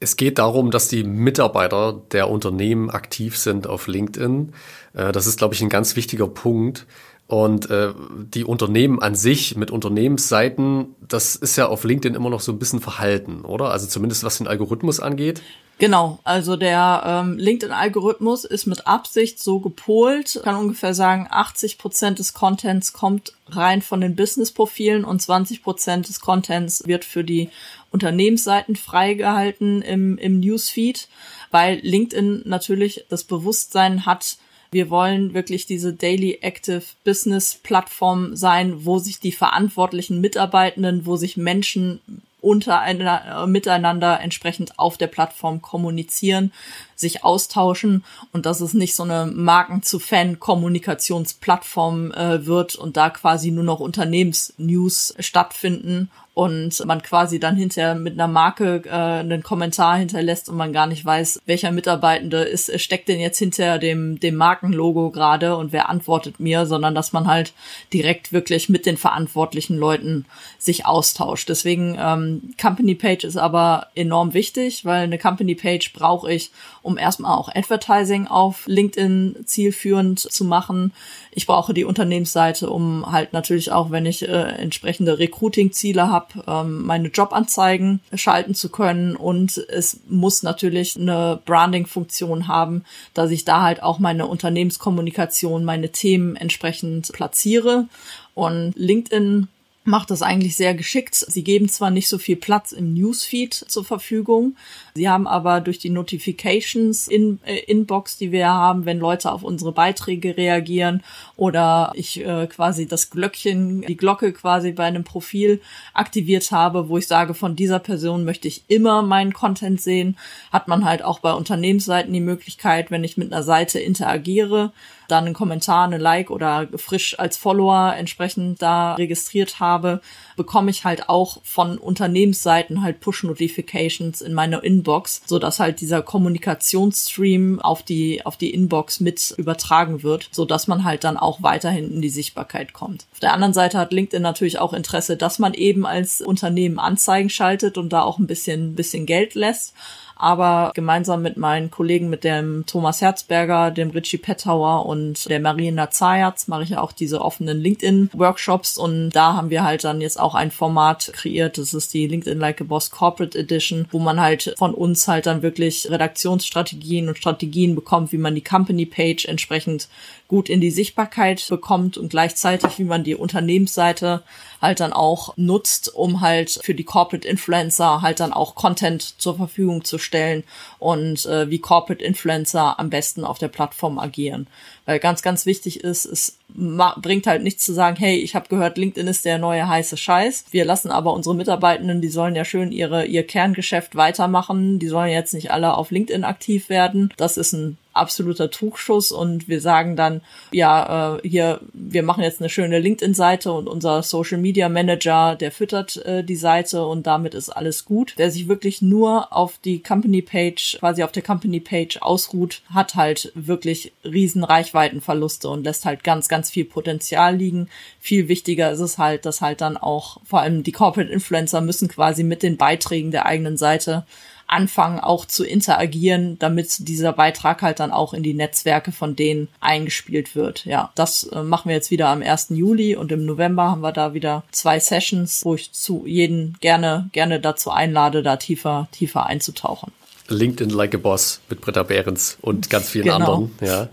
es 0.00 0.16
geht 0.16 0.38
darum, 0.38 0.70
dass 0.70 0.88
die 0.88 1.04
Mitarbeiter 1.04 2.02
der 2.12 2.28
Unternehmen 2.28 2.90
aktiv 2.90 3.38
sind 3.38 3.66
auf 3.66 3.86
LinkedIn. 3.86 4.52
Äh, 4.94 5.12
das 5.12 5.26
ist, 5.26 5.38
glaube 5.38 5.54
ich, 5.54 5.62
ein 5.62 5.68
ganz 5.68 5.96
wichtiger 5.96 6.28
Punkt. 6.28 6.86
Und 7.28 7.70
äh, 7.70 7.92
die 8.32 8.44
Unternehmen 8.44 9.02
an 9.02 9.16
sich 9.16 9.56
mit 9.56 9.72
Unternehmensseiten, 9.72 10.94
das 11.00 11.34
ist 11.34 11.56
ja 11.56 11.66
auf 11.66 11.82
LinkedIn 11.82 12.14
immer 12.14 12.30
noch 12.30 12.40
so 12.40 12.52
ein 12.52 12.58
bisschen 12.58 12.80
verhalten, 12.80 13.44
oder? 13.44 13.72
Also 13.72 13.88
zumindest 13.88 14.22
was 14.22 14.38
den 14.38 14.46
Algorithmus 14.46 15.00
angeht. 15.00 15.42
Genau, 15.78 16.20
also 16.24 16.56
der 16.56 17.02
ähm, 17.04 17.36
LinkedIn-Algorithmus 17.36 18.46
ist 18.46 18.66
mit 18.66 18.86
Absicht 18.86 19.40
so 19.40 19.60
gepolt, 19.60 20.40
kann 20.42 20.56
ungefähr 20.56 20.94
sagen, 20.94 21.28
80 21.30 21.76
Prozent 21.76 22.18
des 22.18 22.32
Contents 22.32 22.94
kommt 22.94 23.34
rein 23.48 23.82
von 23.82 24.00
den 24.00 24.16
Business-Profilen 24.16 25.04
und 25.04 25.20
20 25.20 25.62
Prozent 25.62 26.08
des 26.08 26.20
Contents 26.20 26.82
wird 26.86 27.04
für 27.04 27.24
die 27.24 27.50
Unternehmensseiten 27.90 28.74
freigehalten 28.74 29.82
im, 29.82 30.16
im 30.16 30.40
Newsfeed, 30.40 31.08
weil 31.50 31.78
LinkedIn 31.82 32.42
natürlich 32.46 33.04
das 33.10 33.24
Bewusstsein 33.24 34.06
hat, 34.06 34.38
wir 34.70 34.90
wollen 34.90 35.34
wirklich 35.34 35.66
diese 35.66 35.92
Daily 35.92 36.38
Active 36.42 36.82
Business 37.04 37.54
Plattform 37.54 38.36
sein, 38.36 38.84
wo 38.84 38.98
sich 38.98 39.20
die 39.20 39.32
verantwortlichen 39.32 40.20
Mitarbeitenden, 40.20 41.06
wo 41.06 41.16
sich 41.16 41.36
Menschen 41.36 42.00
untereinander, 42.40 43.46
miteinander 43.46 44.20
entsprechend 44.20 44.78
auf 44.78 44.96
der 44.96 45.08
Plattform 45.08 45.62
kommunizieren, 45.62 46.52
sich 46.96 47.22
austauschen 47.22 48.02
und 48.32 48.46
dass 48.46 48.60
es 48.60 48.74
nicht 48.74 48.96
so 48.96 49.04
eine 49.04 49.26
Marken-zu-Fan-Kommunikationsplattform 49.26 52.10
äh, 52.12 52.46
wird 52.46 52.74
und 52.74 52.96
da 52.96 53.10
quasi 53.10 53.52
nur 53.52 53.64
noch 53.64 53.80
Unternehmensnews 53.80 55.14
stattfinden 55.20 56.10
und 56.36 56.84
man 56.84 57.00
quasi 57.00 57.40
dann 57.40 57.56
hinterher 57.56 57.94
mit 57.94 58.12
einer 58.12 58.28
Marke 58.28 58.82
äh, 58.84 58.90
einen 58.90 59.42
Kommentar 59.42 59.96
hinterlässt 59.96 60.50
und 60.50 60.58
man 60.58 60.74
gar 60.74 60.86
nicht 60.86 61.02
weiß, 61.02 61.40
welcher 61.46 61.72
Mitarbeitende 61.72 62.42
ist, 62.42 62.78
steckt 62.78 63.08
denn 63.08 63.20
jetzt 63.20 63.38
hinter 63.38 63.78
dem, 63.78 64.20
dem 64.20 64.36
Markenlogo 64.36 65.10
gerade 65.12 65.56
und 65.56 65.72
wer 65.72 65.88
antwortet 65.88 66.38
mir, 66.38 66.66
sondern 66.66 66.94
dass 66.94 67.14
man 67.14 67.26
halt 67.26 67.54
direkt 67.90 68.34
wirklich 68.34 68.68
mit 68.68 68.84
den 68.84 68.98
verantwortlichen 68.98 69.78
Leuten 69.78 70.26
sich 70.58 70.84
austauscht. 70.84 71.48
Deswegen 71.48 71.96
ähm, 71.98 72.54
Company 72.60 72.94
Page 72.94 73.24
ist 73.24 73.38
aber 73.38 73.86
enorm 73.94 74.34
wichtig, 74.34 74.84
weil 74.84 75.04
eine 75.04 75.16
Company 75.16 75.54
Page 75.54 75.90
brauche 75.94 76.30
ich, 76.30 76.50
um 76.86 76.96
erstmal 76.98 77.36
auch 77.36 77.52
Advertising 77.52 78.28
auf 78.28 78.62
LinkedIn 78.66 79.44
zielführend 79.44 80.20
zu 80.20 80.44
machen. 80.44 80.92
Ich 81.32 81.46
brauche 81.46 81.74
die 81.74 81.84
Unternehmensseite, 81.84 82.70
um 82.70 83.10
halt 83.10 83.32
natürlich 83.32 83.72
auch, 83.72 83.90
wenn 83.90 84.06
ich 84.06 84.26
äh, 84.26 84.30
entsprechende 84.30 85.18
Recruiting-Ziele 85.18 86.08
habe, 86.08 86.44
ähm, 86.46 86.86
meine 86.86 87.08
Jobanzeigen 87.08 88.00
schalten 88.14 88.54
zu 88.54 88.68
können. 88.68 89.16
Und 89.16 89.58
es 89.68 90.00
muss 90.08 90.44
natürlich 90.44 90.96
eine 90.96 91.40
Branding-Funktion 91.44 92.46
haben, 92.46 92.84
dass 93.12 93.32
ich 93.32 93.44
da 93.44 93.62
halt 93.62 93.82
auch 93.82 93.98
meine 93.98 94.26
Unternehmenskommunikation, 94.26 95.64
meine 95.64 95.90
Themen 95.90 96.36
entsprechend 96.36 97.12
platziere. 97.12 97.88
Und 98.34 98.74
LinkedIn 98.76 99.48
macht 99.86 100.10
das 100.10 100.22
eigentlich 100.22 100.56
sehr 100.56 100.74
geschickt. 100.74 101.14
Sie 101.14 101.42
geben 101.44 101.68
zwar 101.68 101.90
nicht 101.90 102.08
so 102.08 102.18
viel 102.18 102.36
Platz 102.36 102.72
im 102.72 102.92
Newsfeed 102.94 103.54
zur 103.54 103.84
Verfügung, 103.84 104.56
sie 104.96 105.08
haben 105.08 105.28
aber 105.28 105.60
durch 105.60 105.78
die 105.78 105.90
Notifications 105.90 107.06
in 107.06 107.38
äh, 107.44 107.56
Inbox, 107.58 108.16
die 108.16 108.32
wir 108.32 108.48
haben, 108.48 108.84
wenn 108.84 108.98
Leute 108.98 109.30
auf 109.30 109.42
unsere 109.42 109.72
Beiträge 109.72 110.36
reagieren 110.36 111.02
oder 111.36 111.92
ich 111.94 112.24
äh, 112.24 112.46
quasi 112.48 112.88
das 112.88 113.10
Glöckchen, 113.10 113.82
die 113.82 113.96
Glocke 113.96 114.32
quasi 114.32 114.72
bei 114.72 114.84
einem 114.84 115.04
Profil 115.04 115.60
aktiviert 115.94 116.50
habe, 116.50 116.88
wo 116.88 116.98
ich 116.98 117.06
sage, 117.06 117.34
von 117.34 117.54
dieser 117.54 117.78
Person 117.78 118.24
möchte 118.24 118.48
ich 118.48 118.64
immer 118.68 119.02
meinen 119.02 119.32
Content 119.32 119.80
sehen, 119.80 120.16
hat 120.50 120.66
man 120.66 120.84
halt 120.84 121.02
auch 121.02 121.20
bei 121.20 121.32
Unternehmensseiten 121.32 122.12
die 122.12 122.20
Möglichkeit, 122.20 122.90
wenn 122.90 123.04
ich 123.04 123.16
mit 123.16 123.32
einer 123.32 123.42
Seite 123.42 123.78
interagiere, 123.78 124.72
dann 125.08 125.26
einen 125.26 125.34
Kommentar, 125.34 125.84
eine 125.84 125.98
Like 125.98 126.30
oder 126.30 126.66
frisch 126.76 127.18
als 127.18 127.36
Follower 127.36 127.94
entsprechend 127.96 128.60
da 128.60 128.94
registriert 128.94 129.60
habe, 129.60 130.00
bekomme 130.36 130.70
ich 130.70 130.84
halt 130.84 131.08
auch 131.08 131.38
von 131.42 131.78
Unternehmensseiten 131.78 132.82
halt 132.82 133.00
Push-Notifications 133.00 134.20
in 134.20 134.34
meine 134.34 134.58
Inbox, 134.58 135.22
so 135.26 135.38
dass 135.38 135.58
halt 135.58 135.80
dieser 135.80 136.02
Kommunikationsstream 136.02 137.60
auf 137.60 137.82
die, 137.82 138.24
auf 138.24 138.36
die 138.36 138.52
Inbox 138.52 139.00
mit 139.00 139.34
übertragen 139.36 140.02
wird, 140.02 140.28
so 140.30 140.44
dass 140.44 140.66
man 140.66 140.84
halt 140.84 141.04
dann 141.04 141.16
auch 141.16 141.42
weiterhin 141.42 141.92
in 141.92 142.02
die 142.02 142.10
Sichtbarkeit 142.10 142.72
kommt. 142.72 143.06
Auf 143.12 143.20
der 143.20 143.32
anderen 143.32 143.54
Seite 143.54 143.78
hat 143.78 143.92
LinkedIn 143.92 144.22
natürlich 144.22 144.58
auch 144.58 144.72
Interesse, 144.72 145.16
dass 145.16 145.38
man 145.38 145.54
eben 145.54 145.86
als 145.86 146.20
Unternehmen 146.20 146.78
Anzeigen 146.78 147.30
schaltet 147.30 147.78
und 147.78 147.92
da 147.92 148.02
auch 148.02 148.18
ein 148.18 148.26
bisschen, 148.26 148.74
bisschen 148.74 149.06
Geld 149.06 149.34
lässt 149.34 149.74
aber 150.16 150.72
gemeinsam 150.74 151.22
mit 151.22 151.36
meinen 151.36 151.70
Kollegen, 151.70 152.08
mit 152.08 152.24
dem 152.24 152.64
Thomas 152.66 153.02
Herzberger, 153.02 153.70
dem 153.70 153.90
Richie 153.90 154.16
Pettauer 154.16 154.86
und 154.86 155.28
der 155.28 155.40
Marina 155.40 155.90
Zayatz 155.90 156.48
mache 156.48 156.62
ich 156.62 156.70
ja 156.70 156.80
auch 156.80 156.92
diese 156.92 157.20
offenen 157.20 157.60
LinkedIn-Workshops. 157.60 158.78
Und 158.78 159.10
da 159.10 159.34
haben 159.34 159.50
wir 159.50 159.62
halt 159.62 159.84
dann 159.84 160.00
jetzt 160.00 160.18
auch 160.18 160.34
ein 160.34 160.50
Format 160.50 161.10
kreiert, 161.12 161.58
das 161.58 161.74
ist 161.74 161.92
die 161.92 162.06
LinkedIn 162.06 162.38
Like 162.38 162.62
a 162.62 162.64
Boss 162.64 162.90
Corporate 162.90 163.38
Edition, 163.38 163.86
wo 163.90 163.98
man 163.98 164.20
halt 164.20 164.54
von 164.56 164.72
uns 164.74 165.06
halt 165.06 165.26
dann 165.26 165.42
wirklich 165.42 165.90
Redaktionsstrategien 165.90 167.08
und 167.08 167.18
Strategien 167.18 167.74
bekommt, 167.74 168.12
wie 168.12 168.18
man 168.18 168.34
die 168.34 168.44
Company 168.44 168.86
Page 168.86 169.26
entsprechend 169.26 169.88
gut 170.28 170.48
in 170.48 170.60
die 170.60 170.70
Sichtbarkeit 170.70 171.46
bekommt 171.48 171.96
und 171.98 172.08
gleichzeitig, 172.08 172.78
wie 172.78 172.84
man 172.84 173.04
die 173.04 173.14
Unternehmensseite 173.14 174.22
halt 174.60 174.80
dann 174.80 174.92
auch 174.92 175.36
nutzt, 175.36 175.94
um 175.94 176.20
halt 176.20 176.58
für 176.62 176.74
die 176.74 176.84
Corporate 176.84 177.26
Influencer 177.26 178.02
halt 178.02 178.20
dann 178.20 178.32
auch 178.32 178.54
Content 178.54 179.20
zur 179.20 179.36
Verfügung 179.36 179.84
zu 179.84 179.98
stellen 179.98 180.44
und 180.86 181.26
äh, 181.26 181.50
wie 181.50 181.58
Corporate 181.58 182.04
Influencer 182.04 182.78
am 182.78 182.90
besten 182.90 183.24
auf 183.24 183.38
der 183.38 183.48
Plattform 183.48 183.98
agieren. 183.98 184.46
Weil 184.84 185.00
ganz, 185.00 185.20
ganz 185.20 185.44
wichtig 185.44 185.82
ist, 185.82 186.04
es 186.04 186.38
bringt 186.48 187.26
halt 187.26 187.42
nichts 187.42 187.64
zu 187.64 187.72
sagen, 187.72 187.96
hey, 187.96 188.18
ich 188.18 188.36
habe 188.36 188.46
gehört, 188.48 188.78
LinkedIn 188.78 189.08
ist 189.08 189.24
der 189.24 189.38
neue 189.38 189.66
heiße 189.66 189.96
Scheiß. 189.96 190.44
Wir 190.52 190.64
lassen 190.64 190.92
aber 190.92 191.12
unsere 191.12 191.34
Mitarbeitenden, 191.34 192.00
die 192.00 192.08
sollen 192.08 192.36
ja 192.36 192.44
schön 192.44 192.70
ihre, 192.70 193.04
ihr 193.04 193.26
Kerngeschäft 193.26 193.96
weitermachen. 193.96 194.78
Die 194.78 194.86
sollen 194.86 195.10
jetzt 195.10 195.34
nicht 195.34 195.50
alle 195.50 195.74
auf 195.74 195.90
LinkedIn 195.90 196.22
aktiv 196.22 196.68
werden. 196.68 197.12
Das 197.16 197.36
ist 197.36 197.52
ein 197.52 197.78
absoluter 197.96 198.50
Trugschuss 198.50 199.10
und 199.10 199.48
wir 199.48 199.60
sagen 199.60 199.96
dann, 199.96 200.20
ja, 200.52 201.16
äh, 201.16 201.28
hier, 201.28 201.60
wir 201.72 202.02
machen 202.02 202.22
jetzt 202.22 202.40
eine 202.40 202.50
schöne 202.50 202.78
LinkedIn-Seite 202.78 203.50
und 203.52 203.68
unser 203.68 204.02
Social 204.02 204.38
Media 204.38 204.68
Manager, 204.68 205.34
der 205.34 205.50
füttert 205.50 205.96
äh, 206.04 206.22
die 206.22 206.36
Seite 206.36 206.86
und 206.86 207.06
damit 207.06 207.34
ist 207.34 207.48
alles 207.48 207.84
gut. 207.84 208.12
Wer 208.16 208.30
sich 208.30 208.48
wirklich 208.48 208.82
nur 208.82 209.32
auf 209.32 209.58
die 209.64 209.82
Company 209.82 210.22
Page, 210.22 210.75
quasi 210.76 211.02
auf 211.02 211.12
der 211.12 211.22
Company 211.22 211.60
Page 211.60 211.98
ausruht, 212.00 212.62
hat 212.72 212.94
halt 212.94 213.32
wirklich 213.34 213.92
riesen 214.04 214.44
Reichweitenverluste 214.44 215.48
und 215.48 215.64
lässt 215.64 215.84
halt 215.84 216.04
ganz, 216.04 216.28
ganz 216.28 216.50
viel 216.50 216.64
Potenzial 216.64 217.36
liegen. 217.36 217.68
Viel 218.00 218.28
wichtiger 218.28 218.70
ist 218.70 218.80
es 218.80 218.98
halt, 218.98 219.26
dass 219.26 219.40
halt 219.40 219.60
dann 219.60 219.76
auch 219.76 220.18
vor 220.24 220.40
allem 220.40 220.62
die 220.62 220.72
Corporate 220.72 221.12
Influencer 221.12 221.60
müssen 221.60 221.88
quasi 221.88 222.22
mit 222.22 222.42
den 222.42 222.56
Beiträgen 222.56 223.10
der 223.10 223.26
eigenen 223.26 223.56
Seite 223.56 224.04
anfangen 224.46 225.00
auch 225.00 225.24
zu 225.24 225.44
interagieren, 225.44 226.38
damit 226.38 226.88
dieser 226.88 227.12
Beitrag 227.12 227.62
halt 227.62 227.80
dann 227.80 227.90
auch 227.90 228.14
in 228.14 228.22
die 228.22 228.34
Netzwerke 228.34 228.92
von 228.92 229.16
denen 229.16 229.48
eingespielt 229.60 230.34
wird. 230.36 230.64
Ja, 230.64 230.92
das 230.94 231.24
äh, 231.24 231.42
machen 231.42 231.68
wir 231.68 231.76
jetzt 231.76 231.90
wieder 231.90 232.08
am 232.08 232.22
1. 232.22 232.48
Juli 232.50 232.96
und 232.96 233.12
im 233.12 233.26
November 233.26 233.70
haben 233.70 233.80
wir 233.80 233.92
da 233.92 234.14
wieder 234.14 234.44
zwei 234.50 234.78
Sessions, 234.78 235.44
wo 235.44 235.54
ich 235.54 235.72
zu 235.72 236.04
jeden 236.06 236.56
gerne, 236.60 237.08
gerne 237.12 237.40
dazu 237.40 237.70
einlade, 237.70 238.22
da 238.22 238.36
tiefer, 238.36 238.88
tiefer 238.92 239.26
einzutauchen. 239.26 239.92
LinkedIn 240.28 240.70
Like 240.70 240.94
a 240.94 240.98
Boss 240.98 241.40
mit 241.48 241.60
Britta 241.60 241.82
Behrens 241.82 242.38
und 242.40 242.70
ganz 242.70 242.90
vielen 242.90 243.04
genau. 243.04 243.16
anderen, 243.16 243.54
ja. 243.60 243.88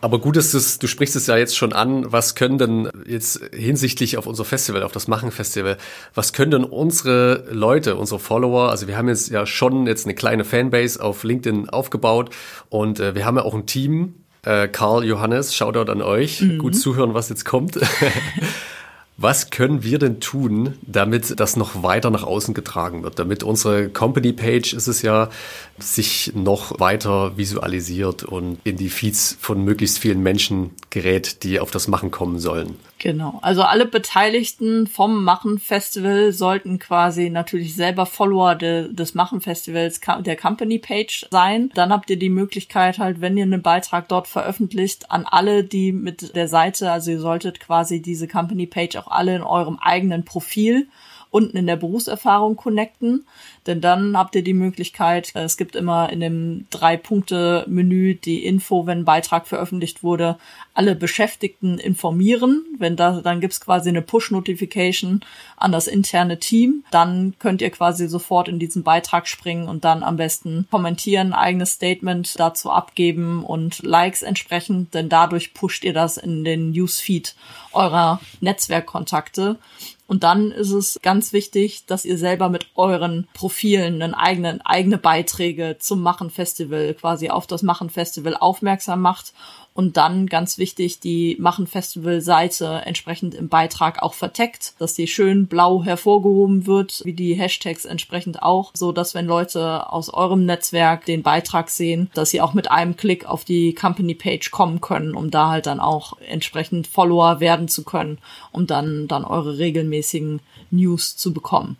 Aber 0.00 0.18
gut 0.18 0.36
ist 0.36 0.52
es, 0.52 0.78
du 0.78 0.86
sprichst 0.86 1.16
es 1.16 1.28
ja 1.28 1.36
jetzt 1.38 1.56
schon 1.56 1.72
an, 1.72 2.12
was 2.12 2.34
können 2.34 2.58
denn 2.58 2.90
jetzt 3.06 3.40
hinsichtlich 3.54 4.18
auf 4.18 4.26
unser 4.26 4.44
Festival, 4.44 4.82
auf 4.82 4.92
das 4.92 5.08
Machen-Festival, 5.08 5.78
was 6.14 6.32
können 6.34 6.50
denn 6.50 6.64
unsere 6.64 7.44
Leute, 7.50 7.96
unsere 7.96 8.20
Follower, 8.20 8.70
also 8.70 8.86
wir 8.86 8.98
haben 8.98 9.08
jetzt 9.08 9.30
ja 9.30 9.46
schon 9.46 9.86
jetzt 9.86 10.04
eine 10.04 10.14
kleine 10.14 10.44
Fanbase 10.44 11.02
auf 11.02 11.24
LinkedIn 11.24 11.70
aufgebaut 11.70 12.30
und 12.68 13.00
äh, 13.00 13.14
wir 13.14 13.24
haben 13.24 13.36
ja 13.36 13.44
auch 13.44 13.54
ein 13.54 13.66
Team, 13.66 14.14
äh, 14.42 14.68
Karl 14.68 15.04
Johannes, 15.04 15.54
Shoutout 15.54 15.90
an 15.90 16.02
euch, 16.02 16.42
mhm. 16.42 16.58
gut 16.58 16.76
zuhören, 16.76 17.14
was 17.14 17.30
jetzt 17.30 17.44
kommt. 17.44 17.78
Was 19.16 19.50
können 19.50 19.84
wir 19.84 20.00
denn 20.00 20.18
tun, 20.18 20.74
damit 20.82 21.38
das 21.38 21.56
noch 21.56 21.84
weiter 21.84 22.10
nach 22.10 22.24
außen 22.24 22.52
getragen 22.52 23.04
wird? 23.04 23.20
Damit 23.20 23.44
unsere 23.44 23.88
Company 23.88 24.32
Page 24.32 24.72
ist 24.72 24.88
es 24.88 25.02
ja, 25.02 25.30
sich 25.78 26.32
noch 26.34 26.80
weiter 26.80 27.36
visualisiert 27.36 28.24
und 28.24 28.58
in 28.64 28.76
die 28.76 28.88
Feeds 28.88 29.36
von 29.40 29.62
möglichst 29.62 30.00
vielen 30.00 30.20
Menschen 30.20 30.70
gerät, 30.90 31.44
die 31.44 31.60
auf 31.60 31.70
das 31.70 31.86
Machen 31.86 32.10
kommen 32.10 32.40
sollen. 32.40 32.76
Genau. 33.04 33.38
Also 33.42 33.60
alle 33.60 33.84
Beteiligten 33.84 34.86
vom 34.86 35.24
Machen 35.24 35.58
Festival 35.58 36.32
sollten 36.32 36.78
quasi 36.78 37.28
natürlich 37.28 37.74
selber 37.74 38.06
Follower 38.06 38.54
de, 38.54 38.90
des 38.90 39.14
Machen 39.14 39.42
Festivals 39.42 40.00
der 40.20 40.36
Company 40.36 40.78
Page 40.78 41.26
sein. 41.30 41.70
Dann 41.74 41.92
habt 41.92 42.08
ihr 42.08 42.18
die 42.18 42.30
Möglichkeit 42.30 42.98
halt, 42.98 43.20
wenn 43.20 43.36
ihr 43.36 43.42
einen 43.42 43.60
Beitrag 43.60 44.08
dort 44.08 44.26
veröffentlicht, 44.26 45.10
an 45.10 45.26
alle, 45.26 45.64
die 45.64 45.92
mit 45.92 46.34
der 46.34 46.48
Seite, 46.48 46.90
also 46.90 47.10
ihr 47.10 47.20
solltet 47.20 47.60
quasi 47.60 48.00
diese 48.00 48.26
Company 48.26 48.66
Page 48.66 48.96
auch 48.96 49.08
alle 49.08 49.36
in 49.36 49.42
eurem 49.42 49.78
eigenen 49.82 50.24
Profil 50.24 50.88
unten 51.28 51.56
in 51.56 51.66
der 51.66 51.76
Berufserfahrung 51.76 52.56
connecten. 52.56 53.26
Denn 53.66 53.80
dann 53.80 54.16
habt 54.16 54.34
ihr 54.34 54.44
die 54.44 54.54
Möglichkeit, 54.54 55.34
äh, 55.34 55.42
es 55.42 55.56
gibt 55.56 55.74
immer 55.76 56.10
in 56.10 56.20
dem 56.20 56.66
Drei-Punkte-Menü 56.70 58.14
die 58.14 58.44
Info, 58.44 58.86
wenn 58.86 59.00
ein 59.00 59.04
Beitrag 59.04 59.46
veröffentlicht 59.46 60.02
wurde, 60.02 60.36
alle 60.74 60.94
Beschäftigten 60.94 61.78
informieren. 61.78 62.64
Wenn 62.78 62.96
da, 62.96 63.20
dann 63.20 63.40
gibt's 63.40 63.60
quasi 63.60 63.88
eine 63.88 64.02
Push-Notification 64.02 65.20
an 65.56 65.72
das 65.72 65.86
interne 65.86 66.38
Team. 66.38 66.84
Dann 66.90 67.34
könnt 67.38 67.62
ihr 67.62 67.70
quasi 67.70 68.08
sofort 68.08 68.48
in 68.48 68.58
diesen 68.58 68.82
Beitrag 68.82 69.26
springen 69.28 69.68
und 69.68 69.84
dann 69.84 70.02
am 70.02 70.16
besten 70.16 70.66
kommentieren, 70.70 71.32
eigenes 71.32 71.72
Statement 71.72 72.38
dazu 72.38 72.70
abgeben 72.70 73.44
und 73.44 73.82
Likes 73.82 74.22
entsprechend, 74.22 74.94
denn 74.94 75.08
dadurch 75.08 75.54
pusht 75.54 75.84
ihr 75.84 75.92
das 75.92 76.16
in 76.16 76.44
den 76.44 76.72
Newsfeed 76.72 77.34
eurer 77.72 78.20
Netzwerkkontakte. 78.40 79.58
Und 80.06 80.22
dann 80.22 80.50
ist 80.50 80.70
es 80.70 80.98
ganz 81.02 81.32
wichtig, 81.32 81.86
dass 81.86 82.04
ihr 82.04 82.18
selber 82.18 82.50
mit 82.50 82.66
euren 82.74 83.26
Profilen 83.32 83.53
einen 83.62 84.14
eigenen, 84.14 84.60
eigene 84.62 84.98
Beiträge 84.98 85.76
zum 85.78 86.02
Machen 86.02 86.30
Festival, 86.30 86.94
quasi 86.94 87.30
auf 87.30 87.46
das 87.46 87.62
Machen 87.62 87.90
Festival 87.90 88.36
aufmerksam 88.36 89.00
macht 89.00 89.32
und 89.74 89.96
dann 89.96 90.26
ganz 90.26 90.56
wichtig 90.56 91.00
die 91.00 91.36
Machen 91.40 91.66
Festival 91.66 92.20
Seite 92.20 92.82
entsprechend 92.84 93.34
im 93.34 93.48
Beitrag 93.48 94.02
auch 94.02 94.14
verteckt, 94.14 94.74
dass 94.78 94.94
die 94.94 95.08
schön 95.08 95.48
blau 95.48 95.82
hervorgehoben 95.82 96.66
wird, 96.66 97.02
wie 97.04 97.12
die 97.12 97.34
Hashtags 97.34 97.84
entsprechend 97.84 98.42
auch, 98.42 98.70
so 98.74 98.92
dass 98.92 99.14
wenn 99.14 99.26
Leute 99.26 99.92
aus 99.92 100.14
eurem 100.14 100.46
Netzwerk 100.46 101.04
den 101.04 101.22
Beitrag 101.22 101.70
sehen, 101.70 102.08
dass 102.14 102.30
sie 102.30 102.40
auch 102.40 102.54
mit 102.54 102.70
einem 102.70 102.96
Klick 102.96 103.26
auf 103.26 103.44
die 103.44 103.74
Company 103.74 104.14
Page 104.14 104.50
kommen 104.52 104.80
können, 104.80 105.14
um 105.14 105.30
da 105.30 105.48
halt 105.48 105.66
dann 105.66 105.80
auch 105.80 106.18
entsprechend 106.20 106.86
Follower 106.86 107.40
werden 107.40 107.66
zu 107.66 107.82
können, 107.82 108.18
um 108.52 108.66
dann 108.68 109.08
dann 109.08 109.24
eure 109.24 109.58
regelmäßigen 109.58 110.40
News 110.70 111.16
zu 111.16 111.32
bekommen 111.32 111.76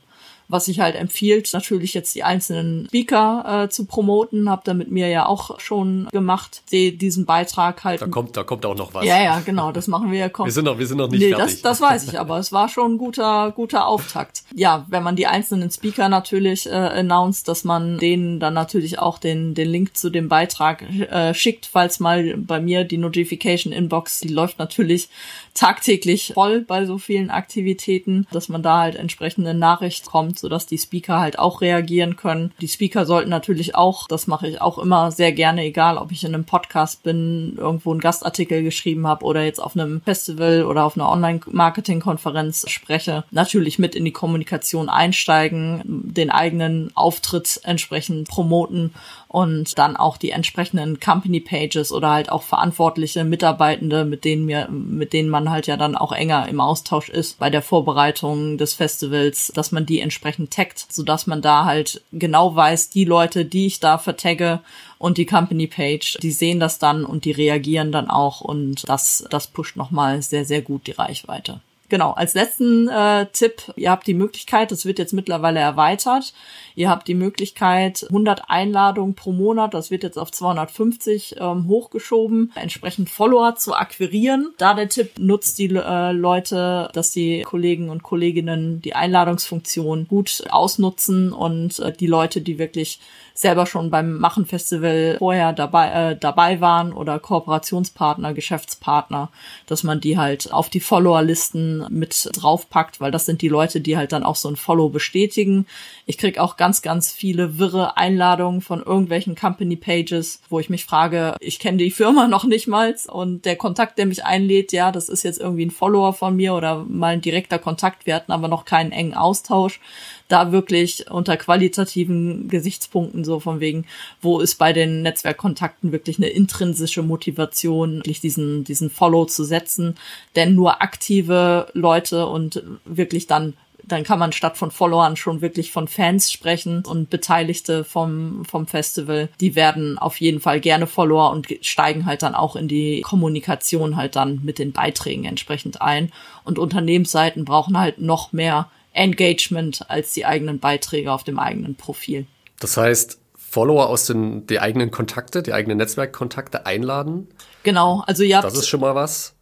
was 0.54 0.68
ich 0.68 0.78
halt 0.78 0.94
empfiehlt, 0.94 1.52
natürlich 1.52 1.94
jetzt 1.94 2.14
die 2.14 2.22
einzelnen 2.22 2.86
Speaker 2.86 3.64
äh, 3.64 3.68
zu 3.68 3.86
promoten, 3.86 4.48
habe 4.48 4.62
da 4.64 4.72
mit 4.72 4.88
mir 4.88 5.08
ja 5.08 5.26
auch 5.26 5.58
schon 5.58 6.06
gemacht, 6.12 6.62
die, 6.70 6.96
diesen 6.96 7.26
Beitrag 7.26 7.82
halt. 7.82 8.00
Da 8.00 8.06
kommt, 8.06 8.36
da 8.36 8.44
kommt 8.44 8.64
auch 8.64 8.76
noch 8.76 8.94
was. 8.94 9.04
Ja, 9.04 9.20
ja, 9.20 9.40
genau, 9.40 9.72
das 9.72 9.88
machen 9.88 10.12
wir 10.12 10.20
ja. 10.20 10.30
wir 10.32 10.52
sind 10.52 10.64
noch, 10.64 10.78
wir 10.78 10.86
sind 10.86 10.98
noch 10.98 11.10
nicht 11.10 11.20
nee, 11.20 11.34
fertig. 11.34 11.62
Das, 11.62 11.78
das 11.78 11.80
weiß 11.80 12.08
ich, 12.08 12.20
aber 12.20 12.38
es 12.38 12.52
war 12.52 12.68
schon 12.68 12.92
ein 12.92 12.98
guter, 12.98 13.50
guter 13.50 13.88
Auftakt. 13.88 14.44
Ja, 14.54 14.86
wenn 14.88 15.02
man 15.02 15.16
die 15.16 15.26
einzelnen 15.26 15.72
Speaker 15.72 16.08
natürlich 16.08 16.66
äh, 16.66 16.70
announced, 16.70 17.48
dass 17.48 17.64
man 17.64 17.98
denen 17.98 18.38
dann 18.38 18.54
natürlich 18.54 19.00
auch 19.00 19.18
den, 19.18 19.54
den 19.54 19.68
Link 19.68 19.96
zu 19.96 20.08
dem 20.08 20.28
Beitrag 20.28 20.82
äh, 20.82 21.34
schickt, 21.34 21.66
falls 21.66 21.98
mal 21.98 22.36
bei 22.36 22.60
mir 22.60 22.84
die 22.84 22.98
Notification 22.98 23.72
Inbox, 23.72 24.20
die 24.20 24.28
läuft 24.28 24.60
natürlich 24.60 25.08
tagtäglich 25.54 26.32
voll 26.34 26.60
bei 26.60 26.84
so 26.84 26.98
vielen 26.98 27.30
Aktivitäten, 27.30 28.26
dass 28.32 28.48
man 28.48 28.62
da 28.62 28.80
halt 28.80 28.96
entsprechende 28.96 29.54
Nachricht 29.54 30.04
kommt, 30.04 30.38
sodass 30.38 30.66
die 30.66 30.78
Speaker 30.78 31.20
halt 31.20 31.38
auch 31.38 31.60
reagieren 31.60 32.16
können. 32.16 32.52
Die 32.60 32.68
Speaker 32.68 33.06
sollten 33.06 33.30
natürlich 33.30 33.76
auch, 33.76 34.08
das 34.08 34.26
mache 34.26 34.48
ich 34.48 34.60
auch 34.60 34.78
immer 34.78 35.12
sehr 35.12 35.32
gerne, 35.32 35.62
egal 35.62 35.96
ob 35.96 36.10
ich 36.10 36.24
in 36.24 36.34
einem 36.34 36.44
Podcast 36.44 37.04
bin, 37.04 37.54
irgendwo 37.56 37.92
einen 37.92 38.00
Gastartikel 38.00 38.64
geschrieben 38.64 39.06
habe 39.06 39.24
oder 39.24 39.44
jetzt 39.44 39.60
auf 39.60 39.76
einem 39.76 40.02
Festival 40.02 40.64
oder 40.64 40.84
auf 40.84 40.96
einer 40.96 41.08
Online-Marketing-Konferenz 41.08 42.68
spreche, 42.68 43.24
natürlich 43.30 43.78
mit 43.78 43.94
in 43.94 44.04
die 44.04 44.12
Kommunikation 44.12 44.88
einsteigen, 44.88 45.82
den 45.84 46.30
eigenen 46.30 46.90
Auftritt 46.94 47.60
entsprechend 47.62 48.28
promoten 48.28 48.92
und 49.34 49.76
dann 49.78 49.96
auch 49.96 50.16
die 50.16 50.30
entsprechenden 50.30 51.00
Company 51.00 51.40
Pages 51.40 51.90
oder 51.90 52.10
halt 52.10 52.30
auch 52.30 52.44
verantwortliche 52.44 53.24
Mitarbeitende, 53.24 54.04
mit 54.04 54.24
denen 54.24 54.44
mir, 54.44 54.68
mit 54.70 55.12
denen 55.12 55.28
man 55.28 55.43
halt 55.50 55.66
ja 55.66 55.76
dann 55.76 55.96
auch 55.96 56.12
enger 56.12 56.48
im 56.48 56.60
Austausch 56.60 57.08
ist 57.08 57.38
bei 57.38 57.50
der 57.50 57.62
Vorbereitung 57.62 58.58
des 58.58 58.74
Festivals, 58.74 59.52
dass 59.54 59.72
man 59.72 59.86
die 59.86 60.00
entsprechend 60.00 60.52
taggt, 60.52 60.86
sodass 60.92 61.26
man 61.26 61.42
da 61.42 61.64
halt 61.64 62.02
genau 62.12 62.54
weiß, 62.54 62.90
die 62.90 63.04
Leute, 63.04 63.44
die 63.44 63.66
ich 63.66 63.80
da 63.80 63.98
vertagge 63.98 64.60
und 64.98 65.18
die 65.18 65.26
Company 65.26 65.66
Page, 65.66 66.18
die 66.22 66.32
sehen 66.32 66.60
das 66.60 66.78
dann 66.78 67.04
und 67.04 67.24
die 67.24 67.32
reagieren 67.32 67.92
dann 67.92 68.08
auch 68.08 68.40
und 68.40 68.88
das, 68.88 69.24
das 69.30 69.46
pusht 69.46 69.76
nochmal 69.76 70.22
sehr, 70.22 70.44
sehr 70.44 70.62
gut 70.62 70.86
die 70.86 70.92
Reichweite. 70.92 71.60
Genau, 71.90 72.12
als 72.12 72.32
letzten 72.32 72.88
äh, 72.88 73.26
Tipp, 73.32 73.72
ihr 73.76 73.90
habt 73.90 74.06
die 74.06 74.14
Möglichkeit, 74.14 74.70
das 74.70 74.86
wird 74.86 74.98
jetzt 74.98 75.12
mittlerweile 75.12 75.60
erweitert, 75.60 76.32
ihr 76.74 76.88
habt 76.88 77.06
die 77.08 77.14
Möglichkeit, 77.14 78.06
100 78.08 78.48
Einladungen 78.48 79.14
pro 79.14 79.32
Monat, 79.32 79.74
das 79.74 79.90
wird 79.90 80.02
jetzt 80.02 80.18
auf 80.18 80.30
250 80.30 81.36
ähm, 81.38 81.68
hochgeschoben, 81.68 82.52
entsprechend 82.54 83.10
Follower 83.10 83.56
zu 83.56 83.74
akquirieren. 83.74 84.54
Da 84.56 84.72
der 84.72 84.88
Tipp, 84.88 85.18
nutzt 85.18 85.58
die 85.58 85.74
äh, 85.74 86.12
Leute, 86.12 86.88
dass 86.94 87.10
die 87.10 87.42
Kollegen 87.42 87.90
und 87.90 88.02
Kolleginnen 88.02 88.80
die 88.80 88.94
Einladungsfunktion 88.94 90.08
gut 90.08 90.44
ausnutzen 90.48 91.32
und 91.32 91.78
äh, 91.80 91.92
die 91.92 92.06
Leute, 92.06 92.40
die 92.40 92.58
wirklich 92.58 92.98
selber 93.36 93.66
schon 93.66 93.90
beim 93.90 94.18
Machen 94.18 94.46
Festival 94.46 95.16
vorher 95.18 95.52
dabei, 95.52 95.90
äh, 95.90 96.16
dabei 96.16 96.60
waren 96.60 96.92
oder 96.92 97.18
Kooperationspartner, 97.18 98.32
Geschäftspartner, 98.32 99.28
dass 99.66 99.82
man 99.82 100.00
die 100.00 100.16
halt 100.16 100.52
auf 100.52 100.70
die 100.70 100.78
Followerlisten 100.78 101.86
mit 101.90 102.30
draufpackt, 102.32 103.00
weil 103.00 103.10
das 103.10 103.26
sind 103.26 103.42
die 103.42 103.48
Leute, 103.48 103.80
die 103.80 103.96
halt 103.96 104.12
dann 104.12 104.22
auch 104.22 104.36
so 104.36 104.48
ein 104.48 104.54
Follow 104.54 104.88
bestätigen. 104.88 105.66
Ich 106.06 106.16
krieg 106.16 106.38
auch 106.38 106.56
ganz, 106.56 106.80
ganz 106.80 107.10
viele 107.10 107.58
wirre 107.58 107.96
Einladungen 107.96 108.60
von 108.60 108.80
irgendwelchen 108.80 109.34
Company 109.34 109.74
Pages, 109.74 110.40
wo 110.48 110.60
ich 110.60 110.70
mich 110.70 110.84
frage, 110.84 111.34
ich 111.40 111.58
kenne 111.58 111.78
die 111.78 111.90
Firma 111.90 112.28
noch 112.28 112.44
nicht 112.44 112.68
mal 112.68 112.84
und 113.08 113.46
der 113.46 113.56
Kontakt, 113.56 113.98
der 113.98 114.06
mich 114.06 114.24
einlädt, 114.24 114.72
ja, 114.72 114.92
das 114.92 115.08
ist 115.08 115.24
jetzt 115.24 115.40
irgendwie 115.40 115.66
ein 115.66 115.70
Follower 115.70 116.12
von 116.12 116.36
mir 116.36 116.54
oder 116.54 116.84
mal 116.86 117.14
ein 117.14 117.20
direkter 117.20 117.58
Kontakt. 117.58 118.06
Wir 118.06 118.14
hatten 118.14 118.30
aber 118.30 118.46
noch 118.46 118.64
keinen 118.64 118.92
engen 118.92 119.14
Austausch 119.14 119.80
da 120.28 120.52
wirklich 120.52 121.10
unter 121.10 121.36
qualitativen 121.36 122.48
Gesichtspunkten 122.48 123.24
so 123.24 123.40
von 123.40 123.60
wegen, 123.60 123.86
wo 124.20 124.40
ist 124.40 124.56
bei 124.56 124.72
den 124.72 125.02
Netzwerkkontakten 125.02 125.92
wirklich 125.92 126.18
eine 126.18 126.28
intrinsische 126.28 127.02
Motivation, 127.02 127.96
wirklich 127.96 128.20
diesen, 128.20 128.64
diesen 128.64 128.90
Follow 128.90 129.26
zu 129.26 129.44
setzen. 129.44 129.96
Denn 130.36 130.54
nur 130.54 130.82
aktive 130.82 131.68
Leute 131.74 132.26
und 132.26 132.62
wirklich 132.84 133.26
dann 133.26 133.54
dann 133.86 134.04
kann 134.04 134.18
man 134.18 134.32
statt 134.32 134.56
von 134.56 134.70
Followern 134.70 135.16
schon 135.16 135.40
wirklich 135.40 135.70
von 135.70 135.88
Fans 135.88 136.32
sprechen 136.32 136.84
und 136.86 137.10
Beteiligte 137.10 137.84
vom, 137.84 138.44
vom 138.44 138.66
Festival, 138.66 139.28
die 139.40 139.54
werden 139.54 139.98
auf 139.98 140.20
jeden 140.20 140.40
Fall 140.40 140.60
gerne 140.60 140.86
Follower 140.86 141.30
und 141.30 141.48
steigen 141.60 142.06
halt 142.06 142.22
dann 142.22 142.34
auch 142.34 142.56
in 142.56 142.68
die 142.68 143.02
Kommunikation 143.02 143.96
halt 143.96 144.16
dann 144.16 144.40
mit 144.42 144.58
den 144.58 144.72
Beiträgen 144.72 145.24
entsprechend 145.24 145.82
ein. 145.82 146.12
Und 146.44 146.58
Unternehmensseiten 146.58 147.44
brauchen 147.44 147.78
halt 147.78 148.00
noch 148.00 148.32
mehr 148.32 148.70
Engagement 148.94 149.88
als 149.90 150.12
die 150.12 150.24
eigenen 150.24 150.58
Beiträge 150.58 151.12
auf 151.12 151.24
dem 151.24 151.38
eigenen 151.38 151.74
Profil. 151.74 152.26
Das 152.60 152.76
heißt, 152.76 153.18
Follower 153.36 153.88
aus 153.88 154.06
den 154.06 154.46
die 154.46 154.60
eigenen 154.60 154.90
Kontakte, 154.90 155.42
die 155.42 155.52
eigenen 155.52 155.78
Netzwerkkontakte 155.78 156.66
einladen. 156.66 157.28
Genau, 157.62 158.02
also 158.06 158.22
ihr 158.22 158.36
habt 158.36 158.46
Das 158.46 158.54
ist 158.54 158.68
schon 158.68 158.80
mal 158.80 158.94
was. 158.94 159.34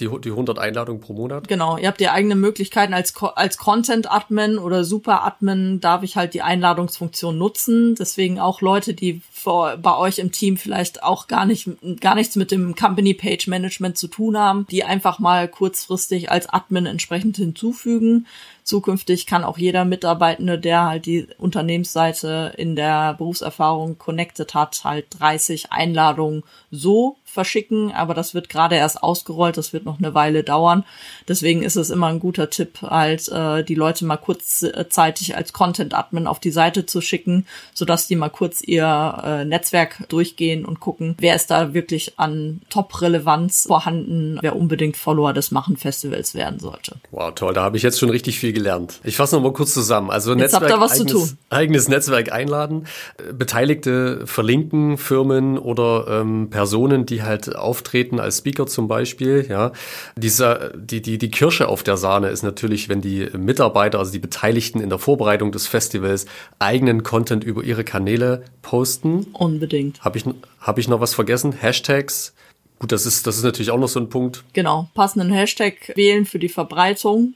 Die, 0.00 0.08
die 0.20 0.30
100 0.30 0.58
Einladungen 0.58 1.00
pro 1.00 1.12
Monat. 1.12 1.48
Genau, 1.48 1.76
ihr 1.76 1.88
habt 1.88 2.00
ja 2.00 2.12
eigene 2.12 2.36
Möglichkeiten 2.36 2.94
als, 2.94 3.14
als 3.34 3.56
Content-Admin 3.56 4.58
oder 4.58 4.84
Super-Admin 4.84 5.80
darf 5.80 6.02
ich 6.02 6.16
halt 6.16 6.34
die 6.34 6.42
Einladungsfunktion 6.42 7.36
nutzen. 7.36 7.94
Deswegen 7.96 8.38
auch 8.38 8.60
Leute, 8.60 8.94
die 8.94 9.22
vor, 9.32 9.76
bei 9.76 9.96
euch 9.96 10.18
im 10.18 10.32
Team 10.32 10.56
vielleicht 10.56 11.02
auch 11.02 11.26
gar 11.26 11.46
nicht, 11.46 11.68
gar 12.00 12.14
nichts 12.14 12.36
mit 12.36 12.50
dem 12.50 12.74
Company 12.74 13.14
Page 13.14 13.46
Management 13.48 13.98
zu 13.98 14.08
tun 14.08 14.36
haben, 14.36 14.66
die 14.70 14.84
einfach 14.84 15.18
mal 15.18 15.48
kurzfristig 15.48 16.30
als 16.30 16.48
Admin 16.48 16.86
entsprechend 16.86 17.36
hinzufügen. 17.36 18.26
Zukünftig 18.68 19.24
kann 19.24 19.44
auch 19.44 19.56
jeder 19.56 19.86
Mitarbeitende, 19.86 20.58
der 20.58 20.84
halt 20.84 21.06
die 21.06 21.26
Unternehmensseite 21.38 22.52
in 22.58 22.76
der 22.76 23.14
Berufserfahrung 23.14 23.96
connected 23.96 24.52
hat, 24.52 24.84
halt 24.84 25.06
30 25.18 25.72
Einladungen 25.72 26.42
so 26.70 27.16
verschicken, 27.38 27.92
aber 27.92 28.14
das 28.14 28.34
wird 28.34 28.48
gerade 28.48 28.74
erst 28.74 29.00
ausgerollt, 29.00 29.56
das 29.56 29.72
wird 29.72 29.84
noch 29.84 29.98
eine 29.98 30.12
Weile 30.12 30.42
dauern. 30.42 30.82
Deswegen 31.28 31.62
ist 31.62 31.76
es 31.76 31.88
immer 31.88 32.08
ein 32.08 32.18
guter 32.18 32.50
Tipp, 32.50 32.82
halt 32.82 33.28
äh, 33.28 33.62
die 33.62 33.76
Leute 33.76 34.04
mal 34.04 34.16
kurzzeitig 34.16 35.36
als 35.36 35.52
Content 35.52 35.94
Admin 35.94 36.26
auf 36.26 36.40
die 36.40 36.50
Seite 36.50 36.84
zu 36.84 37.00
schicken, 37.00 37.46
sodass 37.74 38.08
die 38.08 38.16
mal 38.16 38.28
kurz 38.28 38.60
ihr 38.60 39.22
äh, 39.24 39.44
Netzwerk 39.44 40.08
durchgehen 40.08 40.64
und 40.64 40.80
gucken, 40.80 41.14
wer 41.20 41.36
ist 41.36 41.52
da 41.52 41.74
wirklich 41.74 42.18
an 42.18 42.60
Top-Relevanz 42.70 43.66
vorhanden, 43.68 44.40
wer 44.42 44.56
unbedingt 44.56 44.96
Follower 44.96 45.32
des 45.32 45.52
Machen 45.52 45.76
Festivals 45.76 46.34
werden 46.34 46.58
sollte. 46.58 46.96
Wow, 47.12 47.32
toll, 47.36 47.54
da 47.54 47.62
habe 47.62 47.76
ich 47.76 47.84
jetzt 47.84 48.00
schon 48.00 48.10
richtig 48.10 48.40
viel 48.40 48.52
gelernt. 48.52 48.98
Ich 49.04 49.14
fasse 49.14 49.36
noch 49.36 49.44
mal 49.44 49.52
kurz 49.52 49.72
zusammen. 49.72 50.10
Also 50.10 50.32
jetzt 50.32 50.40
Netzwerk, 50.40 50.62
habt 50.64 50.72
ihr 50.72 50.80
was 50.80 50.92
eigenes, 50.92 51.12
zu 51.12 51.18
tun. 51.18 51.38
eigenes 51.50 51.88
Netzwerk 51.88 52.32
einladen, 52.32 52.88
Beteiligte 53.32 54.26
verlinken, 54.26 54.98
Firmen 54.98 55.56
oder 55.56 56.06
ähm, 56.08 56.48
Personen, 56.50 57.06
die 57.06 57.22
halt 57.22 57.27
auftreten 57.54 58.20
als 58.20 58.38
Speaker 58.38 58.66
zum 58.66 58.88
Beispiel. 58.88 59.46
Ja, 59.48 59.72
dieser 60.16 60.70
die 60.76 61.02
die 61.02 61.18
die 61.18 61.30
Kirsche 61.30 61.68
auf 61.68 61.82
der 61.82 61.96
Sahne 61.96 62.28
ist 62.28 62.42
natürlich, 62.42 62.88
wenn 62.88 63.00
die 63.00 63.28
Mitarbeiter, 63.36 63.98
also 63.98 64.12
die 64.12 64.18
Beteiligten 64.18 64.80
in 64.80 64.88
der 64.88 64.98
Vorbereitung 64.98 65.52
des 65.52 65.66
Festivals 65.66 66.26
eigenen 66.58 67.02
Content 67.02 67.44
über 67.44 67.62
ihre 67.62 67.84
Kanäle 67.84 68.44
posten. 68.62 69.26
Unbedingt. 69.32 70.00
Habe 70.02 70.18
ich 70.18 70.24
habe 70.60 70.80
ich 70.80 70.88
noch 70.88 71.00
was 71.00 71.14
vergessen? 71.14 71.52
Hashtags. 71.52 72.34
Gut, 72.78 72.92
das 72.92 73.06
ist, 73.06 73.26
das 73.26 73.36
ist 73.36 73.42
natürlich 73.42 73.70
auch 73.70 73.78
noch 73.78 73.88
so 73.88 73.98
ein 73.98 74.08
Punkt. 74.08 74.44
Genau, 74.52 74.88
passenden 74.94 75.32
Hashtag 75.32 75.92
wählen 75.96 76.26
für 76.26 76.38
die 76.38 76.48
Verbreitung 76.48 77.34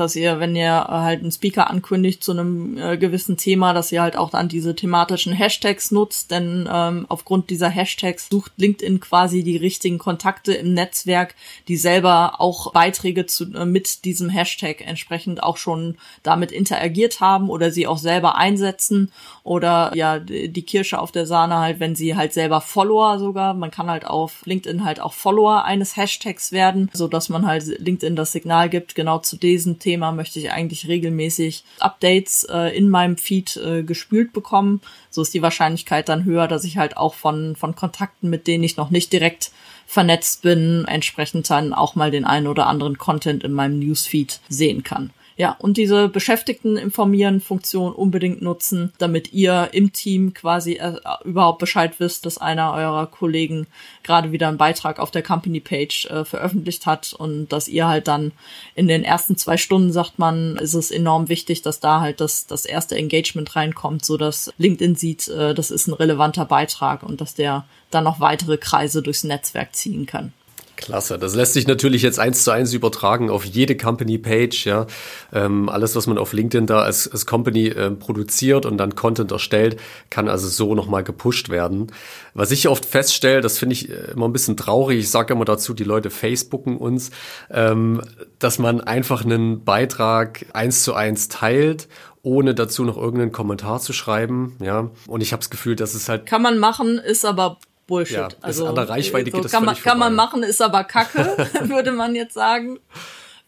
dass 0.00 0.16
ihr, 0.16 0.40
wenn 0.40 0.56
ihr 0.56 0.86
äh, 0.88 0.92
halt 0.92 1.20
einen 1.20 1.30
Speaker 1.30 1.70
ankündigt 1.70 2.24
zu 2.24 2.32
einem 2.32 2.78
äh, 2.78 2.96
gewissen 2.96 3.36
Thema, 3.36 3.74
dass 3.74 3.92
ihr 3.92 4.02
halt 4.02 4.16
auch 4.16 4.30
dann 4.30 4.48
diese 4.48 4.74
thematischen 4.74 5.32
Hashtags 5.32 5.90
nutzt, 5.90 6.30
denn 6.30 6.68
ähm, 6.72 7.06
aufgrund 7.08 7.50
dieser 7.50 7.68
Hashtags 7.68 8.28
sucht 8.30 8.52
LinkedIn 8.56 9.00
quasi 9.00 9.42
die 9.42 9.58
richtigen 9.58 9.98
Kontakte 9.98 10.54
im 10.54 10.72
Netzwerk, 10.74 11.34
die 11.68 11.76
selber 11.76 12.40
auch 12.40 12.72
Beiträge 12.72 13.26
zu, 13.26 13.52
äh, 13.52 13.66
mit 13.66 14.04
diesem 14.04 14.30
Hashtag 14.30 14.80
entsprechend 14.86 15.42
auch 15.42 15.58
schon 15.58 15.96
damit 16.22 16.50
interagiert 16.50 17.20
haben 17.20 17.50
oder 17.50 17.70
sie 17.70 17.86
auch 17.86 17.98
selber 17.98 18.36
einsetzen 18.36 19.12
oder 19.44 19.92
ja 19.94 20.18
die 20.18 20.62
Kirsche 20.62 20.98
auf 20.98 21.12
der 21.12 21.26
Sahne 21.26 21.58
halt, 21.58 21.80
wenn 21.80 21.94
sie 21.94 22.16
halt 22.16 22.32
selber 22.32 22.60
Follower 22.60 23.18
sogar, 23.18 23.54
man 23.54 23.70
kann 23.70 23.90
halt 23.90 24.06
auf 24.06 24.42
LinkedIn 24.46 24.84
halt 24.84 25.00
auch 25.00 25.12
Follower 25.12 25.64
eines 25.64 25.96
Hashtags 25.96 26.52
werden, 26.52 26.90
so 26.92 27.06
dass 27.06 27.28
man 27.28 27.46
halt 27.46 27.66
LinkedIn 27.66 28.16
das 28.16 28.32
Signal 28.32 28.70
gibt, 28.70 28.94
genau 28.94 29.18
zu 29.18 29.36
diesen 29.36 29.78
Thema 29.78 29.89
möchte 29.96 30.38
ich 30.38 30.50
eigentlich 30.50 30.88
regelmäßig 30.88 31.64
Updates 31.78 32.44
äh, 32.44 32.76
in 32.76 32.88
meinem 32.88 33.16
Feed 33.16 33.56
äh, 33.56 33.82
gespült 33.82 34.32
bekommen. 34.32 34.80
So 35.10 35.22
ist 35.22 35.34
die 35.34 35.42
Wahrscheinlichkeit 35.42 36.08
dann 36.08 36.24
höher, 36.24 36.48
dass 36.48 36.64
ich 36.64 36.76
halt 36.76 36.96
auch 36.96 37.14
von, 37.14 37.56
von 37.56 37.74
Kontakten, 37.74 38.30
mit 38.30 38.46
denen 38.46 38.64
ich 38.64 38.76
noch 38.76 38.90
nicht 38.90 39.12
direkt 39.12 39.50
vernetzt 39.86 40.42
bin, 40.42 40.84
entsprechend 40.86 41.50
dann 41.50 41.72
auch 41.72 41.96
mal 41.96 42.10
den 42.10 42.24
einen 42.24 42.46
oder 42.46 42.66
anderen 42.66 42.96
Content 42.96 43.42
in 43.42 43.52
meinem 43.52 43.80
Newsfeed 43.80 44.40
sehen 44.48 44.84
kann. 44.84 45.10
Ja, 45.40 45.56
und 45.58 45.78
diese 45.78 46.08
Beschäftigten 46.08 46.76
informieren 46.76 47.40
Funktion 47.40 47.94
unbedingt 47.94 48.42
nutzen, 48.42 48.92
damit 48.98 49.32
ihr 49.32 49.70
im 49.72 49.90
Team 49.90 50.34
quasi 50.34 50.74
äh, 50.74 50.96
überhaupt 51.24 51.60
Bescheid 51.60 51.94
wisst, 51.96 52.26
dass 52.26 52.36
einer 52.36 52.74
eurer 52.74 53.06
Kollegen 53.06 53.66
gerade 54.02 54.32
wieder 54.32 54.48
einen 54.48 54.58
Beitrag 54.58 54.98
auf 54.98 55.10
der 55.10 55.22
Company 55.22 55.60
Page 55.60 56.04
äh, 56.10 56.26
veröffentlicht 56.26 56.84
hat 56.84 57.14
und 57.14 57.48
dass 57.48 57.68
ihr 57.68 57.88
halt 57.88 58.06
dann 58.06 58.32
in 58.74 58.86
den 58.86 59.02
ersten 59.02 59.38
zwei 59.38 59.56
Stunden 59.56 59.92
sagt 59.92 60.18
man, 60.18 60.56
ist 60.56 60.74
es 60.74 60.90
enorm 60.90 61.30
wichtig, 61.30 61.62
dass 61.62 61.80
da 61.80 62.02
halt 62.02 62.20
das, 62.20 62.46
das 62.46 62.66
erste 62.66 62.96
Engagement 62.96 63.56
reinkommt, 63.56 64.04
so 64.04 64.18
dass 64.18 64.52
LinkedIn 64.58 64.94
sieht, 64.94 65.28
äh, 65.28 65.54
das 65.54 65.70
ist 65.70 65.86
ein 65.86 65.94
relevanter 65.94 66.44
Beitrag 66.44 67.02
und 67.02 67.22
dass 67.22 67.34
der 67.34 67.64
dann 67.90 68.04
noch 68.04 68.20
weitere 68.20 68.58
Kreise 68.58 69.00
durchs 69.00 69.24
Netzwerk 69.24 69.74
ziehen 69.74 70.04
kann. 70.04 70.34
Klasse. 70.80 71.18
Das 71.18 71.34
lässt 71.34 71.52
sich 71.52 71.66
natürlich 71.66 72.02
jetzt 72.02 72.18
eins 72.18 72.44
zu 72.44 72.50
eins 72.50 72.72
übertragen 72.72 73.30
auf 73.30 73.44
jede 73.44 73.76
Company-Page. 73.76 74.64
Ja, 74.66 74.86
ähm, 75.32 75.68
alles, 75.68 75.94
was 75.94 76.06
man 76.06 76.18
auf 76.18 76.32
LinkedIn 76.32 76.66
da 76.66 76.82
als, 76.82 77.10
als 77.10 77.26
Company 77.26 77.68
äh, 77.68 77.90
produziert 77.90 78.66
und 78.66 78.78
dann 78.78 78.94
Content 78.94 79.30
erstellt, 79.30 79.78
kann 80.08 80.28
also 80.28 80.48
so 80.48 80.74
nochmal 80.74 81.04
gepusht 81.04 81.48
werden. 81.48 81.92
Was 82.34 82.50
ich 82.50 82.68
oft 82.68 82.84
feststelle, 82.84 83.40
das 83.40 83.58
finde 83.58 83.74
ich 83.74 83.90
äh, 83.90 84.12
immer 84.12 84.28
ein 84.28 84.32
bisschen 84.32 84.56
traurig. 84.56 84.98
Ich 84.98 85.10
sage 85.10 85.34
immer 85.34 85.44
dazu, 85.44 85.74
die 85.74 85.84
Leute 85.84 86.10
Facebooken 86.10 86.76
uns, 86.76 87.10
ähm, 87.50 88.02
dass 88.38 88.58
man 88.58 88.80
einfach 88.80 89.24
einen 89.24 89.64
Beitrag 89.64 90.46
eins 90.52 90.82
zu 90.82 90.94
eins 90.94 91.28
teilt 91.28 91.88
ohne 92.22 92.54
dazu 92.54 92.84
noch 92.84 92.98
irgendeinen 92.98 93.32
Kommentar 93.32 93.80
zu 93.80 93.92
schreiben, 93.92 94.56
ja. 94.60 94.90
Und 95.06 95.22
ich 95.22 95.32
habe 95.32 95.40
das 95.40 95.48
Gefühl, 95.48 95.76
dass 95.76 95.94
es 95.94 96.08
halt 96.08 96.26
kann 96.26 96.42
man 96.42 96.58
machen, 96.58 96.98
ist 96.98 97.24
aber 97.24 97.58
Bullshit. 97.90 98.16
Ja, 98.16 98.28
also 98.40 98.68
an 98.68 98.76
der 98.76 98.88
Reichweite 98.88 99.30
so 99.30 99.36
geht 99.36 99.44
das 99.44 99.52
kann 99.52 99.64
man, 99.64 99.74
kann 99.74 99.98
man 99.98 100.14
machen, 100.14 100.42
ist 100.42 100.62
aber 100.62 100.84
Kacke, 100.84 101.36
würde 101.64 101.92
man 101.92 102.14
jetzt 102.14 102.34
sagen, 102.34 102.78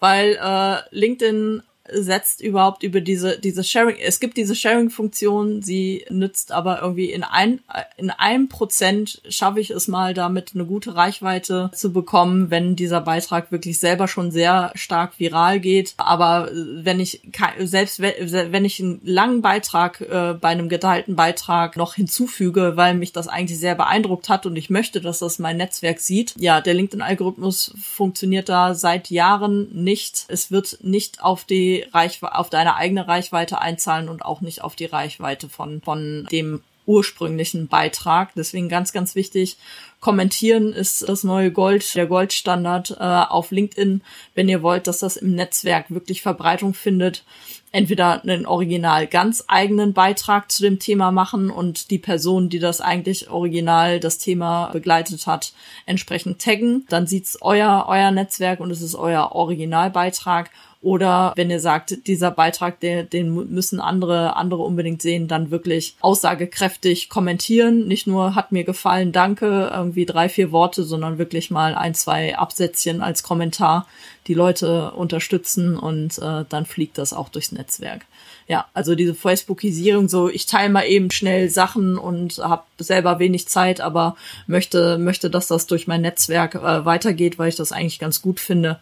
weil 0.01 0.37
äh, 0.43 0.77
LinkedIn 0.91 1.63
setzt 1.93 2.41
überhaupt 2.41 2.83
über 2.83 3.01
diese, 3.01 3.39
diese 3.39 3.65
Sharing, 3.65 3.97
es 4.03 4.21
gibt 4.21 4.37
diese 4.37 4.55
Sharing-Funktion, 4.55 5.63
sie 5.63 6.05
nützt 6.11 6.53
aber 6.53 6.83
irgendwie 6.83 7.11
in 7.11 7.23
ein, 7.23 7.61
in 7.97 8.11
einem 8.11 8.49
Prozent 8.49 9.23
schaffe 9.29 9.61
ich 9.61 9.71
es 9.71 9.89
mal 9.89 10.15
damit 10.15 10.53
eine 10.55 10.65
gute 10.65 10.95
Reichweite 10.95 11.71
zu 11.75 11.93
bekommen, 11.93 12.51
wenn 12.51 12.77
dieser 12.77 13.01
Beitrag 13.01 13.53
wirklich 13.53 13.79
selber 13.79 14.09
schon 14.09 14.31
sehr 14.31 14.73
stark 14.75 15.19
viral 15.19 15.61
geht. 15.61 15.95
Aber 15.97 16.51
wenn 16.53 17.01
ich, 17.01 17.21
selbst 17.59 18.01
wenn 18.01 18.65
ich 18.65 18.81
einen 18.81 19.01
langen 19.05 19.43
Beitrag 19.43 20.01
äh, 20.01 20.35
bei 20.35 20.49
einem 20.49 20.69
geteilten 20.69 21.17
Beitrag 21.17 21.77
noch 21.77 21.95
hinzufüge, 21.95 22.77
weil 22.77 22.95
mich 22.95 23.13
das 23.13 23.29
eigentlich 23.29 23.59
sehr 23.59 23.75
beeindruckt 23.75 24.29
hat 24.29 24.47
und 24.47 24.57
ich 24.57 24.71
möchte, 24.71 25.01
dass 25.01 25.19
das 25.19 25.39
mein 25.39 25.57
Netzwerk 25.57 26.01
sieht, 26.01 26.35
ja, 26.39 26.61
der 26.61 26.75
LinkedIn-Algorithmus 26.75 27.75
funktioniert 27.81 28.49
da 28.49 28.75
seit 28.75 29.11
Jahren 29.11 29.69
nicht. 29.73 30.25
Es 30.29 30.51
wird 30.51 30.79
nicht 30.83 31.23
auf 31.23 31.45
die 31.45 31.82
Reichweite, 31.93 32.37
auf 32.37 32.51
deine 32.51 32.77
eigene 32.77 33.07
Reichweite 33.09 33.61
einzahlen 33.61 34.09
und 34.09 34.25
auch 34.25 34.41
nicht 34.41 34.63
auf 34.63 34.77
die 34.77 34.87
Reichweite 34.87 35.49
von, 35.49 35.81
von 35.83 36.27
dem 36.31 36.63
ursprünglichen 36.87 37.69
Beitrag. 37.69 38.35
Deswegen 38.35 38.69
ganz, 38.69 38.93
ganz 38.93 39.15
wichtig. 39.15 39.57
Kommentieren 40.03 40.73
ist 40.73 41.09
das 41.09 41.23
neue 41.23 41.53
Gold, 41.53 41.95
der 41.95 42.09
Goldstandard 42.09 42.97
äh, 42.99 43.05
auf 43.05 43.53
LinkedIn, 43.53 44.03
wenn 44.35 44.49
ihr 44.49 44.61
wollt, 44.61 44.89
dass 44.89 44.99
das 44.99 45.17
im 45.17 45.37
Netzwerk 45.37 45.93
wirklich 45.93 46.23
Verbreitung 46.23 46.75
findet. 46.75 47.23
Entweder 47.71 48.21
einen 48.21 48.45
original 48.45 49.07
ganz 49.07 49.45
eigenen 49.47 49.93
Beitrag 49.93 50.51
zu 50.51 50.65
dem 50.65 50.81
Thema 50.81 51.13
machen 51.13 51.51
und 51.51 51.93
die 51.93 52.01
Person, 52.01 52.49
die 52.49 52.59
das 52.59 52.81
eigentlich 52.81 53.31
original 53.31 54.01
das 54.01 54.19
Thema 54.19 54.71
begleitet 54.73 55.29
hat, 55.29 55.53
entsprechend 55.87 56.43
taggen. 56.43 56.85
Dann 56.89 57.07
sieht's 57.07 57.39
euer, 57.41 57.85
euer 57.87 58.11
Netzwerk 58.11 58.59
und 58.59 58.73
es 58.73 58.83
ist 58.83 58.97
euer 58.97 59.31
Originalbeitrag 59.31 60.51
oder 60.83 61.33
wenn 61.37 61.49
ihr 61.49 61.61
sagt, 61.61 62.09
dieser 62.09 62.33
Beitrag, 62.33 62.81
den, 62.81 63.09
den 63.09 63.33
müssen 63.53 63.81
andere, 63.81 64.35
andere 64.37 64.63
unbedingt 64.63 65.01
sehen, 65.01 65.29
dann 65.29 65.53
wirklich 65.53 65.95
aussagekräftig 66.01 67.09
kommentieren. 67.09 67.87
Nicht 67.87 68.09
nur 68.09 68.35
hat 68.35 68.51
mir 68.51 68.65
gefallen, 68.65 69.13
danke, 69.13 69.71
irgendwie 69.93 70.07
drei, 70.07 70.29
vier 70.29 70.53
Worte, 70.53 70.85
sondern 70.85 71.19
wirklich 71.19 71.51
mal 71.51 71.75
ein, 71.75 71.95
zwei 71.95 72.37
Absätzchen 72.37 73.03
als 73.03 73.23
Kommentar 73.23 73.87
die 74.27 74.35
Leute 74.35 74.93
unterstützen 74.93 75.77
und 75.77 76.19
äh, 76.19 76.45
dann 76.49 76.65
fliegt 76.65 76.97
das 76.97 77.13
auch 77.13 77.29
durchs 77.29 77.53
Netzwerk. 77.53 78.07
Ja, 78.49 78.67
also 78.75 78.95
diese 78.95 79.15
Facebookisierung, 79.15 80.09
so 80.09 80.29
ich 80.29 80.47
teile 80.47 80.71
mal 80.71 80.85
eben 80.85 81.11
schnell 81.11 81.49
Sachen 81.49 81.99
und 81.99 82.39
habe 82.39 82.65
selber 82.79 83.19
wenig 83.19 83.49
Zeit, 83.49 83.81
aber 83.81 84.17
möchte 84.47 84.99
möchte, 84.99 85.31
dass 85.31 85.47
das 85.47 85.67
durch 85.67 85.87
mein 85.87 86.01
Netzwerk 86.01 86.55
äh, 86.55 86.85
weitergeht, 86.85 87.39
weil 87.39 87.51
ich 87.51 87.57
das 87.57 87.73
eigentlich 87.73 87.99
ganz 87.99 88.23
gut 88.23 88.41
finde 88.41 88.81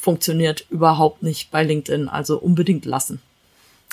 funktioniert 0.00 0.64
überhaupt 0.70 1.22
nicht 1.22 1.50
bei 1.50 1.62
LinkedIn. 1.62 2.08
Also 2.08 2.38
unbedingt 2.38 2.86
lassen. 2.86 3.20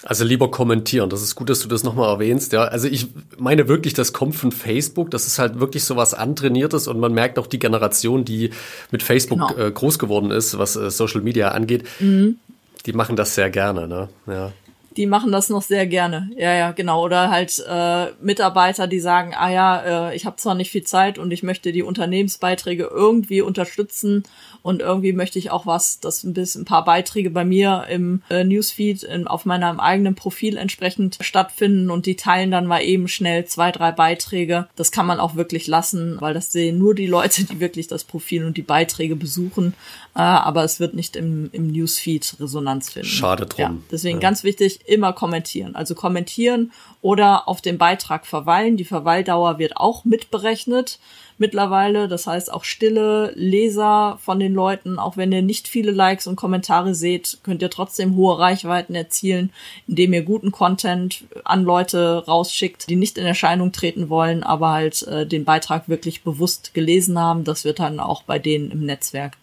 Also 0.04 0.24
lieber 0.24 0.52
kommentieren. 0.52 1.10
Das 1.10 1.24
ist 1.24 1.36
gut, 1.36 1.50
dass 1.50 1.60
du 1.62 1.68
das 1.68 1.84
nochmal 1.84 2.10
erwähnst. 2.10 2.54
Ja, 2.54 2.66
also 2.66 2.88
ich 2.88 3.08
meine 3.38 3.68
wirklich, 3.68 3.94
das 3.94 4.14
kommt 4.14 4.36
von 4.36 4.52
Facebook. 4.52 5.10
Das 5.10 5.26
ist 5.26 5.40
halt 5.40 5.60
wirklich 5.60 5.84
so 5.84 5.96
was 5.96 6.14
antrainiertes 6.14 6.88
und 6.88 7.00
man 7.00 7.14
merkt 7.14 7.40
auch 7.40 7.48
die 7.48 7.60
Generation, 7.60 8.24
die 8.24 8.52
mit 8.92 9.02
Facebook 9.02 9.40
genau. 9.50 9.68
äh, 9.68 9.72
groß 9.72 9.98
geworden 9.98 10.30
ist, 10.30 10.58
was 10.58 10.76
äh, 10.76 10.92
Social 10.92 11.22
Media 11.22 11.50
angeht. 11.50 11.84
Mhm. 12.00 12.38
Die 12.86 12.94
machen 12.94 13.16
das 13.16 13.36
sehr 13.36 13.50
gerne, 13.50 13.88
ne? 13.88 14.10
Ja 14.28 14.54
die 14.98 15.06
machen 15.06 15.32
das 15.32 15.50
noch 15.50 15.62
sehr 15.62 15.86
gerne. 15.86 16.30
Ja, 16.36 16.54
ja, 16.54 16.72
genau. 16.72 17.06
Oder 17.06 17.30
halt 17.30 17.64
äh, 17.70 18.08
Mitarbeiter, 18.20 18.88
die 18.88 19.00
sagen, 19.00 19.34
ah 19.36 19.50
ja, 19.50 20.10
äh, 20.10 20.16
ich 20.16 20.26
habe 20.26 20.38
zwar 20.38 20.56
nicht 20.56 20.72
viel 20.72 20.84
Zeit 20.84 21.20
und 21.20 21.32
ich 21.32 21.44
möchte 21.44 21.72
die 21.72 21.84
Unternehmensbeiträge 21.84 22.90
irgendwie 22.92 23.42
unterstützen 23.42 24.24
und 24.64 24.82
irgendwie 24.82 25.14
möchte 25.14 25.38
ich 25.40 25.52
auch 25.52 25.66
was, 25.66 26.00
dass 26.00 26.24
ein 26.24 26.34
bisschen 26.34 26.64
ein 26.64 26.66
paar 26.66 26.84
Beiträge 26.84 27.30
bei 27.30 27.46
mir 27.46 27.86
im 27.90 28.24
äh, 28.30 28.44
Newsfeed 28.44 29.04
in, 29.04 29.28
auf 29.28 29.46
meinem 29.46 29.80
eigenen 29.80 30.16
Profil 30.16 30.58
entsprechend 30.58 31.20
stattfinden 31.22 31.92
und 31.92 32.08
die 32.08 32.16
teilen 32.16 32.50
dann 32.50 32.66
mal 32.66 32.82
eben 32.82 33.08
schnell 33.08 33.46
zwei, 33.46 33.72
drei 33.72 33.92
Beiträge. 33.92 34.68
Das 34.76 34.92
kann 34.92 35.06
man 35.06 35.20
auch 35.20 35.36
wirklich 35.36 35.68
lassen, 35.68 36.18
weil 36.20 36.34
das 36.34 36.52
sehen 36.52 36.80
nur 36.80 36.96
die 36.96 37.08
Leute, 37.08 37.44
die 37.46 37.60
wirklich 37.60 37.88
das 37.88 38.04
Profil 38.04 38.46
und 38.46 38.58
die 38.58 38.64
Beiträge 38.64 39.16
besuchen. 39.16 39.74
Äh, 40.16 40.22
aber 40.22 40.64
es 40.64 40.80
wird 40.80 40.96
nicht 40.96 41.16
im, 41.16 41.50
im 41.54 41.68
Newsfeed 41.68 42.38
Resonanz 42.40 42.90
finden. 42.90 43.08
Schade 43.08 43.46
drum. 43.46 43.62
Ja, 43.62 43.76
deswegen 43.92 44.18
ja. 44.18 44.22
ganz 44.22 44.44
wichtig, 44.44 44.80
immer 44.88 45.14
kommentieren. 45.14 45.76
Also 45.76 45.96
kommentieren 45.96 46.72
oder 47.02 47.48
auf 47.48 47.62
dem 47.62 47.78
Beitrag 47.78 48.26
verweilen. 48.26 48.78
Die 48.78 48.86
Verweildauer 48.86 49.60
wird 49.60 49.78
auch 49.78 50.06
mitberechnet 50.06 51.00
mittlerweile. 51.38 52.08
Das 52.08 52.28
heißt 52.28 52.52
auch 52.52 52.64
stille 52.64 53.32
Leser 53.36 54.18
von 54.22 54.40
den 54.40 54.54
Leuten, 54.54 55.00
auch 55.00 55.18
wenn 55.18 55.32
ihr 55.32 55.42
nicht 55.42 55.68
viele 55.68 55.92
Likes 55.92 56.28
und 56.28 56.36
Kommentare 56.36 56.96
seht, 56.96 57.40
könnt 57.44 57.62
ihr 57.62 57.70
trotzdem 57.70 58.16
hohe 58.16 58.40
Reichweiten 58.40 58.96
erzielen, 58.96 59.52
indem 59.88 60.14
ihr 60.14 60.24
guten 60.24 60.52
Content 60.52 61.26
an 61.44 61.64
Leute 61.64 62.24
rausschickt, 62.26 62.90
die 62.90 62.96
nicht 62.96 63.18
in 63.18 63.26
Erscheinung 63.26 63.72
treten 63.72 64.10
wollen, 64.10 64.44
aber 64.44 64.72
halt 64.72 65.04
äh, 65.04 65.26
den 65.26 65.46
Beitrag 65.46 65.90
wirklich 65.90 66.24
bewusst 66.24 66.74
gelesen 66.74 67.20
haben. 67.20 67.44
Das 67.44 67.66
wird 67.66 67.80
dann 67.80 68.00
auch 68.00 68.24
bei 68.24 68.40
denen 68.40 68.72
im 68.72 68.86
Netzwerk 68.86 69.38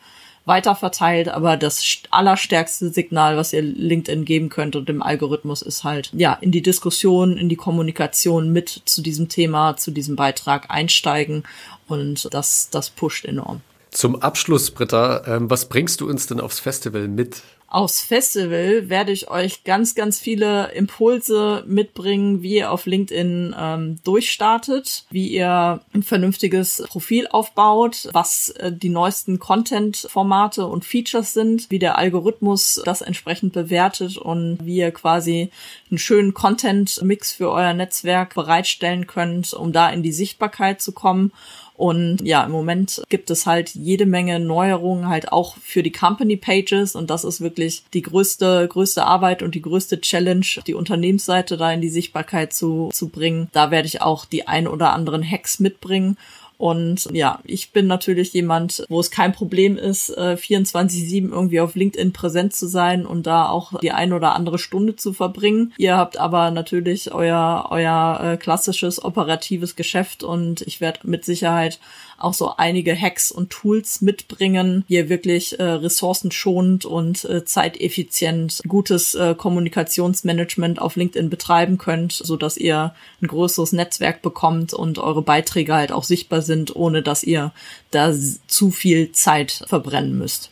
weiterverteilt, 0.46 1.28
aber 1.28 1.56
das 1.56 1.82
allerstärkste 2.10 2.90
Signal, 2.90 3.36
was 3.36 3.52
ihr 3.52 3.62
LinkedIn 3.62 4.24
geben 4.24 4.48
könnt 4.48 4.76
und 4.76 4.88
dem 4.88 5.02
Algorithmus 5.02 5.62
ist 5.62 5.84
halt, 5.84 6.10
ja, 6.12 6.34
in 6.40 6.50
die 6.50 6.62
Diskussion, 6.62 7.36
in 7.36 7.48
die 7.48 7.56
Kommunikation 7.56 8.52
mit 8.52 8.82
zu 8.84 9.02
diesem 9.02 9.28
Thema, 9.28 9.76
zu 9.76 9.90
diesem 9.90 10.16
Beitrag 10.16 10.70
einsteigen 10.70 11.44
und 11.88 12.32
das, 12.32 12.68
das 12.70 12.90
pusht 12.90 13.24
enorm. 13.24 13.62
Zum 13.90 14.20
Abschluss, 14.20 14.72
Britta, 14.72 15.22
ähm, 15.26 15.48
was 15.48 15.68
bringst 15.68 16.00
du 16.00 16.08
uns 16.08 16.26
denn 16.26 16.40
aufs 16.40 16.58
Festival 16.58 17.06
mit? 17.06 17.42
Aufs 17.74 18.02
Festival 18.02 18.88
werde 18.88 19.10
ich 19.10 19.30
euch 19.30 19.64
ganz, 19.64 19.96
ganz 19.96 20.20
viele 20.20 20.70
Impulse 20.74 21.64
mitbringen, 21.66 22.40
wie 22.40 22.58
ihr 22.58 22.70
auf 22.70 22.86
LinkedIn 22.86 23.52
ähm, 23.58 23.98
durchstartet, 24.04 25.04
wie 25.10 25.26
ihr 25.26 25.80
ein 25.92 26.04
vernünftiges 26.04 26.84
Profil 26.88 27.26
aufbaut, 27.26 28.08
was 28.12 28.50
äh, 28.50 28.70
die 28.70 28.90
neuesten 28.90 29.40
Content-Formate 29.40 30.66
und 30.66 30.84
Features 30.84 31.34
sind, 31.34 31.68
wie 31.70 31.80
der 31.80 31.98
Algorithmus 31.98 32.80
das 32.84 33.02
entsprechend 33.02 33.52
bewertet 33.52 34.18
und 34.18 34.58
wie 34.64 34.76
ihr 34.76 34.92
quasi 34.92 35.50
einen 35.90 35.98
schönen 35.98 36.32
Content-Mix 36.32 37.32
für 37.32 37.50
euer 37.50 37.74
Netzwerk 37.74 38.36
bereitstellen 38.36 39.08
könnt, 39.08 39.52
um 39.52 39.72
da 39.72 39.90
in 39.90 40.04
die 40.04 40.12
Sichtbarkeit 40.12 40.80
zu 40.80 40.92
kommen 40.92 41.32
und 41.76 42.22
ja, 42.22 42.44
im 42.44 42.52
Moment 42.52 43.02
gibt 43.08 43.30
es 43.30 43.46
halt 43.46 43.70
jede 43.74 44.06
Menge 44.06 44.38
Neuerungen 44.38 45.08
halt 45.08 45.32
auch 45.32 45.56
für 45.56 45.82
die 45.82 45.90
Company 45.90 46.36
Pages 46.36 46.94
und 46.94 47.10
das 47.10 47.24
ist 47.24 47.40
wirklich 47.40 47.82
die 47.92 48.02
größte, 48.02 48.68
größte 48.68 49.04
Arbeit 49.04 49.42
und 49.42 49.56
die 49.56 49.62
größte 49.62 50.00
Challenge, 50.00 50.46
die 50.66 50.74
Unternehmensseite 50.74 51.56
da 51.56 51.72
in 51.72 51.80
die 51.80 51.88
Sichtbarkeit 51.88 52.52
zu, 52.52 52.90
zu 52.92 53.08
bringen. 53.08 53.48
Da 53.52 53.72
werde 53.72 53.88
ich 53.88 54.02
auch 54.02 54.24
die 54.24 54.46
ein 54.46 54.68
oder 54.68 54.92
anderen 54.92 55.28
Hacks 55.28 55.58
mitbringen 55.58 56.16
und 56.56 57.08
ja, 57.12 57.40
ich 57.44 57.72
bin 57.72 57.86
natürlich 57.86 58.32
jemand, 58.32 58.84
wo 58.88 59.00
es 59.00 59.10
kein 59.10 59.32
Problem 59.32 59.76
ist, 59.76 60.10
äh, 60.10 60.36
24-7 60.36 61.32
irgendwie 61.32 61.60
auf 61.60 61.74
LinkedIn 61.74 62.12
präsent 62.12 62.54
zu 62.54 62.68
sein 62.68 63.06
und 63.06 63.26
da 63.26 63.48
auch 63.48 63.78
die 63.80 63.90
ein 63.90 64.12
oder 64.12 64.34
andere 64.34 64.58
Stunde 64.58 64.94
zu 64.94 65.12
verbringen. 65.12 65.72
Ihr 65.78 65.96
habt 65.96 66.16
aber 66.16 66.50
natürlich 66.50 67.12
euer, 67.12 67.66
euer 67.70 68.20
äh, 68.22 68.36
klassisches 68.36 69.04
operatives 69.04 69.74
Geschäft 69.74 70.22
und 70.22 70.62
ich 70.62 70.80
werde 70.80 71.00
mit 71.04 71.24
Sicherheit 71.24 71.80
auch 72.18 72.34
so 72.34 72.56
einige 72.56 72.94
Hacks 72.94 73.30
und 73.30 73.50
Tools 73.50 74.00
mitbringen, 74.00 74.84
wie 74.88 74.94
ihr 74.94 75.08
wirklich 75.08 75.58
äh, 75.58 75.62
ressourcenschonend 75.62 76.84
und 76.84 77.24
äh, 77.24 77.44
zeiteffizient 77.44 78.60
gutes 78.66 79.14
äh, 79.14 79.34
Kommunikationsmanagement 79.34 80.80
auf 80.80 80.96
LinkedIn 80.96 81.30
betreiben 81.30 81.78
könnt, 81.78 82.12
so 82.12 82.36
dass 82.36 82.56
ihr 82.56 82.94
ein 83.22 83.28
größeres 83.28 83.72
Netzwerk 83.72 84.22
bekommt 84.22 84.74
und 84.74 84.98
eure 84.98 85.22
Beiträge 85.22 85.74
halt 85.74 85.92
auch 85.92 86.04
sichtbar 86.04 86.42
sind, 86.42 86.74
ohne 86.74 87.02
dass 87.02 87.22
ihr 87.22 87.52
da 87.90 88.12
zu 88.46 88.70
viel 88.70 89.12
Zeit 89.12 89.64
verbrennen 89.66 90.16
müsst. 90.18 90.50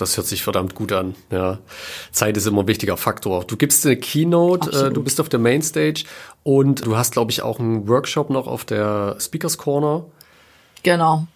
Das 0.00 0.16
hört 0.16 0.26
sich 0.26 0.42
verdammt 0.42 0.74
gut 0.74 0.92
an. 0.92 1.14
Ja, 1.30 1.58
Zeit 2.10 2.36
ist 2.36 2.46
immer 2.46 2.62
ein 2.62 2.68
wichtiger 2.68 2.96
Faktor. 2.96 3.44
Du 3.44 3.56
gibst 3.56 3.84
eine 3.84 3.96
Keynote, 3.96 4.86
äh, 4.86 4.90
du 4.90 5.02
bist 5.02 5.20
auf 5.20 5.28
der 5.28 5.40
Mainstage 5.40 6.04
und 6.42 6.86
du 6.86 6.96
hast, 6.96 7.12
glaube 7.12 7.30
ich, 7.32 7.42
auch 7.42 7.60
einen 7.60 7.86
Workshop 7.86 8.30
noch 8.30 8.46
auf 8.46 8.64
der 8.64 9.16
Speakers 9.20 9.58
Corner. 9.58 10.06
Genau. 10.82 11.26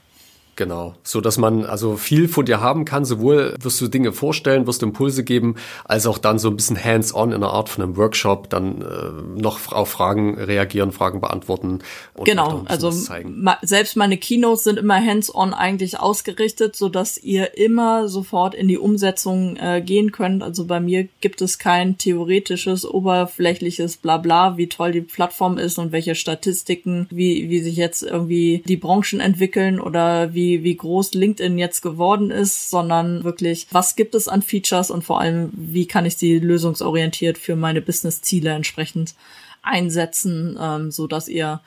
Genau, 0.57 0.95
so 1.03 1.21
dass 1.21 1.37
man 1.37 1.65
also 1.65 1.97
viel 1.97 2.29
von 2.29 2.47
dir 2.47 2.61
haben 2.61 2.85
kann. 2.85 3.05
Sowohl 3.05 3.55
wirst 3.61 3.81
du 3.81 3.89
Dinge 3.89 4.13
vorstellen, 4.13 4.67
wirst 4.67 4.83
du 4.83 4.87
Impulse 4.87 5.25
geben, 5.25 5.57
als 5.85 6.07
auch 6.07 6.19
dann 6.19 6.39
so 6.39 6.49
ein 6.49 6.57
bisschen 6.57 6.83
hands-on 6.83 7.31
in 7.31 7.37
einer 7.37 7.53
Art 7.53 7.69
von 7.69 7.83
einem 7.83 7.97
Workshop 7.97 8.51
dann 8.51 8.83
äh, 8.83 9.41
noch 9.41 9.73
auf 9.73 9.89
Fragen 9.89 10.39
reagieren, 10.39 10.93
Fragen 10.93 11.21
beantworten. 11.21 11.81
Und 12.15 12.25
genau, 12.25 12.63
also 12.67 12.93
ma 13.25 13.59
selbst 13.63 13.97
meine 13.97 14.17
Keynotes 14.17 14.65
sind 14.65 14.79
immer 14.79 15.05
hands-on 15.05 15.55
eigentlich 15.55 15.99
ausgerichtet, 15.99 16.77
so 16.77 16.89
dass 16.89 17.19
ihr 17.19 17.57
immer 17.59 18.09
sofort 18.09 18.55
in 18.55 18.69
die 18.69 18.79
Umsetzung 18.79 19.57
äh, 19.57 19.83
gehen 19.85 20.13
könnt. 20.13 20.43
Also 20.43 20.67
bei 20.67 20.79
mir 20.79 21.09
gibt 21.21 21.43
es 21.43 21.59
kein 21.59 21.99
theoretisches, 21.99 22.89
oberflächliches 22.89 23.97
Blabla, 23.97 24.57
wie 24.57 24.69
toll 24.69 24.93
die 24.93 25.01
Plattform 25.01 25.59
ist 25.59 25.79
und 25.79 25.91
welche 25.91 26.15
Statistiken, 26.15 27.09
wie 27.11 27.51
wie 27.51 27.61
sich 27.61 27.77
jetzt 27.77 28.03
irgendwie 28.03 28.63
die 28.67 28.77
Branchen 28.77 29.21
entwickeln 29.21 29.81
oder 29.81 30.33
wie 30.35 30.44
wie, 30.45 30.63
wie 30.63 30.77
groß 30.77 31.15
LinkedIn 31.15 31.59
jetzt 31.59 31.81
geworden 31.81 32.31
ist, 32.31 32.71
sondern 32.71 33.25
wirklich, 33.25 33.67
was 33.71 33.97
gibt 33.97 34.15
es 34.15 34.29
an 34.29 34.43
Features 34.43 34.91
und 34.91 35.03
vor 35.03 35.21
allem, 35.21 35.51
wie 35.53 35.87
kann 35.87 36.05
ich 36.07 36.17
sie 36.17 36.39
lösungsorientiert 36.39 37.39
für 37.39 37.57
meine 37.57 37.81
Business-Ziele 37.81 38.51
entsprechend 38.51 39.15
einsetzen, 39.63 40.59
ähm, 40.61 40.91
so 40.91 41.07
dass 41.07 41.29
ihr 41.29 41.61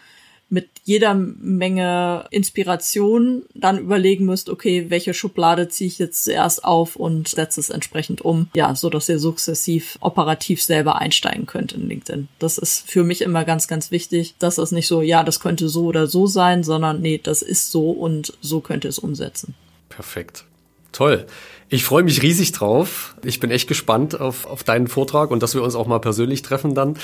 mit 0.50 0.70
jeder 0.84 1.14
Menge 1.14 2.26
Inspiration 2.32 3.44
dann 3.54 3.80
überlegen 3.80 4.26
müsst, 4.26 4.50
okay, 4.50 4.90
welche 4.90 5.14
Schublade 5.14 5.68
ziehe 5.68 5.90
ich 5.90 6.00
jetzt 6.00 6.24
zuerst 6.24 6.64
auf 6.64 6.96
und 6.96 7.28
setze 7.28 7.60
es 7.60 7.70
entsprechend 7.70 8.22
um. 8.22 8.50
Ja, 8.56 8.74
so 8.74 8.90
dass 8.90 9.10
ihr 9.10 9.20
sukzessiv 9.20 9.98
operativ 10.00 10.64
selber 10.64 11.00
einsteigen 11.00 11.46
könnt 11.46 11.74
in 11.74 11.90
LinkedIn. 11.90 12.30
Das 12.40 12.58
ist 12.58 12.90
für 12.90 13.04
mich 13.04 13.22
immer 13.22 13.44
ganz, 13.44 13.68
ganz 13.68 13.92
wichtig, 13.92 14.36
dass 14.40 14.58
es 14.58 14.72
nicht 14.72 14.88
so, 14.88 15.02
ja, 15.02 15.24
das 15.24 15.42
könnte 15.42 15.68
so 15.68 15.86
oder 15.86 16.08
so 16.08 16.28
sein, 16.28 16.64
sondern 16.64 17.02
nee, 17.02 17.20
das 17.22 17.42
ist 17.42 17.72
so 17.72 17.92
und 17.92 18.34
so 18.40 18.62
könnte 18.62 18.88
es 18.88 19.00
umsetzen. 19.00 19.54
Perfekt. 19.90 20.46
Toll. 20.94 21.28
Ich 21.70 21.84
freue 21.84 22.04
mich 22.04 22.22
riesig 22.22 22.54
drauf. 22.54 23.16
Ich 23.26 23.42
bin 23.42 23.52
echt 23.52 23.68
gespannt 23.68 24.18
auf, 24.22 24.46
auf 24.46 24.64
deinen 24.64 24.88
Vortrag 24.88 25.32
und 25.32 25.44
dass 25.44 25.54
wir 25.54 25.62
uns 25.62 25.76
auch 25.76 25.86
mal 25.86 26.00
persönlich 26.00 26.42
treffen 26.42 26.76
dann. 26.76 26.96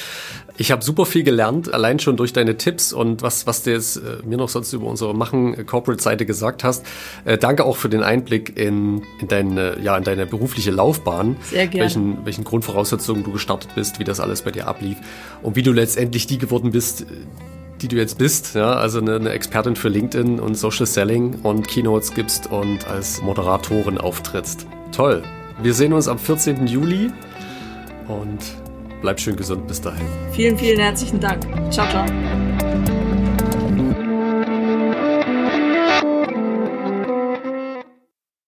Ich 0.58 0.72
habe 0.72 0.82
super 0.82 1.06
viel 1.06 1.24
gelernt, 1.24 1.74
allein 1.74 2.00
schon 2.00 2.16
durch 2.16 2.32
deine 2.32 2.56
Tipps 2.56 2.94
und 2.94 3.22
was, 3.22 3.46
was 3.46 3.64
du 3.64 3.72
jetzt 3.72 3.98
äh, 3.98 4.26
mir 4.26 4.38
noch 4.38 4.48
sonst 4.48 4.72
über 4.72 4.86
unsere 4.86 5.14
Machen-Corporate-Seite 5.14 6.26
gesagt 6.26 6.64
hast. 6.64 6.86
Äh, 7.26 7.38
danke 7.38 7.66
auch 7.66 7.76
für 7.76 7.90
den 7.90 8.04
Einblick 8.04 8.58
in, 8.58 9.04
in, 9.20 9.28
deine, 9.28 9.80
ja, 9.82 9.98
in 9.98 10.06
deine 10.06 10.26
berufliche 10.26 10.72
Laufbahn. 10.72 11.36
Sehr 11.42 11.68
gerne. 11.68 11.84
Welchen, 11.84 12.26
welchen 12.26 12.46
Grundvoraussetzungen 12.46 13.26
du 13.26 13.34
gestartet 13.34 13.72
bist, 13.76 14.00
wie 14.00 14.06
das 14.06 14.22
alles 14.22 14.44
bei 14.44 14.52
dir 14.52 14.68
ablief 14.68 14.98
und 15.42 15.58
wie 15.58 15.64
du 15.64 15.74
letztendlich 15.74 16.26
die 16.26 16.38
geworden 16.38 16.72
bist, 16.72 17.06
die 17.84 17.90
du 17.90 17.98
jetzt 17.98 18.18
bist, 18.18 18.56
ja, 18.56 18.74
also 18.74 19.00
eine, 19.00 19.16
eine, 19.18 19.30
Expertin 19.32 19.76
für 19.76 19.90
LinkedIn 19.90 20.40
und 20.40 20.56
Social 20.56 20.86
Selling 20.86 21.36
und 21.44 21.68
Keynotes 21.68 22.14
gibst 22.14 22.52
und 22.52 22.88
als 22.88 23.22
Moderatorin 23.22 23.98
auftrittst. 23.98 24.66
Toll. 24.92 25.22
Wir 25.62 25.74
sehen 25.74 25.94
uns 25.94 26.08
am 26.08 26.18
14. 26.18 26.66
Juli 26.66 27.12
und 28.08 28.40
bleib 29.02 29.20
schön 29.20 29.36
gesund 29.36 29.68
bis 29.68 29.82
dahin. 29.82 30.08
Vielen, 30.32 30.58
vielen 30.58 30.80
herzlichen 30.80 31.20
Dank. 31.20 31.46
Ciao, 31.72 31.88
ciao. 31.90 33.03